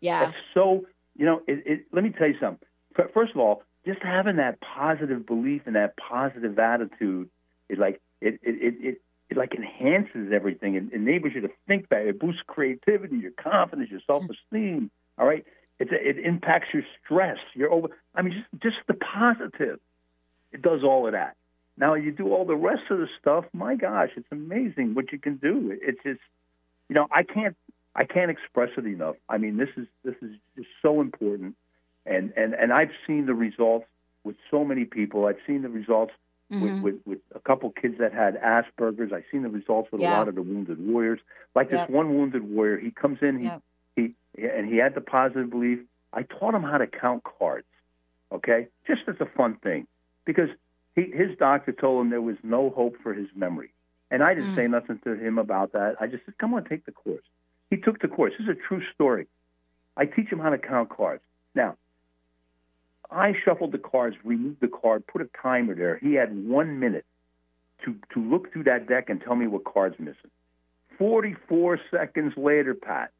yeah, 0.00 0.28
it's 0.28 0.36
so. 0.54 0.86
You 1.16 1.26
know, 1.26 1.42
it, 1.46 1.62
it, 1.66 1.84
let 1.92 2.04
me 2.04 2.10
tell 2.10 2.28
you 2.28 2.38
something. 2.40 2.66
First 3.12 3.32
of 3.32 3.38
all, 3.38 3.62
just 3.84 4.02
having 4.02 4.36
that 4.36 4.60
positive 4.60 5.26
belief 5.26 5.62
and 5.66 5.76
that 5.76 5.96
positive 5.96 6.58
attitude 6.58 7.28
is 7.68 7.78
like 7.78 8.00
it 8.20 8.34
it 8.42 8.54
it, 8.54 8.74
it, 8.80 9.02
it 9.30 9.36
like 9.36 9.54
enhances 9.54 10.32
everything 10.32 10.76
and 10.76 10.92
enables 10.92 11.34
you 11.34 11.42
to 11.42 11.50
think 11.66 11.88
better. 11.88 12.08
It 12.08 12.20
boosts 12.20 12.42
creativity, 12.46 13.16
your 13.18 13.32
confidence, 13.32 13.90
your 13.90 14.00
self 14.06 14.24
esteem. 14.24 14.90
All 15.18 15.26
right, 15.26 15.44
it, 15.78 15.88
it 15.92 16.18
impacts 16.18 16.68
your 16.72 16.84
stress. 17.04 17.38
Your 17.54 17.72
over. 17.72 17.88
I 18.14 18.22
mean, 18.22 18.32
just 18.32 18.62
just 18.62 18.86
the 18.86 18.94
positive. 18.94 19.80
It 20.52 20.62
does 20.62 20.82
all 20.82 21.06
of 21.06 21.12
that. 21.12 21.36
Now 21.76 21.94
you 21.94 22.10
do 22.10 22.32
all 22.32 22.44
the 22.44 22.56
rest 22.56 22.82
of 22.90 22.98
the 22.98 23.08
stuff. 23.20 23.44
My 23.52 23.76
gosh, 23.76 24.10
it's 24.16 24.26
amazing 24.32 24.94
what 24.94 25.12
you 25.12 25.18
can 25.18 25.36
do. 25.36 25.78
It's 25.80 26.02
just, 26.02 26.20
you 26.88 26.94
know, 26.94 27.06
I 27.10 27.22
can't, 27.22 27.56
I 27.94 28.04
can't 28.04 28.30
express 28.30 28.70
it 28.76 28.84
enough. 28.86 29.16
I 29.28 29.38
mean, 29.38 29.56
this 29.58 29.68
is 29.76 29.86
this 30.04 30.16
is 30.20 30.32
just 30.56 30.68
so 30.82 31.00
important, 31.00 31.54
and 32.04 32.32
and 32.36 32.54
and 32.54 32.72
I've 32.72 32.90
seen 33.06 33.26
the 33.26 33.34
results 33.34 33.86
with 34.24 34.36
so 34.50 34.64
many 34.64 34.84
people. 34.84 35.26
I've 35.26 35.38
seen 35.46 35.62
the 35.62 35.68
results 35.68 36.12
Mhm. 36.50 36.60
with, 36.62 36.82
with, 36.82 37.06
with 37.06 37.18
a 37.34 37.40
couple 37.40 37.70
kids 37.70 37.98
that 37.98 38.12
had 38.12 38.40
Asperger's. 38.40 39.12
I've 39.12 39.24
seen 39.30 39.42
the 39.42 39.50
results 39.50 39.92
with 39.92 40.00
a 40.00 40.04
lot 40.04 40.28
of 40.28 40.34
the 40.34 40.42
wounded 40.42 40.78
warriors. 40.84 41.20
Like 41.54 41.70
Yep. 41.70 41.88
this 41.88 41.94
one 41.94 42.14
wounded 42.16 42.42
warrior, 42.42 42.78
he 42.78 42.90
comes 42.90 43.18
in, 43.22 43.38
he, 43.38 43.44
Yep. 43.46 43.62
he 43.96 44.14
and 44.38 44.66
he 44.66 44.76
had 44.78 44.94
the 44.94 45.00
positive 45.02 45.50
belief. 45.50 45.80
I 46.12 46.22
taught 46.22 46.54
him 46.54 46.62
how 46.62 46.78
to 46.78 46.86
count 46.86 47.22
cards, 47.24 47.66
okay, 48.32 48.68
just 48.86 49.02
as 49.08 49.16
a 49.20 49.26
fun 49.26 49.56
thing, 49.56 49.86
because 50.24 50.48
he, 50.96 51.02
his 51.10 51.36
doctor 51.36 51.72
told 51.72 52.00
him 52.02 52.10
there 52.10 52.22
was 52.22 52.36
no 52.42 52.70
hope 52.70 52.96
for 53.02 53.12
his 53.12 53.28
memory, 53.34 53.70
and 54.10 54.22
I 54.22 54.32
didn't 54.34 54.52
Mm. 54.52 54.56
say 54.56 54.66
nothing 54.68 54.98
to 55.00 55.14
him 55.16 55.38
about 55.38 55.72
that. 55.72 55.96
I 56.00 56.06
just 56.06 56.24
said, 56.24 56.38
"Come 56.38 56.54
on, 56.54 56.64
take 56.64 56.86
the 56.86 56.92
course." 56.92 57.24
He 57.68 57.76
took 57.76 57.98
the 58.00 58.08
course. 58.08 58.32
This 58.38 58.46
is 58.48 58.48
a 58.48 58.54
true 58.54 58.82
story. 58.94 59.26
I 59.98 60.06
teach 60.06 60.28
him 60.32 60.38
how 60.38 60.48
to 60.48 60.56
count 60.58 60.88
cards. 60.88 61.22
Now, 61.54 61.76
I 63.10 63.32
shuffled 63.44 63.72
the 63.72 63.78
cards, 63.78 64.16
removed 64.24 64.60
the 64.60 64.68
card, 64.68 65.06
put 65.06 65.22
a 65.22 65.28
timer 65.40 65.74
there. 65.74 65.96
He 65.98 66.14
had 66.14 66.46
one 66.46 66.78
minute 66.78 67.06
to, 67.84 67.94
to 68.12 68.20
look 68.20 68.52
through 68.52 68.64
that 68.64 68.86
deck 68.88 69.08
and 69.08 69.20
tell 69.20 69.34
me 69.36 69.46
what 69.46 69.64
card's 69.64 69.98
missing. 69.98 70.30
44 70.98 71.80
seconds 71.90 72.34
later, 72.36 72.74
Pat, 72.74 73.10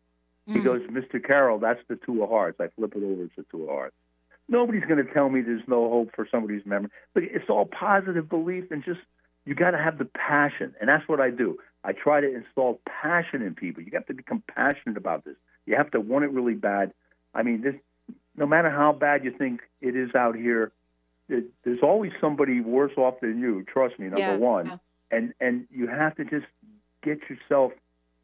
he 0.47 0.55
Mm. 0.55 0.65
goes, 0.65 0.83
Mr. 0.91 1.23
Karol, 1.25 1.59
that's 1.59 1.81
the 1.89 1.97
two 1.97 2.23
of 2.23 2.29
hearts. 2.31 2.61
I 2.61 2.69
flip 2.69 2.95
it 2.97 3.03
over, 3.03 3.25
it's 3.25 3.37
the 3.37 3.45
two 3.51 3.65
of 3.65 3.69
hearts. 3.69 3.95
Nobody's 4.49 4.85
going 4.85 5.05
to 5.05 5.13
tell 5.13 5.29
me 5.29 5.43
there's 5.43 5.67
no 5.69 5.89
hope 5.91 6.15
for 6.17 6.27
somebody's 6.31 6.65
memory. 6.65 6.91
But 7.13 7.25
it's 7.25 7.49
all 7.51 7.67
positive 7.67 8.29
belief 8.29 8.71
and 8.71 8.83
just, 8.83 9.01
you 9.45 9.55
got 9.55 9.73
to 9.73 9.79
have 9.79 9.99
the 9.99 10.07
passion. 10.07 10.75
And 10.81 10.89
that's 10.89 11.07
what 11.07 11.21
I 11.21 11.31
do. 11.31 11.59
I 11.85 11.93
try 11.93 12.21
to 12.23 12.35
install 12.35 12.81
passion 12.87 13.43
in 13.43 13.55
people. 13.55 13.83
You 13.83 13.91
have 13.93 14.07
to 14.07 14.15
become 14.15 14.43
passionate 14.49 14.97
about 14.97 15.25
this. 15.25 15.37
You 15.67 15.77
have 15.77 15.91
to 15.91 16.01
want 16.01 16.25
it 16.25 16.31
really 16.31 16.55
bad. 16.55 16.93
I 17.35 17.43
mean, 17.43 17.61
this, 17.61 17.75
no 18.39 18.47
matter 18.47 18.71
how 18.71 18.93
bad 18.93 19.25
you 19.25 19.33
think 19.37 19.61
it 19.81 19.97
is 19.97 20.15
out 20.15 20.37
here, 20.37 20.73
it, 21.29 21.45
there's 21.65 21.83
always 21.83 22.13
somebody 22.21 22.61
worse 22.61 22.93
off 22.97 23.21
than 23.21 23.39
you. 23.39 23.65
Trust 23.65 23.99
me, 23.99 24.07
number 24.07 24.21
Yeah, 24.21 24.37
one. 24.37 24.67
yeah. 24.67 24.77
And 25.11 25.33
and 25.41 25.67
you 25.71 25.87
have 25.89 26.15
to 26.17 26.25
just 26.25 26.47
get 27.03 27.19
yourself 27.31 27.73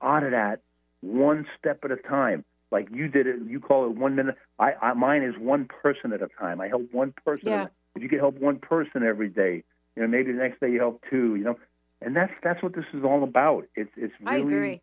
out 0.02 0.22
of 0.22 0.32
that 0.32 0.60
one 1.00 1.46
step 1.58 1.80
at 1.84 1.90
a 1.90 1.96
time. 1.96 2.44
Like 2.70 2.88
you 2.90 3.08
did 3.08 3.26
it, 3.26 3.36
you 3.46 3.60
call 3.60 3.86
it 3.86 3.92
one 3.92 4.14
minute. 4.16 4.36
I, 4.58 4.72
I 4.80 4.92
mine 4.94 5.22
is 5.22 5.34
one 5.38 5.66
person 5.66 6.12
at 6.12 6.22
a 6.22 6.28
time. 6.38 6.60
I 6.60 6.68
help 6.68 6.92
one 6.92 7.14
person. 7.24 7.48
Yeah. 7.48 7.66
If 7.94 8.02
you 8.02 8.08
can 8.08 8.18
help 8.18 8.36
one 8.38 8.58
person 8.58 9.02
every 9.02 9.28
day, 9.28 9.62
you 9.96 10.02
know, 10.02 10.08
maybe 10.08 10.32
the 10.32 10.38
next 10.38 10.60
day 10.60 10.70
you 10.70 10.80
help 10.80 11.02
two. 11.08 11.36
You 11.36 11.44
know, 11.44 11.58
and 12.02 12.14
that's 12.16 12.32
that's 12.42 12.62
what 12.62 12.74
this 12.74 12.84
is 12.92 13.04
all 13.04 13.22
about. 13.22 13.66
It's 13.74 13.90
it's 13.96 14.12
I 14.26 14.36
really 14.36 14.54
agree. 14.54 14.82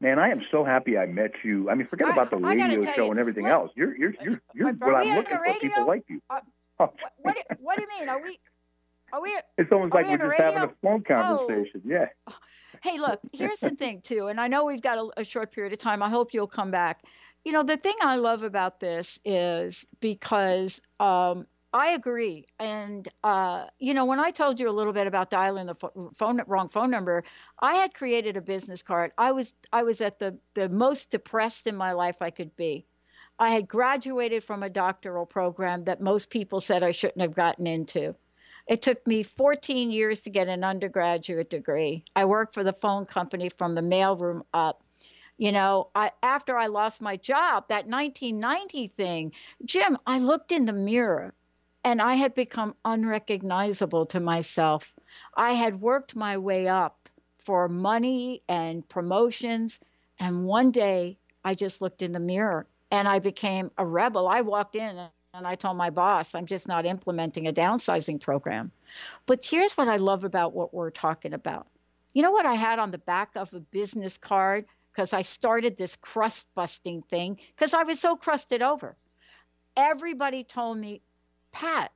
Man, 0.00 0.18
I 0.18 0.28
am 0.30 0.42
so 0.50 0.64
happy 0.64 0.96
I 0.96 1.06
met 1.06 1.32
you. 1.42 1.68
I 1.68 1.74
mean, 1.74 1.88
forget 1.88 2.08
I- 2.08 2.12
about 2.12 2.30
the 2.30 2.36
radio 2.36 2.80
show 2.92 3.06
you, 3.06 3.10
and 3.10 3.18
everything 3.18 3.44
what- 3.44 3.52
else. 3.52 3.70
You're 3.74 3.96
you're 3.96 4.14
you're 4.22 4.40
you're 4.54 4.72
what 4.74 4.94
I'm 4.94 5.16
looking 5.16 5.36
for. 5.36 5.54
People 5.60 5.86
like 5.86 6.04
you. 6.08 6.20
Uh, 6.30 6.40
Oh, 6.80 6.84
What, 7.00 7.12
what, 7.22 7.34
do- 7.34 7.56
what 7.58 7.76
do 7.76 7.82
you 7.82 7.98
mean? 7.98 8.08
Are 8.08 8.22
we? 8.22 8.38
Are 9.12 9.20
we? 9.20 9.36
it's 9.56 9.72
almost 9.72 9.92
like 9.92 10.06
we 10.06 10.12
we're 10.12 10.28
just 10.28 10.40
having 10.40 10.62
a 10.62 10.70
phone 10.80 11.02
conversation. 11.02 11.82
Yeah. 11.84 12.06
Hey, 12.82 12.98
look, 13.00 13.18
here's 13.32 13.58
the 13.58 13.70
thing, 13.70 14.02
too, 14.02 14.28
and 14.28 14.40
I 14.40 14.46
know 14.46 14.66
we've 14.66 14.82
got 14.82 14.98
a, 14.98 15.22
a 15.22 15.24
short 15.24 15.50
period 15.50 15.72
of 15.72 15.80
time. 15.80 16.00
I 16.02 16.08
hope 16.08 16.32
you'll 16.32 16.46
come 16.46 16.70
back. 16.70 17.02
You 17.44 17.50
know, 17.50 17.64
the 17.64 17.76
thing 17.76 17.94
I 18.02 18.16
love 18.16 18.42
about 18.44 18.78
this 18.78 19.18
is 19.24 19.84
because 19.98 20.80
um, 21.00 21.46
I 21.72 21.88
agree. 21.90 22.46
And, 22.58 23.06
uh, 23.22 23.66
you 23.78 23.92
know, 23.92 24.06
when 24.06 24.20
I 24.20 24.30
told 24.30 24.58
you 24.58 24.68
a 24.68 24.72
little 24.72 24.94
bit 24.94 25.06
about 25.06 25.28
dialing 25.28 25.66
the 25.66 25.74
pho- 25.74 26.10
phone 26.14 26.40
wrong 26.46 26.68
phone 26.68 26.90
number, 26.90 27.24
I 27.60 27.74
had 27.74 27.92
created 27.92 28.36
a 28.38 28.42
business 28.42 28.82
card. 28.82 29.12
I 29.18 29.32
was 29.32 29.54
I 29.70 29.82
was 29.82 30.00
at 30.00 30.18
the 30.18 30.38
the 30.54 30.70
most 30.70 31.10
depressed 31.10 31.66
in 31.66 31.76
my 31.76 31.92
life 31.92 32.22
I 32.22 32.30
could 32.30 32.56
be. 32.56 32.86
I 33.38 33.50
had 33.50 33.68
graduated 33.68 34.42
from 34.42 34.62
a 34.62 34.70
doctoral 34.70 35.26
program 35.26 35.84
that 35.84 36.00
most 36.00 36.30
people 36.30 36.60
said 36.62 36.82
I 36.82 36.90
shouldn't 36.92 37.20
have 37.20 37.34
gotten 37.34 37.66
into. 37.66 38.14
It 38.66 38.80
took 38.82 39.06
me 39.06 39.22
14 39.22 39.90
years 39.90 40.22
to 40.22 40.30
get 40.30 40.48
an 40.48 40.64
undergraduate 40.64 41.50
degree. 41.50 42.04
I 42.16 42.24
worked 42.24 42.54
for 42.54 42.64
the 42.64 42.72
phone 42.72 43.04
company 43.04 43.50
from 43.50 43.74
the 43.74 43.82
mailroom 43.82 44.42
up. 44.54 44.82
You 45.36 45.52
know, 45.52 45.90
I 45.94 46.12
after 46.22 46.56
I 46.56 46.66
lost 46.68 47.02
my 47.02 47.16
job, 47.16 47.68
that 47.68 47.86
1990 47.86 48.86
thing, 48.88 49.32
Jim, 49.64 49.98
I 50.06 50.18
looked 50.18 50.50
in 50.50 50.64
the 50.64 50.72
mirror 50.72 51.34
and 51.84 52.02
I 52.02 52.14
had 52.14 52.34
become 52.34 52.74
unrecognizable 52.84 54.06
to 54.06 54.20
myself. 54.20 54.92
I 55.34 55.52
had 55.52 55.80
worked 55.80 56.16
my 56.16 56.38
way 56.38 56.68
up 56.68 57.08
for 57.38 57.68
money 57.68 58.42
and 58.48 58.86
promotions, 58.88 59.80
and 60.18 60.44
one 60.44 60.70
day 60.70 61.18
I 61.44 61.54
just 61.54 61.80
looked 61.80 62.02
in 62.02 62.12
the 62.12 62.20
mirror 62.20 62.66
and 62.90 63.08
I 63.08 63.18
became 63.18 63.70
a 63.78 63.86
rebel. 63.86 64.28
I 64.28 64.40
walked 64.40 64.76
in 64.76 64.98
and 65.34 65.46
I 65.46 65.54
told 65.54 65.76
my 65.76 65.90
boss, 65.90 66.34
I'm 66.34 66.46
just 66.46 66.66
not 66.66 66.86
implementing 66.86 67.46
a 67.46 67.52
downsizing 67.52 68.20
program. 68.20 68.72
But 69.26 69.44
here's 69.44 69.76
what 69.76 69.88
I 69.88 69.96
love 69.96 70.24
about 70.24 70.54
what 70.54 70.74
we're 70.74 70.90
talking 70.90 71.34
about. 71.34 71.66
You 72.14 72.22
know 72.22 72.32
what 72.32 72.46
I 72.46 72.54
had 72.54 72.78
on 72.78 72.90
the 72.90 72.98
back 72.98 73.30
of 73.36 73.52
a 73.54 73.60
business 73.60 74.18
card? 74.18 74.64
Because 74.90 75.12
I 75.12 75.22
started 75.22 75.76
this 75.76 75.96
crust 75.96 76.48
busting 76.54 77.02
thing 77.02 77.38
because 77.54 77.74
I 77.74 77.84
was 77.84 78.00
so 78.00 78.16
crusted 78.16 78.62
over. 78.62 78.96
Everybody 79.76 80.42
told 80.42 80.78
me, 80.78 81.02
Pat, 81.52 81.92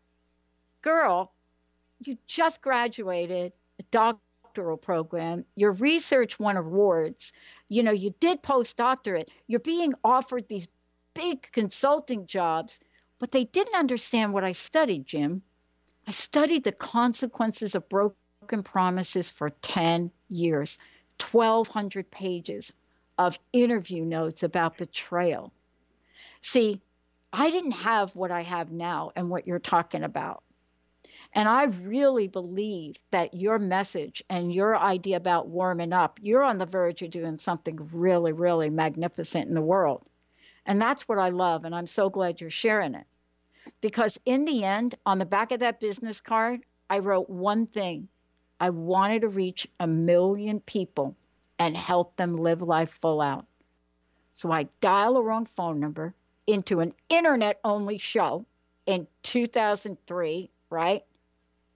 girl, 0.80 1.32
you 2.00 2.18
just 2.26 2.61
graduated 2.61 3.53
a 3.78 3.82
doctoral 3.90 4.76
program. 4.76 5.44
Your 5.57 5.72
research 5.72 6.38
won 6.38 6.57
awards. 6.57 7.32
You 7.68 7.82
know, 7.82 7.92
you 7.92 8.14
did 8.20 8.42
postdoctorate. 8.42 9.28
You're 9.46 9.61
being 9.61 9.94
offered 10.05 10.48
these 10.48 10.68
big 11.14 11.50
consulting 11.53 12.26
jobs, 12.26 12.80
but 13.18 13.32
they 13.32 13.44
didn't 13.44 13.76
understand 13.76 14.32
what 14.32 14.44
I 14.44 14.53
studied, 14.53 15.07
Jim. 15.07 15.42
I 16.07 16.12
studied 16.12 16.64
the 16.64 16.72
consequences 16.72 17.74
of 17.74 17.88
broken 17.88 18.62
promises 18.62 19.30
for 19.30 19.50
10 19.50 20.11
years, 20.28 20.78
1,200 21.30 22.11
pages 22.11 22.72
of 23.18 23.38
interview 23.53 24.05
notes 24.05 24.42
about 24.42 24.78
betrayal. 24.78 25.53
See, 26.40 26.80
I 27.33 27.51
didn't 27.51 27.72
have 27.72 28.14
what 28.14 28.30
I 28.30 28.43
have 28.43 28.70
now 28.70 29.12
and 29.16 29.30
what 29.30 29.47
you're 29.47 29.59
talking 29.59 30.05
about. 30.05 30.43
And 31.35 31.49
I 31.49 31.64
really 31.64 32.28
believe 32.28 32.97
that 33.11 33.33
your 33.33 33.59
message 33.59 34.22
and 34.28 34.53
your 34.53 34.76
idea 34.76 35.16
about 35.16 35.49
warming 35.49 35.95
up, 35.95 36.20
you're 36.22 36.43
on 36.43 36.59
the 36.59 36.66
verge 36.66 37.01
of 37.01 37.11
doing 37.11 37.39
something 37.39 37.89
really, 37.93 38.33
really 38.33 38.68
magnificent 38.68 39.49
in 39.49 39.55
the 39.55 39.62
world. 39.62 40.07
And 40.66 40.80
that's 40.80 41.09
what 41.09 41.18
I 41.18 41.30
love. 41.30 41.64
And 41.64 41.74
I'm 41.74 41.87
so 41.87 42.11
glad 42.11 42.41
you're 42.41 42.51
sharing 42.51 42.95
it. 42.95 43.07
Because 43.80 44.20
in 44.26 44.45
the 44.45 44.64
end, 44.64 44.95
on 45.07 45.18
the 45.18 45.26
back 45.26 45.53
of 45.53 45.61
that 45.61 45.80
business 45.80 46.20
card, 46.20 46.61
I 46.91 46.99
wrote 46.99 47.30
one 47.30 47.66
thing 47.66 48.09
I 48.61 48.70
wanted 48.70 49.22
to 49.22 49.28
reach 49.28 49.66
a 49.80 49.87
million 49.87 50.61
people 50.61 51.16
and 51.59 51.76
help 51.76 52.16
them 52.16 52.35
live 52.35 52.61
life 52.61 52.91
full 52.91 53.22
out. 53.22 53.47
So 54.35 54.53
I 54.53 54.68
dial 54.80 55.16
a 55.16 55.22
wrong 55.22 55.47
phone 55.47 55.80
number 55.80 56.14
into 56.47 56.80
an 56.80 56.93
internet 57.09 57.61
only 57.64 57.99
show 57.99 58.45
in 58.86 59.07
2003, 59.22 60.51
right? 60.70 61.05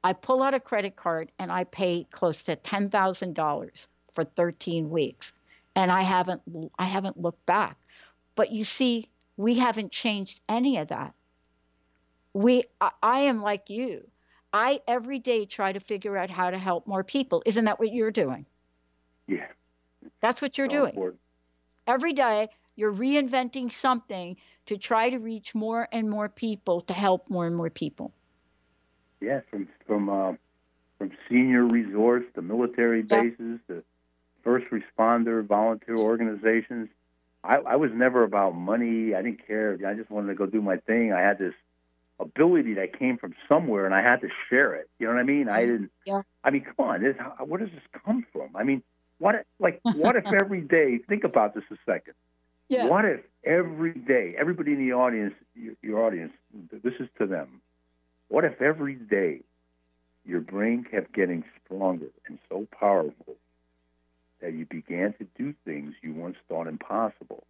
I 0.03 0.12
pull 0.12 0.43
out 0.43 0.55
a 0.55 0.61
credit 0.61 0.97
card 0.97 1.33
and 1.39 1.51
I 1.51 1.64
pay 1.64 2.07
close 2.11 2.45
to 2.45 2.57
$10,000 2.57 3.89
for 4.12 4.25
13 4.25 4.91
weeks. 4.91 5.33
And 5.75 5.93
I 5.93 6.03
haven't 6.03 6.43
I 6.79 6.85
haven't 6.85 7.21
looked 7.21 7.45
back. 7.45 7.77
But 8.35 8.51
you 8.51 8.64
see, 8.64 9.09
we 9.37 9.57
haven't 9.57 9.93
changed 9.93 10.41
any 10.49 10.79
of 10.79 10.89
that. 10.89 11.12
We 12.33 12.64
I, 12.81 12.91
I 13.03 13.21
am 13.23 13.43
like 13.43 13.69
you. 13.69 14.07
I 14.53 14.81
every 14.89 15.19
day 15.19 15.45
try 15.45 15.73
to 15.73 15.81
figure 15.81 16.17
out 16.17 16.31
how 16.31 16.51
to 16.51 16.57
help 16.57 16.87
more 16.87 17.05
people. 17.05 17.43
Isn't 17.45 17.67
that 17.67 17.79
what 17.79 17.93
you're 17.93 18.11
doing? 18.11 18.47
Yeah. 19.27 19.49
That's 20.21 20.41
what 20.41 20.57
you're 20.57 20.71
so 20.71 20.77
doing. 20.77 20.91
important. 20.91 21.21
Every 21.87 22.14
day 22.14 22.49
you're 22.77 22.93
reinventing 22.93 23.72
something 23.72 24.37
to 24.66 24.77
try 24.77 25.11
to 25.11 25.18
reach 25.18 25.55
more 25.55 25.89
and 25.93 26.09
more 26.11 26.29
people 26.29 26.83
to 26.83 26.93
help 26.93 27.29
more 27.31 27.47
and 27.47 27.57
more 27.57 27.70
people. 27.70 28.12
Yeah, 29.20 29.41
from 29.51 29.68
from 29.87 30.09
uh, 30.09 30.33
from 30.99 31.11
senior 31.29 31.64
resorts 31.66 32.27
to 32.35 32.43
military 32.43 33.05
Yeah. 33.09 33.22
bases 33.22 33.61
to 33.68 33.83
first 34.45 34.66
responder 34.70 35.45
volunteer 35.45 35.97
organizations. 35.97 36.89
I, 37.43 37.57
I 37.59 37.77
was 37.77 37.91
never 37.95 38.24
about 38.24 38.55
money. 38.57 39.14
I 39.14 39.22
didn't 39.22 39.47
care. 39.47 39.79
I 39.87 39.95
just 39.95 40.11
wanted 40.11 40.29
to 40.29 40.35
go 40.35 40.47
do 40.47 40.61
my 40.61 40.79
thing. 40.79 41.12
I 41.12 41.20
had 41.20 41.39
this 41.39 41.55
ability 42.18 42.74
that 42.74 42.99
came 42.99 43.18
from 43.18 43.35
somewhere, 43.49 43.87
and 43.87 43.95
I 43.95 44.03
had 44.03 44.20
to 44.22 44.29
share 44.51 44.74
it. 44.74 44.89
You 44.99 45.07
know 45.07 45.14
what 45.14 45.20
I 45.20 45.24
mean? 45.24 45.49
I 45.49 45.61
didn't. 45.64 45.91
Yeah. 46.05 46.22
I 46.43 46.51
mean, 46.51 46.62
come 46.64 46.87
on. 46.89 47.03
This, 47.03 47.14
where 47.45 47.61
does 47.61 47.70
this 47.70 47.83
come 48.05 48.24
from? 48.33 48.57
I 48.57 48.64
mean, 48.64 48.83
what? 49.18 49.35
if- 49.37 49.47
Like, 49.61 49.81
what 49.95 50.16
if 50.16 50.27
every 50.41 50.61
day? 50.61 50.99
Think 51.09 51.24
about 51.24 51.55
this 51.55 51.64
a 51.70 51.77
second. 51.87 52.14
What 52.89 53.05
if 53.05 53.21
every 53.45 53.95
day, 53.95 54.35
everybody 54.39 54.73
in 54.73 54.79
the 54.79 54.95
audience, 54.95 55.35
your, 55.55 55.75
your 55.83 56.05
audience, 56.05 56.33
this 56.83 56.95
is 56.99 57.09
to 57.19 57.27
them. 57.27 57.61
What 58.29 58.45
if 58.45 58.61
every 58.61 58.95
day 58.95 59.41
your 60.25 60.41
brain 60.41 60.85
kept 60.91 61.12
getting 61.12 61.45
stronger 61.64 62.09
and 62.27 62.39
so 62.49 62.67
powerful 62.79 63.37
that 64.41 64.53
you 64.53 64.67
began 64.67 65.14
to 65.14 65.27
do 65.39 65.55
things 65.64 65.95
you 66.03 66.12
once 66.12 66.37
thought 66.49 66.67
impossible. 66.67 67.45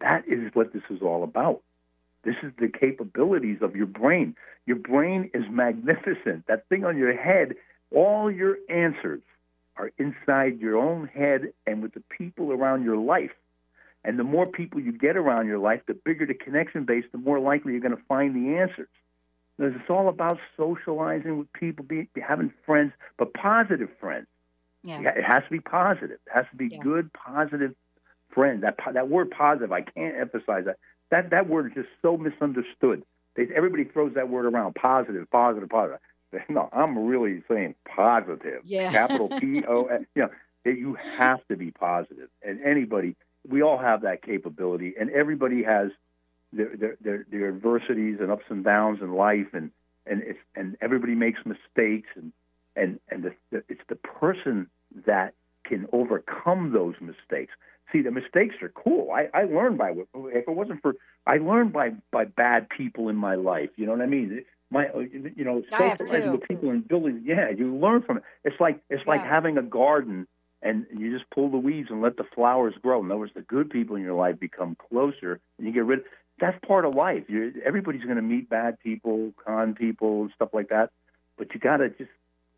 That 0.00 0.26
is 0.26 0.50
what 0.54 0.72
this 0.72 0.82
is 0.90 1.02
all 1.02 1.22
about. 1.22 1.62
This 2.24 2.36
is 2.42 2.52
the 2.58 2.68
capabilities 2.68 3.58
of 3.62 3.76
your 3.76 3.86
brain. 3.86 4.34
Your 4.66 4.76
brain 4.76 5.30
is 5.34 5.44
magnificent. 5.48 6.46
That 6.46 6.68
thing 6.68 6.84
on 6.84 6.96
your 6.96 7.16
head, 7.16 7.54
all 7.94 8.30
your 8.30 8.58
answers 8.68 9.22
are 9.76 9.92
inside 9.98 10.60
your 10.60 10.76
own 10.76 11.06
head 11.06 11.52
and 11.66 11.82
with 11.82 11.94
the 11.94 12.02
people 12.10 12.52
around 12.52 12.84
your 12.84 12.96
life. 12.96 13.30
And 14.04 14.18
the 14.18 14.24
more 14.24 14.46
people 14.46 14.80
you 14.80 14.92
get 14.92 15.16
around 15.16 15.46
your 15.46 15.58
life, 15.58 15.82
the 15.86 15.94
bigger 15.94 16.24
the 16.24 16.34
connection 16.34 16.84
base, 16.84 17.04
the 17.12 17.18
more 17.18 17.38
likely 17.40 17.72
you're 17.72 17.80
going 17.80 17.96
to 17.96 18.02
find 18.08 18.34
the 18.34 18.56
answers. 18.58 18.88
Because 19.56 19.74
It's 19.80 19.90
all 19.90 20.08
about 20.08 20.38
socializing 20.56 21.36
with 21.38 21.52
people, 21.52 21.84
be, 21.84 22.08
having 22.26 22.52
friends, 22.64 22.92
but 23.18 23.34
positive 23.34 23.88
friends. 23.98 24.26
Yeah. 24.84 25.00
It 25.00 25.24
has 25.24 25.42
to 25.44 25.50
be 25.50 25.60
positive. 25.60 26.18
It 26.26 26.32
has 26.32 26.46
to 26.50 26.56
be 26.56 26.68
Yeah. 26.68 26.78
good, 26.82 27.12
positive 27.12 27.74
friends. 28.30 28.62
That 28.62 28.76
that 28.92 29.08
word 29.08 29.30
positive, 29.30 29.72
I 29.72 29.80
can't 29.82 30.16
emphasize 30.16 30.64
that. 30.66 30.78
That 31.10 31.30
that 31.30 31.48
word 31.48 31.66
is 31.66 31.72
just 31.74 31.88
so 32.00 32.16
misunderstood. 32.16 33.02
They, 33.34 33.48
everybody 33.54 33.84
throws 33.84 34.14
that 34.14 34.28
word 34.28 34.46
around. 34.46 34.74
Positive, 34.76 35.28
positive, 35.30 35.68
positive. 35.68 35.98
No, 36.48 36.68
I'm 36.72 37.06
really 37.06 37.42
saying 37.48 37.74
positive. 37.88 38.62
Yeah. 38.64 38.92
Capital 38.92 39.28
P 39.40 39.64
O 39.66 39.84
S. 39.86 40.02
You 40.14 40.22
know, 40.22 40.30
that 40.64 40.78
you 40.78 40.94
have 41.16 41.40
to 41.48 41.56
be 41.56 41.72
positive, 41.72 42.28
and 42.42 42.62
anybody. 42.62 43.16
We 43.48 43.62
all 43.62 43.78
have 43.78 44.02
that 44.02 44.22
capability, 44.22 44.94
and 44.98 45.10
everybody 45.10 45.62
has 45.62 45.90
their 46.52 46.76
their 46.76 46.96
their, 47.00 47.26
their 47.30 47.48
adversities 47.48 48.18
and 48.20 48.30
ups 48.30 48.44
and 48.48 48.64
downs 48.64 49.00
in 49.00 49.14
life, 49.14 49.48
and 49.52 49.70
and 50.06 50.22
it's 50.22 50.38
and 50.54 50.76
everybody 50.80 51.14
makes 51.14 51.40
mistakes, 51.44 52.08
and 52.14 52.32
and 52.76 53.00
and 53.10 53.24
the, 53.24 53.34
the, 53.50 53.64
it's 53.68 53.80
the 53.88 53.96
person 53.96 54.68
that 55.06 55.34
can 55.64 55.86
overcome 55.92 56.72
those 56.72 56.94
mistakes. 57.00 57.52
See, 57.92 58.02
the 58.02 58.10
mistakes 58.10 58.56
are 58.62 58.68
cool. 58.70 59.10
I, 59.10 59.28
I 59.32 59.44
learned 59.44 59.78
by 59.78 59.90
if 59.90 60.48
it 60.48 60.48
wasn't 60.48 60.82
for 60.82 60.94
I 61.26 61.38
learned 61.38 61.72
by 61.72 61.92
by 62.10 62.24
bad 62.24 62.68
people 62.68 63.08
in 63.08 63.16
my 63.16 63.34
life. 63.34 63.70
You 63.76 63.86
know 63.86 63.92
what 63.92 64.02
I 64.02 64.06
mean? 64.06 64.44
My 64.70 64.86
you 64.94 65.44
know 65.44 65.62
socializing 65.70 66.32
with 66.32 66.42
people 66.42 66.70
in 66.70 66.80
buildings. 66.80 67.22
Yeah, 67.24 67.50
you 67.50 67.74
learn 67.74 68.02
from 68.02 68.18
it. 68.18 68.24
It's 68.44 68.60
like 68.60 68.80
it's 68.90 69.06
like 69.06 69.22
having 69.22 69.56
a 69.56 69.62
garden 69.62 70.26
and 70.62 70.86
you 70.96 71.16
just 71.16 71.30
pull 71.30 71.50
the 71.50 71.56
weeds 71.56 71.88
and 71.90 72.02
let 72.02 72.16
the 72.16 72.24
flowers 72.34 72.74
grow. 72.82 73.00
In 73.00 73.10
other 73.10 73.20
words, 73.20 73.32
the 73.34 73.42
good 73.42 73.70
people 73.70 73.96
in 73.96 74.02
your 74.02 74.14
life 74.14 74.40
become 74.40 74.76
closer, 74.90 75.40
and 75.58 75.66
you 75.66 75.72
get 75.72 75.84
rid. 75.84 76.00
That's 76.40 76.58
part 76.66 76.84
of 76.84 76.94
life. 76.94 77.24
You're, 77.28 77.50
everybody's 77.64 78.04
going 78.04 78.16
to 78.16 78.22
meet 78.22 78.48
bad 78.48 78.78
people, 78.80 79.32
con 79.44 79.74
people, 79.74 80.22
and 80.22 80.30
stuff 80.34 80.50
like 80.52 80.68
that. 80.68 80.90
But 81.36 81.54
you 81.54 81.60
got 81.60 81.78
to 81.78 81.90
just 81.90 82.10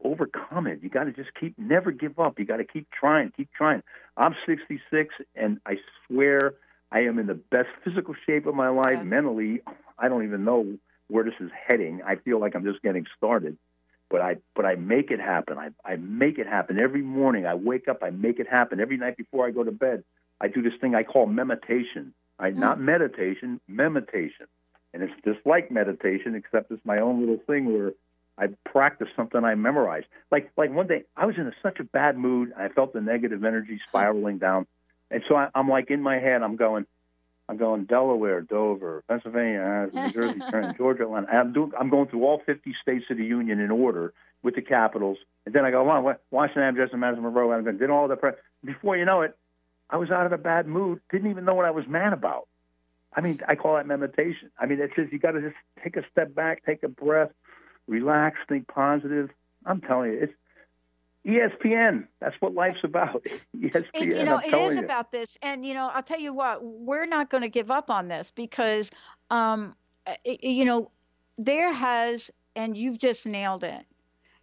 overcome 0.02 0.66
it. 0.66 0.80
You 0.82 0.88
got 0.88 1.04
to 1.04 1.12
just 1.12 1.30
keep, 1.38 1.58
never 1.58 1.90
give 1.90 2.18
up. 2.18 2.38
You 2.38 2.46
got 2.46 2.58
to 2.58 2.64
keep 2.64 2.88
trying, 2.90 3.32
keep 3.36 3.50
trying. 3.52 3.82
I'm 4.16 4.34
66, 4.46 5.14
and 5.34 5.60
I 5.66 5.76
swear 6.06 6.54
I 6.90 7.00
am 7.00 7.18
in 7.18 7.26
the 7.26 7.34
best 7.34 7.68
physical 7.84 8.14
shape 8.26 8.46
of 8.46 8.54
my 8.54 8.68
life. 8.68 8.92
Yeah. 8.92 9.02
Mentally, 9.02 9.60
I 9.98 10.08
don't 10.08 10.24
even 10.24 10.44
know 10.44 10.78
where 11.08 11.24
this 11.24 11.34
is 11.40 11.50
heading. 11.68 12.00
I 12.06 12.16
feel 12.16 12.40
like 12.40 12.54
I'm 12.54 12.64
just 12.64 12.82
getting 12.82 13.06
started 13.16 13.58
but 14.10 14.20
I 14.20 14.36
but 14.54 14.66
I 14.66 14.74
make 14.74 15.10
it 15.10 15.20
happen. 15.20 15.56
I 15.56 15.70
I 15.84 15.96
make 15.96 16.38
it 16.38 16.46
happen 16.46 16.82
every 16.82 17.02
morning. 17.02 17.46
I 17.46 17.54
wake 17.54 17.88
up. 17.88 18.02
I 18.02 18.10
make 18.10 18.38
it 18.38 18.48
happen 18.48 18.80
every 18.80 18.96
night 18.96 19.16
before 19.16 19.46
I 19.46 19.50
go 19.50 19.64
to 19.64 19.72
bed. 19.72 20.04
I 20.40 20.48
do 20.48 20.60
this 20.60 20.72
thing 20.80 20.94
I 20.94 21.04
call 21.04 21.26
meditation. 21.26 22.12
Right? 22.38 22.52
Hmm. 22.52 22.60
Not 22.60 22.80
meditation, 22.80 23.60
meditation, 23.68 24.46
and 24.92 25.02
it's 25.02 25.12
just 25.24 25.38
like 25.46 25.70
meditation, 25.70 26.34
except 26.34 26.70
it's 26.70 26.84
my 26.84 26.96
own 27.00 27.20
little 27.20 27.40
thing 27.46 27.72
where 27.72 27.92
I 28.36 28.48
practice 28.64 29.08
something 29.14 29.44
I 29.44 29.54
memorized. 29.54 30.06
Like 30.32 30.50
like 30.56 30.72
one 30.72 30.88
day 30.88 31.04
I 31.16 31.26
was 31.26 31.36
in 31.36 31.46
a, 31.46 31.52
such 31.62 31.78
a 31.78 31.84
bad 31.84 32.18
mood. 32.18 32.52
I 32.58 32.68
felt 32.68 32.92
the 32.92 33.00
negative 33.00 33.44
energy 33.44 33.80
spiraling 33.88 34.38
down, 34.38 34.66
and 35.10 35.22
so 35.28 35.36
I, 35.36 35.48
I'm 35.54 35.68
like 35.68 35.90
in 35.90 36.02
my 36.02 36.18
head. 36.18 36.42
I'm 36.42 36.56
going. 36.56 36.86
I'm 37.50 37.56
going 37.56 37.84
Delaware, 37.84 38.42
Dover, 38.42 39.02
Pennsylvania, 39.08 39.90
uh, 39.92 40.00
New 40.06 40.12
Jersey, 40.12 40.38
Trenton, 40.50 40.74
Georgia, 40.76 41.02
Atlanta. 41.02 41.26
I'm 41.32 41.52
doing. 41.52 41.72
I'm 41.78 41.90
going 41.90 42.06
through 42.06 42.24
all 42.24 42.40
50 42.46 42.76
states 42.80 43.06
of 43.10 43.16
the 43.16 43.24
union 43.24 43.58
in 43.58 43.72
order 43.72 44.12
with 44.44 44.54
the 44.54 44.62
capitals, 44.62 45.18
and 45.44 45.54
then 45.54 45.64
I 45.64 45.72
go, 45.72 45.86
on 45.88 46.16
Washington, 46.30 46.76
Jefferson, 46.76 47.00
Madison, 47.00 47.24
Monroe, 47.24 47.50
and 47.50 47.78
did 47.78 47.90
all 47.90 48.06
the. 48.06 48.14
Pre- 48.14 48.30
Before 48.64 48.96
you 48.96 49.04
know 49.04 49.22
it, 49.22 49.36
I 49.90 49.96
was 49.96 50.12
out 50.12 50.26
of 50.26 50.32
a 50.32 50.38
bad 50.38 50.68
mood. 50.68 51.00
Didn't 51.10 51.28
even 51.28 51.44
know 51.44 51.54
what 51.54 51.64
I 51.64 51.72
was 51.72 51.88
mad 51.88 52.12
about. 52.12 52.46
I 53.12 53.20
mean, 53.20 53.40
I 53.48 53.56
call 53.56 53.74
that 53.74 53.86
meditation. 53.88 54.52
I 54.56 54.66
mean, 54.66 54.80
it 54.80 54.92
says 54.94 55.08
you 55.10 55.18
got 55.18 55.32
to 55.32 55.40
just 55.40 55.56
take 55.82 55.96
a 55.96 56.04
step 56.12 56.32
back, 56.32 56.64
take 56.64 56.84
a 56.84 56.88
breath, 56.88 57.32
relax, 57.88 58.38
think 58.48 58.68
positive. 58.68 59.28
I'm 59.66 59.80
telling 59.80 60.12
you, 60.12 60.18
it's 60.22 60.32
ESPN. 61.26 62.06
That's 62.20 62.34
what 62.40 62.54
life's 62.54 62.82
about. 62.84 63.24
ESPN. 63.56 63.84
It, 63.94 64.18
you 64.18 64.24
know, 64.24 64.38
it 64.38 64.54
is 64.54 64.76
you. 64.76 64.80
about 64.84 65.12
this, 65.12 65.36
and 65.42 65.64
you 65.64 65.74
know, 65.74 65.90
I'll 65.92 66.02
tell 66.02 66.20
you 66.20 66.32
what, 66.32 66.64
we're 66.64 67.06
not 67.06 67.30
going 67.30 67.42
to 67.42 67.48
give 67.48 67.70
up 67.70 67.90
on 67.90 68.08
this 68.08 68.30
because, 68.30 68.90
um, 69.30 69.74
it- 70.24 70.42
you 70.42 70.64
know, 70.64 70.90
there 71.36 71.72
has, 71.72 72.30
and 72.56 72.76
you've 72.76 72.98
just 72.98 73.26
nailed 73.26 73.64
it. 73.64 73.84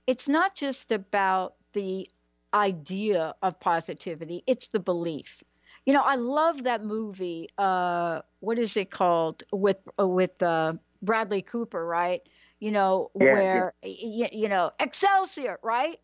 It's 0.05 0.29
not 0.29 0.55
just 0.55 0.91
about 0.91 1.55
the 1.73 2.07
idea 2.53 3.33
of 3.41 3.59
positivity; 3.59 4.43
it's 4.47 4.67
the 4.69 4.79
belief. 4.79 5.43
You 5.85 5.93
know, 5.93 6.03
I 6.03 6.15
love 6.15 6.63
that 6.65 6.83
movie. 6.83 7.49
Uh, 7.57 8.21
what 8.39 8.59
is 8.59 8.77
it 8.77 8.91
called 8.91 9.43
with 9.51 9.77
uh, 9.99 10.07
with 10.07 10.41
uh, 10.43 10.73
Bradley 11.01 11.41
Cooper, 11.41 11.85
right? 11.85 12.21
You 12.59 12.71
know, 12.71 13.09
Yeah, 13.15 13.25
yeah. 13.25 13.33
where 13.33 13.73
you 13.83 14.47
know 14.49 14.71
Excelsior, 14.79 15.59
right? 15.63 15.99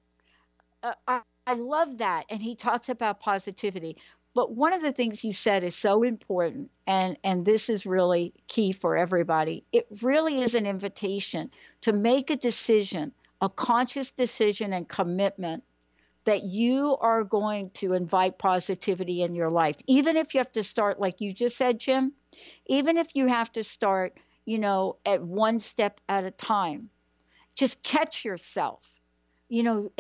Uh, 0.83 0.93
I, 1.07 1.21
I 1.47 1.53
love 1.55 1.97
that. 1.99 2.25
And 2.29 2.41
he 2.41 2.55
talks 2.55 2.89
about 2.89 3.19
positivity. 3.19 3.97
But 4.35 4.51
one 4.51 4.73
of 4.73 4.81
the 4.81 4.91
things 4.91 5.23
you 5.23 5.33
said 5.33 5.63
is 5.63 5.75
so 5.75 6.03
important, 6.03 6.71
and, 6.87 7.17
and 7.23 7.45
this 7.45 7.69
is 7.69 7.85
really 7.85 8.33
key 8.47 8.71
for 8.71 8.97
everybody. 8.97 9.63
It 9.71 9.85
really 10.01 10.41
is 10.41 10.55
an 10.55 10.65
invitation 10.65 11.51
to 11.81 11.93
make 11.93 12.31
a 12.31 12.35
decision, 12.35 13.11
a 13.41 13.49
conscious 13.49 14.11
decision 14.11 14.73
and 14.73 14.87
commitment 14.89 15.63
that 16.25 16.43
you 16.43 16.97
are 16.99 17.23
going 17.23 17.69
to 17.71 17.93
invite 17.93 18.37
positivity 18.39 19.21
in 19.21 19.35
your 19.35 19.49
life. 19.49 19.75
Even 19.87 20.17
if 20.17 20.33
you 20.33 20.39
have 20.39 20.51
to 20.53 20.63
start, 20.63 20.99
like 20.99 21.21
you 21.21 21.33
just 21.33 21.57
said, 21.57 21.79
Jim, 21.79 22.13
even 22.65 22.97
if 22.97 23.09
you 23.13 23.27
have 23.27 23.51
to 23.51 23.63
start, 23.63 24.17
you 24.45 24.57
know, 24.57 24.97
at 25.05 25.21
one 25.21 25.59
step 25.59 25.99
at 26.09 26.23
a 26.23 26.31
time, 26.31 26.89
just 27.55 27.83
catch 27.83 28.25
yourself, 28.25 28.91
you 29.49 29.63
know, 29.63 29.91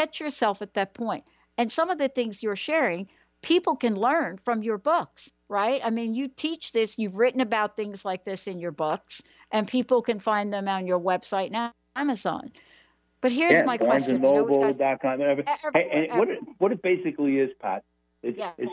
catch 0.00 0.20
yourself 0.20 0.62
at 0.62 0.74
that 0.74 0.94
point. 0.94 1.24
And 1.58 1.70
some 1.70 1.90
of 1.90 1.98
the 1.98 2.08
things 2.08 2.42
you're 2.42 2.56
sharing, 2.56 3.08
people 3.42 3.76
can 3.76 3.94
learn 3.96 4.38
from 4.38 4.62
your 4.62 4.78
books, 4.78 5.30
right? 5.48 5.80
I 5.84 5.90
mean, 5.90 6.14
you 6.14 6.28
teach 6.28 6.72
this, 6.72 6.98
you've 6.98 7.16
written 7.16 7.40
about 7.40 7.76
things 7.76 8.04
like 8.04 8.24
this 8.24 8.46
in 8.46 8.58
your 8.58 8.70
books, 8.72 9.22
and 9.50 9.68
people 9.68 10.02
can 10.02 10.18
find 10.20 10.52
them 10.52 10.68
on 10.68 10.86
your 10.86 11.00
website 11.00 11.50
now, 11.50 11.72
Amazon. 11.94 12.50
But 13.20 13.32
here's 13.32 13.52
yeah, 13.52 13.64
my 13.64 13.76
question. 13.76 14.14
You 14.14 14.18
know, 14.20 14.46
got-. 14.46 14.76
Hey, 14.78 15.44
everywhere, 15.46 15.92
and 15.92 16.18
what 16.18 16.28
it, 16.30 16.38
what 16.58 16.72
it 16.72 16.80
basically 16.80 17.38
is, 17.38 17.50
Pat, 17.60 17.84
it's, 18.22 18.38
Yeah. 18.38 18.52
it's 18.56 18.72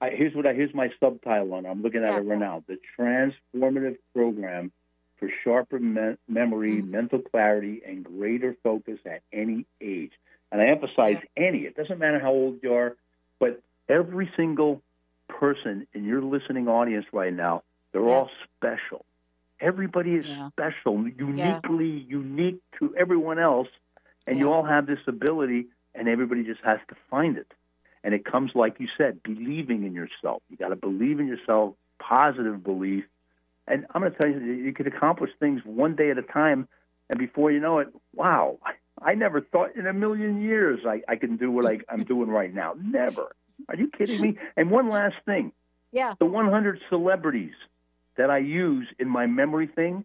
I, 0.00 0.10
here's 0.10 0.34
what 0.36 0.46
I 0.46 0.52
here's 0.52 0.72
my 0.72 0.90
subtitle 1.00 1.52
on. 1.54 1.66
I'm 1.66 1.82
looking 1.82 2.04
at 2.04 2.12
Yeah. 2.12 2.18
it 2.18 2.20
right 2.20 2.38
now. 2.38 2.62
The 2.68 2.78
transformative 2.96 3.96
program 4.14 4.70
for 5.16 5.28
sharper 5.42 5.80
me- 5.80 6.16
memory, 6.28 6.76
Mhm. 6.76 6.90
mental 6.90 7.18
clarity, 7.18 7.82
and 7.84 8.04
greater 8.04 8.56
focus 8.62 9.00
at 9.04 9.22
any 9.32 9.66
age. 9.80 10.12
And 10.50 10.60
I 10.60 10.66
emphasize 10.66 11.18
any. 11.36 11.60
It 11.60 11.76
doesn't 11.76 11.98
matter 11.98 12.18
how 12.18 12.32
old 12.32 12.60
you 12.62 12.74
are, 12.74 12.96
but 13.38 13.60
every 13.88 14.30
single 14.36 14.82
person 15.28 15.86
in 15.92 16.04
your 16.04 16.22
listening 16.22 16.68
audience 16.68 17.06
right 17.12 17.32
now, 17.32 17.62
they're 17.92 18.02
Yeah. 18.02 18.14
all 18.14 18.30
special. 18.56 19.04
Everybody 19.60 20.14
is 20.14 20.26
Yeah. 20.26 20.50
special, 20.50 21.06
uniquely 21.08 21.88
unique 21.88 22.60
to 22.78 22.94
everyone 22.96 23.38
else, 23.38 23.68
and 24.26 24.38
you 24.38 24.52
all 24.52 24.62
have 24.62 24.86
this 24.86 25.00
ability, 25.06 25.66
and 25.94 26.08
everybody 26.08 26.44
just 26.44 26.60
has 26.62 26.80
to 26.88 26.94
find 27.10 27.36
it. 27.36 27.52
And 28.04 28.14
it 28.14 28.24
comes, 28.24 28.54
like 28.54 28.78
you 28.78 28.88
said, 28.96 29.22
believing 29.22 29.84
in 29.84 29.92
yourself. 29.92 30.42
You 30.48 30.56
got 30.56 30.68
to 30.68 30.76
believe 30.76 31.18
in 31.18 31.26
yourself, 31.26 31.74
positive 31.98 32.62
belief. 32.62 33.04
And 33.66 33.84
I'm 33.94 34.00
going 34.00 34.12
to 34.12 34.18
tell 34.18 34.30
you, 34.30 34.38
you 34.38 34.72
could 34.72 34.86
accomplish 34.86 35.30
things 35.38 35.64
one 35.64 35.94
day 35.96 36.10
at 36.10 36.18
a 36.18 36.22
time, 36.22 36.68
and 37.10 37.18
before 37.18 37.50
you 37.50 37.58
know 37.60 37.80
it, 37.80 37.88
wow, 38.14 38.58
I 39.00 39.14
never 39.14 39.40
thought 39.40 39.76
in 39.76 39.86
a 39.86 39.92
million 39.92 40.40
years 40.42 40.80
I, 40.86 41.02
I 41.08 41.16
can 41.16 41.36
do 41.36 41.50
what 41.50 41.66
I, 41.66 41.78
I'm 41.88 42.04
doing 42.04 42.28
right 42.28 42.52
now. 42.52 42.74
Never. 42.80 43.34
Are 43.68 43.76
you 43.76 43.88
kidding 43.88 44.20
me? 44.20 44.36
And 44.56 44.70
one 44.70 44.88
last 44.88 45.16
thing 45.24 45.52
yeah. 45.92 46.14
the 46.18 46.26
100 46.26 46.80
celebrities 46.88 47.54
that 48.16 48.30
I 48.30 48.38
use 48.38 48.88
in 48.98 49.08
my 49.08 49.26
memory 49.26 49.66
thing 49.66 50.04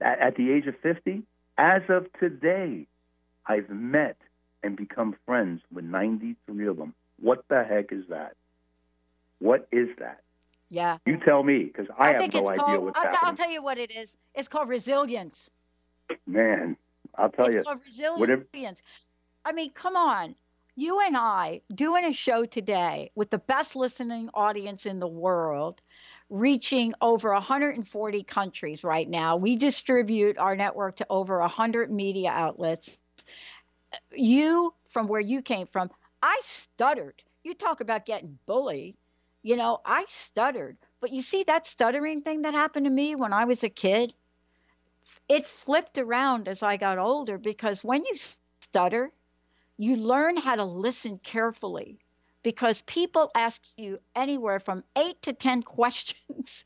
at, 0.00 0.18
at 0.20 0.36
the 0.36 0.52
age 0.52 0.66
of 0.66 0.74
50, 0.80 1.22
as 1.56 1.82
of 1.88 2.06
today, 2.18 2.86
I've 3.46 3.70
met 3.70 4.16
and 4.62 4.76
become 4.76 5.16
friends 5.24 5.62
with 5.72 5.84
93 5.84 6.66
of 6.66 6.76
them. 6.76 6.94
What 7.20 7.44
the 7.48 7.64
heck 7.64 7.92
is 7.92 8.04
that? 8.08 8.34
What 9.38 9.68
is 9.72 9.88
that? 9.98 10.20
Yeah. 10.68 10.98
You 11.06 11.16
tell 11.16 11.42
me, 11.42 11.64
because 11.64 11.86
I, 11.98 12.10
have 12.10 12.18
think 12.18 12.34
no 12.34 12.40
it's 12.40 12.50
idea 12.50 12.64
called, 12.64 12.84
what's 12.84 13.00
I'll, 13.00 13.16
I'll 13.22 13.34
tell 13.34 13.50
you 13.50 13.62
what 13.62 13.78
it 13.78 13.90
is. 13.90 14.16
It's 14.34 14.48
called 14.48 14.68
resilience. 14.68 15.48
Man, 16.26 16.76
I'll 17.16 17.30
tell 17.30 17.50
it's 17.50 17.66
you. 17.66 17.74
resilience. 18.16 18.82
I 19.44 19.52
mean, 19.52 19.70
come 19.70 19.96
on. 19.96 20.34
You 20.76 21.00
and 21.00 21.16
I 21.16 21.62
doing 21.74 22.04
a 22.04 22.12
show 22.12 22.44
today 22.44 23.10
with 23.16 23.30
the 23.30 23.38
best 23.38 23.74
listening 23.74 24.30
audience 24.32 24.86
in 24.86 25.00
the 25.00 25.08
world, 25.08 25.82
reaching 26.30 26.94
over 27.00 27.32
140 27.32 28.22
countries 28.22 28.84
right 28.84 29.08
now. 29.08 29.36
We 29.36 29.56
distribute 29.56 30.38
our 30.38 30.54
network 30.54 30.96
to 30.96 31.06
over 31.10 31.40
100 31.40 31.90
media 31.90 32.30
outlets. 32.30 32.96
You, 34.14 34.72
from 34.90 35.08
where 35.08 35.20
you 35.20 35.42
came 35.42 35.66
from, 35.66 35.90
I 36.22 36.38
stuttered. 36.44 37.22
You 37.42 37.54
talk 37.54 37.80
about 37.80 38.06
getting 38.06 38.38
bullied. 38.46 38.94
You 39.42 39.56
know, 39.56 39.80
I 39.84 40.04
stuttered. 40.06 40.76
But 41.00 41.12
you 41.12 41.22
see 41.22 41.44
that 41.44 41.66
stuttering 41.66 42.22
thing 42.22 42.42
that 42.42 42.54
happened 42.54 42.86
to 42.86 42.90
me 42.90 43.14
when 43.14 43.32
I 43.32 43.46
was 43.46 43.64
a 43.64 43.68
kid? 43.68 44.12
It 45.28 45.46
flipped 45.46 45.98
around 45.98 46.48
as 46.48 46.62
I 46.62 46.76
got 46.76 46.98
older 46.98 47.38
because 47.38 47.84
when 47.84 48.04
you 48.04 48.16
stutter, 48.60 49.10
you 49.76 49.96
learn 49.96 50.36
how 50.36 50.56
to 50.56 50.64
listen 50.64 51.18
carefully 51.18 51.98
because 52.42 52.82
people 52.82 53.30
ask 53.34 53.62
you 53.76 54.00
anywhere 54.14 54.60
from 54.60 54.84
eight 54.96 55.20
to 55.22 55.32
10 55.32 55.62
questions 55.78 56.64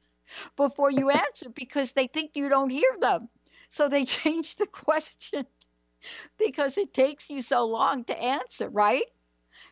before 0.56 0.90
you 0.90 1.10
answer 1.10 1.50
because 1.50 1.92
they 1.92 2.06
think 2.06 2.32
you 2.34 2.48
don't 2.48 2.70
hear 2.70 2.96
them. 3.00 3.28
So 3.68 3.88
they 3.88 4.04
change 4.20 4.56
the 4.56 4.66
question 4.66 5.46
because 6.38 6.78
it 6.78 6.92
takes 6.92 7.30
you 7.30 7.42
so 7.42 7.64
long 7.66 8.04
to 8.04 8.20
answer, 8.20 8.68
right? 8.68 9.06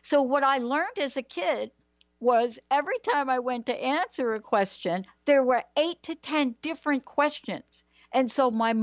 So, 0.01 0.21
what 0.21 0.43
I 0.43 0.59
learned 0.59 0.97
as 0.97 1.17
a 1.17 1.21
kid 1.21 1.71
was 2.19 2.59
every 2.69 2.99
time 2.99 3.29
I 3.29 3.39
went 3.39 3.65
to 3.65 3.83
answer 3.83 4.33
a 4.33 4.39
question, 4.39 5.05
there 5.25 5.43
were 5.43 5.63
eight 5.77 6.01
to 6.03 6.15
10 6.15 6.55
different 6.61 7.03
questions. 7.03 7.83
And 8.13 8.29
so 8.29 8.51
my 8.51 8.73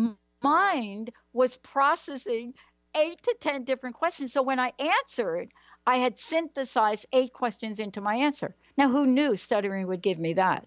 mind 0.43 1.11
was 1.33 1.57
processing 1.59 2.55
eight 2.97 3.22
to 3.22 3.37
10 3.41 3.64
different 3.64 3.97
questions. 3.97 4.33
So 4.33 4.43
when 4.43 4.59
I 4.59 4.72
answered, 4.79 5.51
I 5.87 5.97
had 5.97 6.16
synthesized 6.16 7.07
eight 7.12 7.33
questions 7.33 7.81
into 7.81 8.01
my 8.01 8.16
answer. 8.16 8.55
Now, 8.76 8.89
who 8.89 9.07
knew 9.07 9.37
stuttering 9.37 9.87
would 9.87 10.03
give 10.03 10.18
me 10.18 10.35
that? 10.35 10.66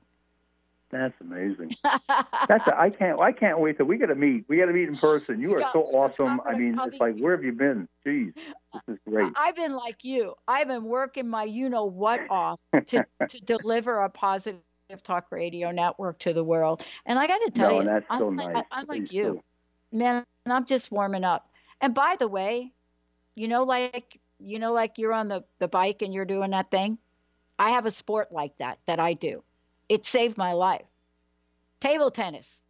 That's 0.91 1.13
amazing. 1.21 1.71
That's 2.47 2.67
a, 2.67 2.77
I 2.77 2.89
can't 2.89 3.19
I 3.19 3.31
can't 3.31 3.59
wait 3.59 3.77
till 3.77 3.85
we 3.85 3.97
got 3.97 4.07
to 4.07 4.15
meet. 4.15 4.43
We 4.49 4.57
got 4.57 4.65
to 4.65 4.73
meet 4.73 4.89
in 4.89 4.97
person. 4.97 5.39
You 5.39 5.51
You 5.51 5.63
are 5.63 5.71
so 5.71 5.83
awesome. 5.83 6.41
I 6.45 6.57
mean, 6.57 6.77
it's 6.77 6.99
like 6.99 7.17
where 7.17 7.33
have 7.33 7.45
you 7.45 7.53
been? 7.53 7.87
Jeez, 8.05 8.33
this 8.35 8.81
is 8.89 8.97
great. 9.07 9.31
I've 9.37 9.55
been 9.55 9.73
like 9.73 10.03
you. 10.03 10.35
I've 10.47 10.67
been 10.67 10.83
working 10.83 11.29
my 11.29 11.45
you 11.45 11.69
know 11.69 11.85
what 11.85 12.19
off 12.29 12.59
to, 12.87 13.05
to 13.25 13.41
deliver 13.41 14.01
a 14.01 14.09
positive 14.09 14.59
talk 14.97 15.31
radio 15.31 15.71
network 15.71 16.19
to 16.19 16.33
the 16.33 16.43
world. 16.43 16.83
And 17.05 17.17
I 17.19 17.27
got 17.27 17.37
to 17.45 17.51
tell 17.51 17.71
No, 17.71 17.77
you, 17.79 17.83
that's 17.85 18.05
I'm, 18.09 18.19
so 18.19 18.27
like, 18.29 18.53
nice. 18.53 18.63
I'm 18.71 18.85
like 18.87 19.11
you. 19.13 19.41
man 19.91 20.23
i'm 20.47 20.65
just 20.65 20.91
warming 20.91 21.23
up 21.23 21.49
and 21.81 21.93
by 21.93 22.15
the 22.17 22.27
way 22.27 22.71
you 23.35 23.47
know 23.47 23.63
like 23.63 24.19
you 24.39 24.57
know 24.57 24.73
like 24.73 24.97
you're 24.97 25.13
on 25.13 25.27
the 25.27 25.43
the 25.59 25.67
bike 25.67 26.01
and 26.01 26.13
you're 26.13 26.25
doing 26.25 26.49
that 26.51 26.71
thing 26.71 26.97
i 27.59 27.69
have 27.71 27.85
a 27.85 27.91
sport 27.91 28.31
like 28.31 28.55
that 28.57 28.79
that 28.87 28.99
i 28.99 29.13
do 29.13 29.43
it 29.87 30.03
saved 30.03 30.35
my 30.37 30.53
life 30.53 30.85
table 31.79 32.09
tennis 32.09 32.63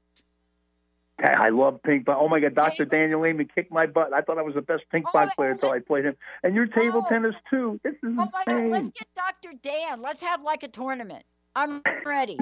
I 1.23 1.49
love 1.49 1.83
ping 1.83 2.03
pong. 2.03 2.17
Oh 2.19 2.27
my 2.27 2.39
God, 2.39 2.55
Dr. 2.55 2.77
Table- 2.77 2.89
Daniel 2.89 3.25
Amen 3.27 3.47
kicked 3.53 3.71
my 3.71 3.85
butt. 3.85 4.11
I 4.11 4.21
thought 4.21 4.39
I 4.39 4.41
was 4.41 4.55
the 4.55 4.61
best 4.63 4.83
ping 4.91 5.03
Oh, 5.05 5.11
pong 5.11 5.29
player 5.35 5.51
until 5.51 5.69
I 5.71 5.77
played 5.77 6.03
him. 6.05 6.15
And 6.41 6.55
you're 6.55 6.65
table 6.65 7.03
Oh. 7.05 7.09
tennis 7.09 7.35
too. 7.47 7.79
This 7.83 7.93
is 7.93 7.99
oh 8.17 8.27
my 8.33 8.43
god 8.45 8.47
insane. 8.47 8.71
let's 8.71 8.89
get 8.89 9.07
dr 9.15 9.53
dan 9.61 10.01
let's 10.01 10.21
have 10.21 10.41
like 10.41 10.63
a 10.63 10.67
tournament 10.67 11.23
i'm 11.55 11.81
ready 12.05 12.37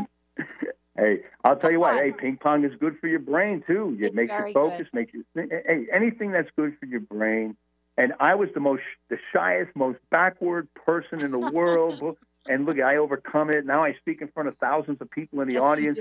Hey, 0.97 1.22
I'll 1.45 1.55
tell 1.55 1.72
you 1.72 1.80
what. 1.80 1.95
Hey, 1.95 2.12
ping 2.12 2.38
pong 2.38 2.66
is 2.66 2.74
good 2.78 2.97
for 2.99 3.07
your 3.07 3.20
brain 3.20 3.64
too. 3.66 3.95
It 4.01 4.07
It's 4.07 4.16
makes 4.16 4.34
you 4.38 4.53
focus. 4.53 4.88
Makes 4.91 5.14
you. 5.14 5.24
Hey, 5.34 5.88
anything 5.93 6.32
that's 6.32 6.49
good 6.57 6.76
for 6.78 6.88
your 6.88 6.99
brain. 6.99 7.55
And 7.97 8.14
I 8.20 8.36
was 8.36 8.49
the 8.53 8.60
most, 8.60 8.84
the 9.10 9.18
shyest, 9.34 9.74
most 9.76 9.99
backward 10.10 10.68
person 10.74 11.22
in 11.22 11.32
the 11.32 11.38
world. 11.53 12.18
and 12.45 12.66
look, 12.66 12.80
I 12.82 12.97
overcome 12.97 13.49
it. 13.49 13.66
Now 13.66 13.84
I 13.84 13.93
speak 13.93 14.22
in 14.22 14.28
front 14.30 14.49
of 14.49 14.57
thousands 14.57 14.99
of 15.01 15.10
people 15.10 15.39
in 15.41 15.47
the 15.47 15.53
Yes, 15.55 15.64
audience. 15.64 15.97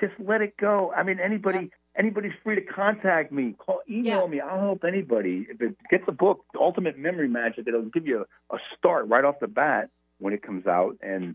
Just 0.00 0.14
let 0.20 0.40
it 0.42 0.56
go. 0.56 0.92
I 0.96 1.02
mean, 1.02 1.18
anybody, 1.20 1.70
anybody's 1.96 2.32
free 2.44 2.54
to 2.54 2.62
contact 2.62 3.32
me. 3.32 3.54
Call, 3.58 3.80
email 3.88 4.26
me. 4.28 4.40
I'll 4.40 4.60
help 4.60 4.84
anybody. 4.84 5.46
Get 5.90 6.06
the 6.06 6.12
book, 6.12 6.44
the 6.52 6.60
Ultimate 6.60 6.96
Memory 6.98 7.28
Magic. 7.28 7.66
It'll 7.66 7.82
give 7.82 8.06
you 8.06 8.24
a, 8.50 8.54
a 8.54 8.58
start 8.76 9.08
right 9.08 9.24
off 9.24 9.40
the 9.40 9.48
bat 9.48 9.90
when 10.18 10.32
it 10.32 10.42
comes 10.42 10.66
out. 10.68 10.96
And 11.02 11.34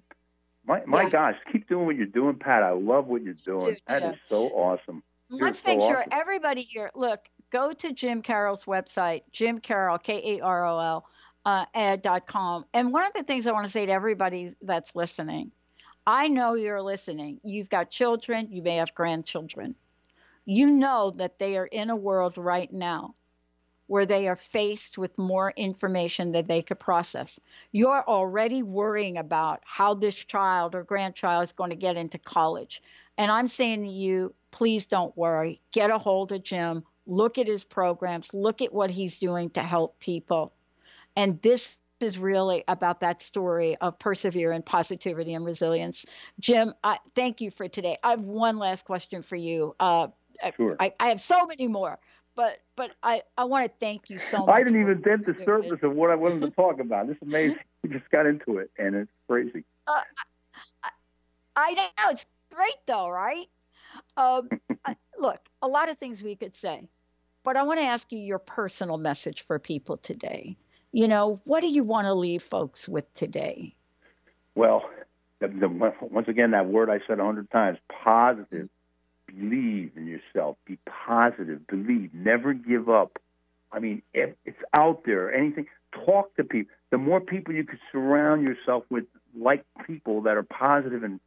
my, 0.65 0.83
my 0.85 1.03
Yeah. 1.03 1.09
gosh, 1.09 1.35
keep 1.51 1.67
doing 1.67 1.85
what 1.85 1.95
you're 1.95 2.05
doing, 2.05 2.37
Pat. 2.37 2.63
I 2.63 2.71
love 2.71 3.07
what 3.07 3.21
you're 3.21 3.33
doing. 3.33 3.65
Dude, 3.65 3.81
That 3.87 4.03
is 4.03 4.11
yeah. 4.11 4.15
so 4.29 4.47
awesome. 4.49 5.03
Let's 5.29 5.61
so 5.61 5.67
make 5.69 5.81
sure 5.81 5.97
awesome. 5.97 6.09
everybody 6.11 6.61
here 6.61 6.91
look, 6.95 7.27
go 7.49 7.73
to 7.73 7.91
Jim 7.91 8.21
Karol's 8.21 8.65
website, 8.65 9.23
Jim 9.31 9.59
Karol, 9.59 9.97
K 9.97 10.37
A 10.37 10.41
R 10.41 10.65
O 10.65 10.79
L, 10.79 11.05
uh, 11.45 12.19
com. 12.25 12.65
And 12.73 12.91
one 12.93 13.05
of 13.05 13.13
the 13.13 13.23
things 13.23 13.47
I 13.47 13.51
want 13.51 13.65
to 13.65 13.71
say 13.71 13.85
to 13.85 13.91
everybody 13.91 14.53
that's 14.61 14.95
listening, 14.95 15.51
I 16.05 16.27
know 16.27 16.53
you're 16.53 16.81
listening. 16.81 17.39
You've 17.43 17.69
got 17.69 17.89
children, 17.89 18.49
you 18.51 18.61
may 18.61 18.75
have 18.77 18.93
grandchildren. 18.93 19.75
You 20.45 20.67
know 20.67 21.11
that 21.17 21.39
they 21.39 21.57
are 21.57 21.65
in 21.65 21.89
a 21.89 21.95
world 21.95 22.37
right 22.37 22.71
now 22.71 23.15
where 23.93 24.07
they 24.07 24.27
are 24.27 24.35
faced 24.35 24.97
with 24.97 25.19
more 25.19 25.53
information 25.55 26.31
than 26.31 26.47
they 26.47 26.63
could 26.63 26.79
process. 26.79 27.39
You're 27.71 28.03
already 28.03 28.63
worrying 28.63 29.19
about 29.19 29.61
how 29.65 29.93
this 29.93 30.15
child 30.15 30.73
or 30.73 30.81
grandchild 30.81 31.43
is 31.43 31.51
going 31.51 31.69
to 31.69 31.75
get 31.75 31.95
into 31.95 32.17
college. 32.17 32.81
And 33.19 33.29
I'm 33.29 33.47
saying 33.47 33.83
to 33.83 33.87
you, 33.87 34.33
please 34.49 34.87
don't 34.87 35.15
worry. 35.15 35.61
Get 35.71 35.91
a 35.91 35.99
hold 35.99 36.31
of 36.31 36.41
Jim. 36.41 36.83
Look 37.05 37.37
at 37.37 37.45
his 37.45 37.63
programs. 37.63 38.33
Look 38.33 38.63
at 38.63 38.73
what 38.73 38.89
he's 38.89 39.19
doing 39.19 39.51
to 39.51 39.61
help 39.61 39.99
people. 39.99 40.53
And 41.15 41.39
this 41.43 41.77
is 41.99 42.17
really 42.17 42.63
about 42.67 43.01
that 43.01 43.21
story 43.21 43.75
of 43.75 43.99
perseverance, 43.99 44.63
positivity, 44.65 45.35
and 45.35 45.45
resilience. 45.45 46.07
Jim, 46.39 46.73
I, 46.83 46.97
thank 47.13 47.41
you 47.41 47.51
for 47.51 47.67
today. 47.67 47.97
I 48.03 48.09
have 48.09 48.21
one 48.21 48.57
last 48.57 48.85
question 48.85 49.21
for 49.21 49.35
you. 49.35 49.75
Uh, 49.79 50.07
Sure. 50.57 50.75
I, 50.79 50.93
I 50.99 51.09
have 51.09 51.21
so 51.21 51.45
many 51.45 51.67
more, 51.67 51.99
but 52.35 52.59
but 52.75 52.91
I, 53.01 53.23
I 53.37 53.45
want 53.45 53.65
to 53.65 53.71
thank 53.79 54.09
you 54.09 54.17
so 54.17 54.45
much. 54.45 54.55
I 54.55 54.63
didn't 54.63 54.81
even 54.81 55.01
dent 55.01 55.25
the 55.25 55.33
what 55.33 55.45
you're 55.47 55.57
doing. 55.59 55.69
surface 55.69 55.83
of 55.83 55.95
what 55.95 56.09
I 56.09 56.15
wanted 56.15 56.41
to 56.41 56.51
talk 56.55 56.79
about. 56.79 57.07
This 57.07 57.17
amazing. 57.21 57.57
We 57.83 57.89
just 57.89 58.09
got 58.09 58.25
into 58.25 58.57
it, 58.57 58.71
and 58.77 58.95
it's 58.95 59.11
crazy. 59.27 59.63
I 61.55 61.73
know 61.73 62.09
it's 62.09 62.25
great 62.53 62.77
though, 62.87 63.09
right? 63.09 63.47
Um, 64.17 64.49
I- 64.85 64.95
look, 65.17 65.39
a 65.61 65.67
lot 65.67 65.89
of 65.89 65.97
things 65.97 66.23
we 66.23 66.35
could 66.35 66.53
say, 66.53 66.87
but 67.43 67.57
I 67.57 67.63
want 67.63 67.79
to 67.79 67.85
ask 67.85 68.11
you 68.11 68.19
your 68.19 68.39
personal 68.39 68.97
message 68.97 69.43
for 69.43 69.59
people 69.59 69.97
today. 69.97 70.57
You 70.91 71.07
know, 71.07 71.41
what 71.43 71.61
do 71.61 71.67
you 71.67 71.83
want 71.83 72.07
to 72.07 72.13
leave 72.13 72.43
folks 72.43 72.87
with 72.87 73.11
today? 73.13 73.75
Well, 74.55 74.83
the, 75.39 75.47
the, 75.47 75.93
once 76.01 76.27
again, 76.27 76.51
that 76.51 76.67
word 76.67 76.89
I 76.89 76.99
said 77.07 77.19
a 77.19 77.23
hundred 77.23 77.49
times: 77.51 77.77
positive. 78.03 78.69
Believe 79.37 79.91
in 79.95 80.05
yourself. 80.07 80.57
Be 80.65 80.77
positive. 80.85 81.65
Believe. 81.67 82.13
Never 82.13 82.53
give 82.53 82.89
up. 82.89 83.19
I 83.71 83.79
mean, 83.79 84.01
if 84.13 84.31
it's 84.45 84.61
out 84.73 85.03
there. 85.05 85.33
Anything. 85.33 85.67
Talk 86.05 86.35
to 86.35 86.43
people. 86.43 86.71
The 86.91 86.97
more 86.97 87.21
people 87.21 87.53
you 87.53 87.63
can 87.63 87.79
surround 87.91 88.47
yourself 88.47 88.83
with, 88.89 89.05
like 89.35 89.63
people 89.87 90.21
that 90.21 90.37
are 90.37 90.43
positive, 90.43 91.03
and 91.03 91.19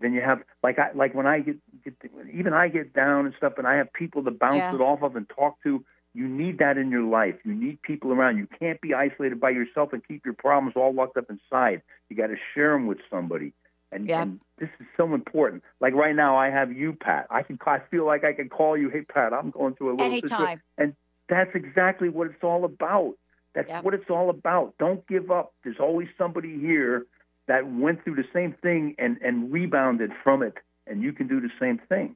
then 0.00 0.14
you 0.14 0.20
have 0.22 0.42
like 0.62 0.78
I 0.78 0.92
like 0.94 1.14
when 1.14 1.26
I 1.26 1.40
get, 1.40 1.56
get 1.84 1.94
even 2.32 2.52
I 2.54 2.68
get 2.68 2.92
down 2.94 3.26
and 3.26 3.34
stuff, 3.36 3.54
and 3.58 3.66
I 3.66 3.76
have 3.76 3.92
people 3.92 4.24
to 4.24 4.30
bounce 4.30 4.56
Yeah. 4.56 4.74
it 4.74 4.80
off 4.80 5.02
of 5.02 5.16
and 5.16 5.28
talk 5.28 5.62
to. 5.64 5.84
You 6.14 6.26
need 6.26 6.58
that 6.58 6.76
in 6.76 6.90
your 6.90 7.02
life. 7.04 7.36
You 7.44 7.54
need 7.54 7.80
people 7.82 8.12
around. 8.12 8.38
You 8.38 8.48
can't 8.58 8.80
be 8.80 8.94
isolated 8.94 9.40
by 9.40 9.50
yourself 9.50 9.92
and 9.92 10.06
keep 10.06 10.24
your 10.24 10.34
problems 10.34 10.74
all 10.76 10.92
locked 10.92 11.16
up 11.16 11.30
inside. 11.30 11.82
You 12.08 12.16
got 12.16 12.28
to 12.28 12.36
share 12.54 12.72
them 12.72 12.86
with 12.86 12.98
somebody. 13.08 13.52
And, 13.92 14.06
Yeah. 14.08 14.22
and 14.22 14.40
this 14.58 14.68
is 14.78 14.86
so 14.96 15.14
important. 15.14 15.62
Like 15.80 15.94
right 15.94 16.14
now, 16.14 16.36
I 16.36 16.50
have 16.50 16.72
you, 16.72 16.92
Pat. 16.92 17.26
I 17.30 17.42
can. 17.42 17.58
I 17.66 17.80
feel 17.90 18.06
like 18.06 18.24
I 18.24 18.32
can 18.32 18.48
call 18.48 18.76
you. 18.76 18.88
Hey, 18.88 19.02
Pat, 19.02 19.32
I'm 19.32 19.50
going 19.50 19.74
through 19.74 19.90
a 19.90 19.94
little 19.96 20.14
situation. 20.16 20.36
Anytime. 20.36 20.62
And 20.78 20.94
that's 21.28 21.50
exactly 21.54 22.08
what 22.08 22.28
it's 22.28 22.42
all 22.44 22.64
about. 22.64 23.14
That's 23.54 23.82
what 23.84 23.94
it's 23.94 24.08
all 24.08 24.30
about. 24.30 24.74
Don't 24.78 25.04
give 25.08 25.30
up. 25.30 25.54
There's 25.64 25.80
always 25.80 26.08
somebody 26.16 26.58
here 26.60 27.06
that 27.48 27.68
went 27.68 28.04
through 28.04 28.14
the 28.14 28.28
same 28.32 28.52
thing 28.62 28.94
and, 28.98 29.18
and 29.22 29.52
rebounded 29.52 30.12
from 30.22 30.42
it, 30.42 30.54
and 30.86 31.02
you 31.02 31.12
can 31.12 31.26
do 31.26 31.40
the 31.40 31.50
same 31.58 31.78
thing. 31.88 32.14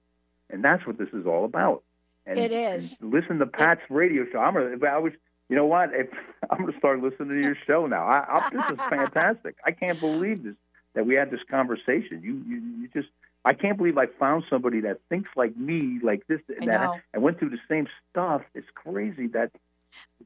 And 0.49 0.65
that's 0.65 0.87
what 0.87 0.97
this 0.97 1.09
is 1.13 1.27
all 1.27 1.45
about. 1.45 1.83
And, 2.25 2.39
It 2.39 2.53
is. 2.53 2.97
listen 3.01 3.39
to 3.41 3.47
Pat's 3.47 3.81
radio 3.91 4.25
show. 4.31 4.39
I'm 4.39 4.55
gonna, 4.55 4.77
I 4.87 4.99
was, 4.99 5.13
you 5.49 5.57
know 5.57 5.67
what? 5.67 5.91
If, 5.93 6.07
I'm 6.51 6.59
going 6.59 6.73
to 6.73 6.79
start 6.79 7.03
listening 7.03 7.31
to 7.31 7.43
your 7.43 7.57
show 7.67 7.87
now. 7.87 8.07
I, 8.07 8.25
I, 8.39 8.51
this 8.51 8.71
is 8.71 8.79
fantastic. 8.89 9.57
I 9.65 9.73
can't 9.73 9.99
believe 9.99 10.45
this 10.45 10.55
that 10.95 11.07
we 11.07 11.15
had 11.15 11.31
this 11.31 11.41
conversation. 11.51 12.23
You, 12.23 12.43
you, 12.47 12.63
you 12.81 12.89
just. 12.93 13.09
I 13.47 13.53
can't 13.53 13.77
believe 13.77 13.99
I 13.99 14.07
found 14.07 14.45
somebody 14.49 14.81
that 14.81 15.01
thinks 15.11 15.29
like 15.37 15.55
me, 15.55 15.99
like 16.03 16.27
this, 16.29 16.41
I 16.61 16.65
that 16.65 16.81
know. 16.81 17.01
I 17.15 17.19
went 17.19 17.39
through 17.39 17.51
the 17.51 17.59
same 17.69 17.87
stuff. 18.11 18.41
It's 18.55 18.67
crazy 18.75 19.27
that 19.29 19.51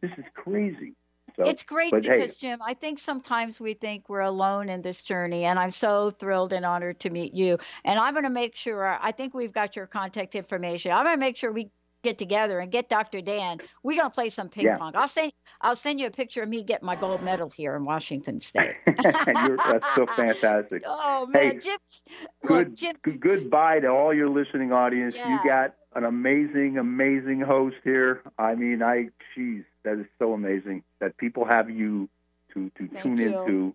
this 0.00 0.12
is 0.16 0.24
crazy. 0.34 0.94
So, 1.36 1.44
It's 1.44 1.64
great 1.64 1.90
but 1.90 2.04
hey- 2.04 2.18
because, 2.18 2.36
Jim, 2.36 2.60
I 2.64 2.74
think 2.74 2.98
sometimes 2.98 3.60
we 3.60 3.74
think 3.74 4.08
we're 4.08 4.20
alone 4.20 4.68
in 4.68 4.82
this 4.82 5.02
journey, 5.02 5.44
and 5.44 5.58
I'm 5.58 5.70
so 5.70 6.10
thrilled 6.10 6.52
and 6.52 6.64
honored 6.64 7.00
to 7.00 7.10
meet 7.10 7.34
you. 7.34 7.58
And 7.84 7.98
I'm 7.98 8.14
going 8.14 8.24
to 8.24 8.30
make 8.30 8.56
sure, 8.56 8.86
I 8.86 9.12
think 9.12 9.34
we've 9.34 9.52
got 9.52 9.76
your 9.76 9.86
contact 9.86 10.34
information. 10.34 10.92
I'm 10.92 11.04
going 11.04 11.16
to 11.16 11.20
make 11.20 11.36
sure 11.36 11.52
we 11.52 11.70
get 12.02 12.18
together 12.18 12.58
and 12.58 12.70
get 12.70 12.88
Dr. 12.88 13.20
Dan. 13.20 13.58
We're 13.82 13.98
gonna 13.98 14.10
play 14.10 14.28
some 14.28 14.48
ping 14.48 14.66
Yeah. 14.66 14.76
pong. 14.76 14.92
I'll 14.94 15.08
send 15.08 15.32
I'll 15.60 15.76
send 15.76 16.00
you 16.00 16.06
a 16.06 16.10
picture 16.10 16.42
of 16.42 16.48
me 16.48 16.62
getting 16.62 16.86
my 16.86 16.96
gold 16.96 17.22
medal 17.22 17.50
here 17.50 17.74
in 17.76 17.84
Washington 17.84 18.38
State. 18.38 18.76
That's 18.86 19.94
so 19.94 20.06
fantastic. 20.06 20.82
Oh 20.86 21.26
man, 21.26 21.52
Hey, 21.52 21.58
Jim. 21.58 21.78
Good, 22.46 22.68
Look, 22.70 22.74
Jim. 22.76 22.96
goodbye 23.20 23.80
to 23.80 23.88
all 23.88 24.14
your 24.14 24.28
listening 24.28 24.72
audience. 24.72 25.14
Yeah. 25.16 25.42
You 25.42 25.48
got 25.48 25.74
an 25.94 26.04
amazing, 26.04 26.78
amazing 26.78 27.40
host 27.40 27.76
here. 27.84 28.22
I 28.38 28.54
mean, 28.54 28.82
I, 28.82 29.08
geez, 29.34 29.64
that 29.84 29.98
is 29.98 30.06
so 30.18 30.32
amazing 30.32 30.84
that 31.00 31.16
people 31.16 31.44
have 31.44 31.68
you 31.70 32.08
to 32.54 32.70
to 32.78 32.88
Thank 32.88 33.02
tune 33.02 33.18
you. 33.18 33.26
into. 33.40 33.74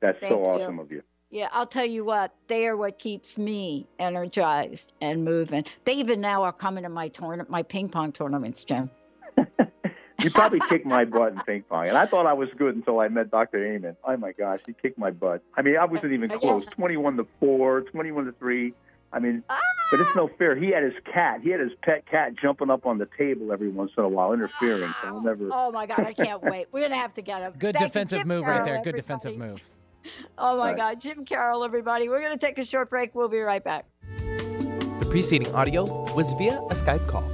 That's 0.00 0.18
Thank 0.20 0.30
so 0.30 0.38
you. 0.38 0.44
awesome 0.44 0.78
of 0.78 0.92
you. 0.92 1.02
Yeah, 1.36 1.50
I'll 1.52 1.66
tell 1.66 1.84
you 1.84 2.02
what, 2.02 2.34
they 2.46 2.66
are 2.66 2.78
what 2.78 2.98
keeps 2.98 3.36
me 3.36 3.86
energized 3.98 4.94
and 5.02 5.22
moving. 5.22 5.66
They 5.84 5.92
even 5.96 6.22
now 6.22 6.44
are 6.44 6.52
coming 6.52 6.84
to 6.84 6.88
my 6.88 7.08
tournament, 7.08 7.50
my 7.50 7.62
ping 7.62 7.90
pong 7.90 8.12
tournaments, 8.12 8.64
Jim. 8.64 8.88
You 10.18 10.30
probably 10.30 10.60
kicked 10.60 10.86
my 10.86 11.04
butt 11.04 11.34
in 11.34 11.40
ping 11.40 11.62
pong, 11.68 11.88
and 11.88 11.98
I 11.98 12.06
thought 12.06 12.24
I 12.24 12.32
was 12.32 12.48
good 12.56 12.74
until 12.74 13.00
I 13.00 13.08
met 13.08 13.30
Dr. 13.30 13.62
Amen. 13.62 13.98
Oh 14.02 14.16
my 14.16 14.32
gosh, 14.32 14.60
he 14.66 14.72
kicked 14.80 14.96
my 14.96 15.10
butt. 15.10 15.42
I 15.54 15.60
mean, 15.60 15.76
I 15.76 15.84
wasn't 15.84 16.14
even 16.14 16.30
Yeah. 16.30 16.38
close. 16.38 16.64
Twenty-one 16.64 17.18
to 17.18 17.26
four, 17.38 17.82
21 17.82 18.24
to 18.24 18.32
three. 18.32 18.72
I 19.12 19.18
mean, 19.18 19.44
ah! 19.50 19.60
but 19.90 20.00
it's 20.00 20.16
no 20.16 20.28
fair. 20.38 20.56
He 20.56 20.70
had 20.70 20.84
his 20.84 20.94
cat. 21.04 21.42
He 21.42 21.50
had 21.50 21.60
his 21.60 21.72
pet 21.82 22.06
cat 22.06 22.32
jumping 22.40 22.70
up 22.70 22.86
on 22.86 22.96
the 22.96 23.06
table 23.18 23.52
every 23.52 23.68
once 23.68 23.92
in 23.98 24.04
a 24.04 24.08
while, 24.08 24.32
interfering. 24.32 24.94
So 25.02 25.08
I'll 25.08 25.20
never. 25.20 25.50
Oh 25.52 25.70
my 25.70 25.84
God, 25.84 26.00
I 26.00 26.14
can't 26.14 26.42
wait. 26.42 26.68
We're 26.72 26.88
gonna 26.88 26.96
have 26.96 27.12
to 27.14 27.22
get 27.22 27.42
him. 27.42 27.52
Good 27.58 27.76
Thank 27.76 27.92
defensive 27.92 28.24
move 28.24 28.46
right 28.46 28.64
there. 28.64 28.76
Karol, 28.76 28.84
Good 28.84 28.96
defensive 28.96 29.36
move. 29.36 29.68
Oh 30.38 30.56
my 30.58 30.70
Right. 30.70 30.76
God, 30.76 31.00
Jim 31.00 31.24
Karol, 31.24 31.64
everybody. 31.64 32.08
We're 32.08 32.20
gonna 32.20 32.36
take 32.36 32.58
a 32.58 32.64
short 32.64 32.90
break. 32.90 33.14
We'll 33.14 33.28
be 33.28 33.40
right 33.40 33.62
back. 33.62 33.86
The 35.00 35.06
preceding 35.10 35.54
audio 35.54 35.84
was 36.14 36.32
via 36.34 36.58
a 36.58 36.74
Skype 36.74 37.06
call. 37.08 37.30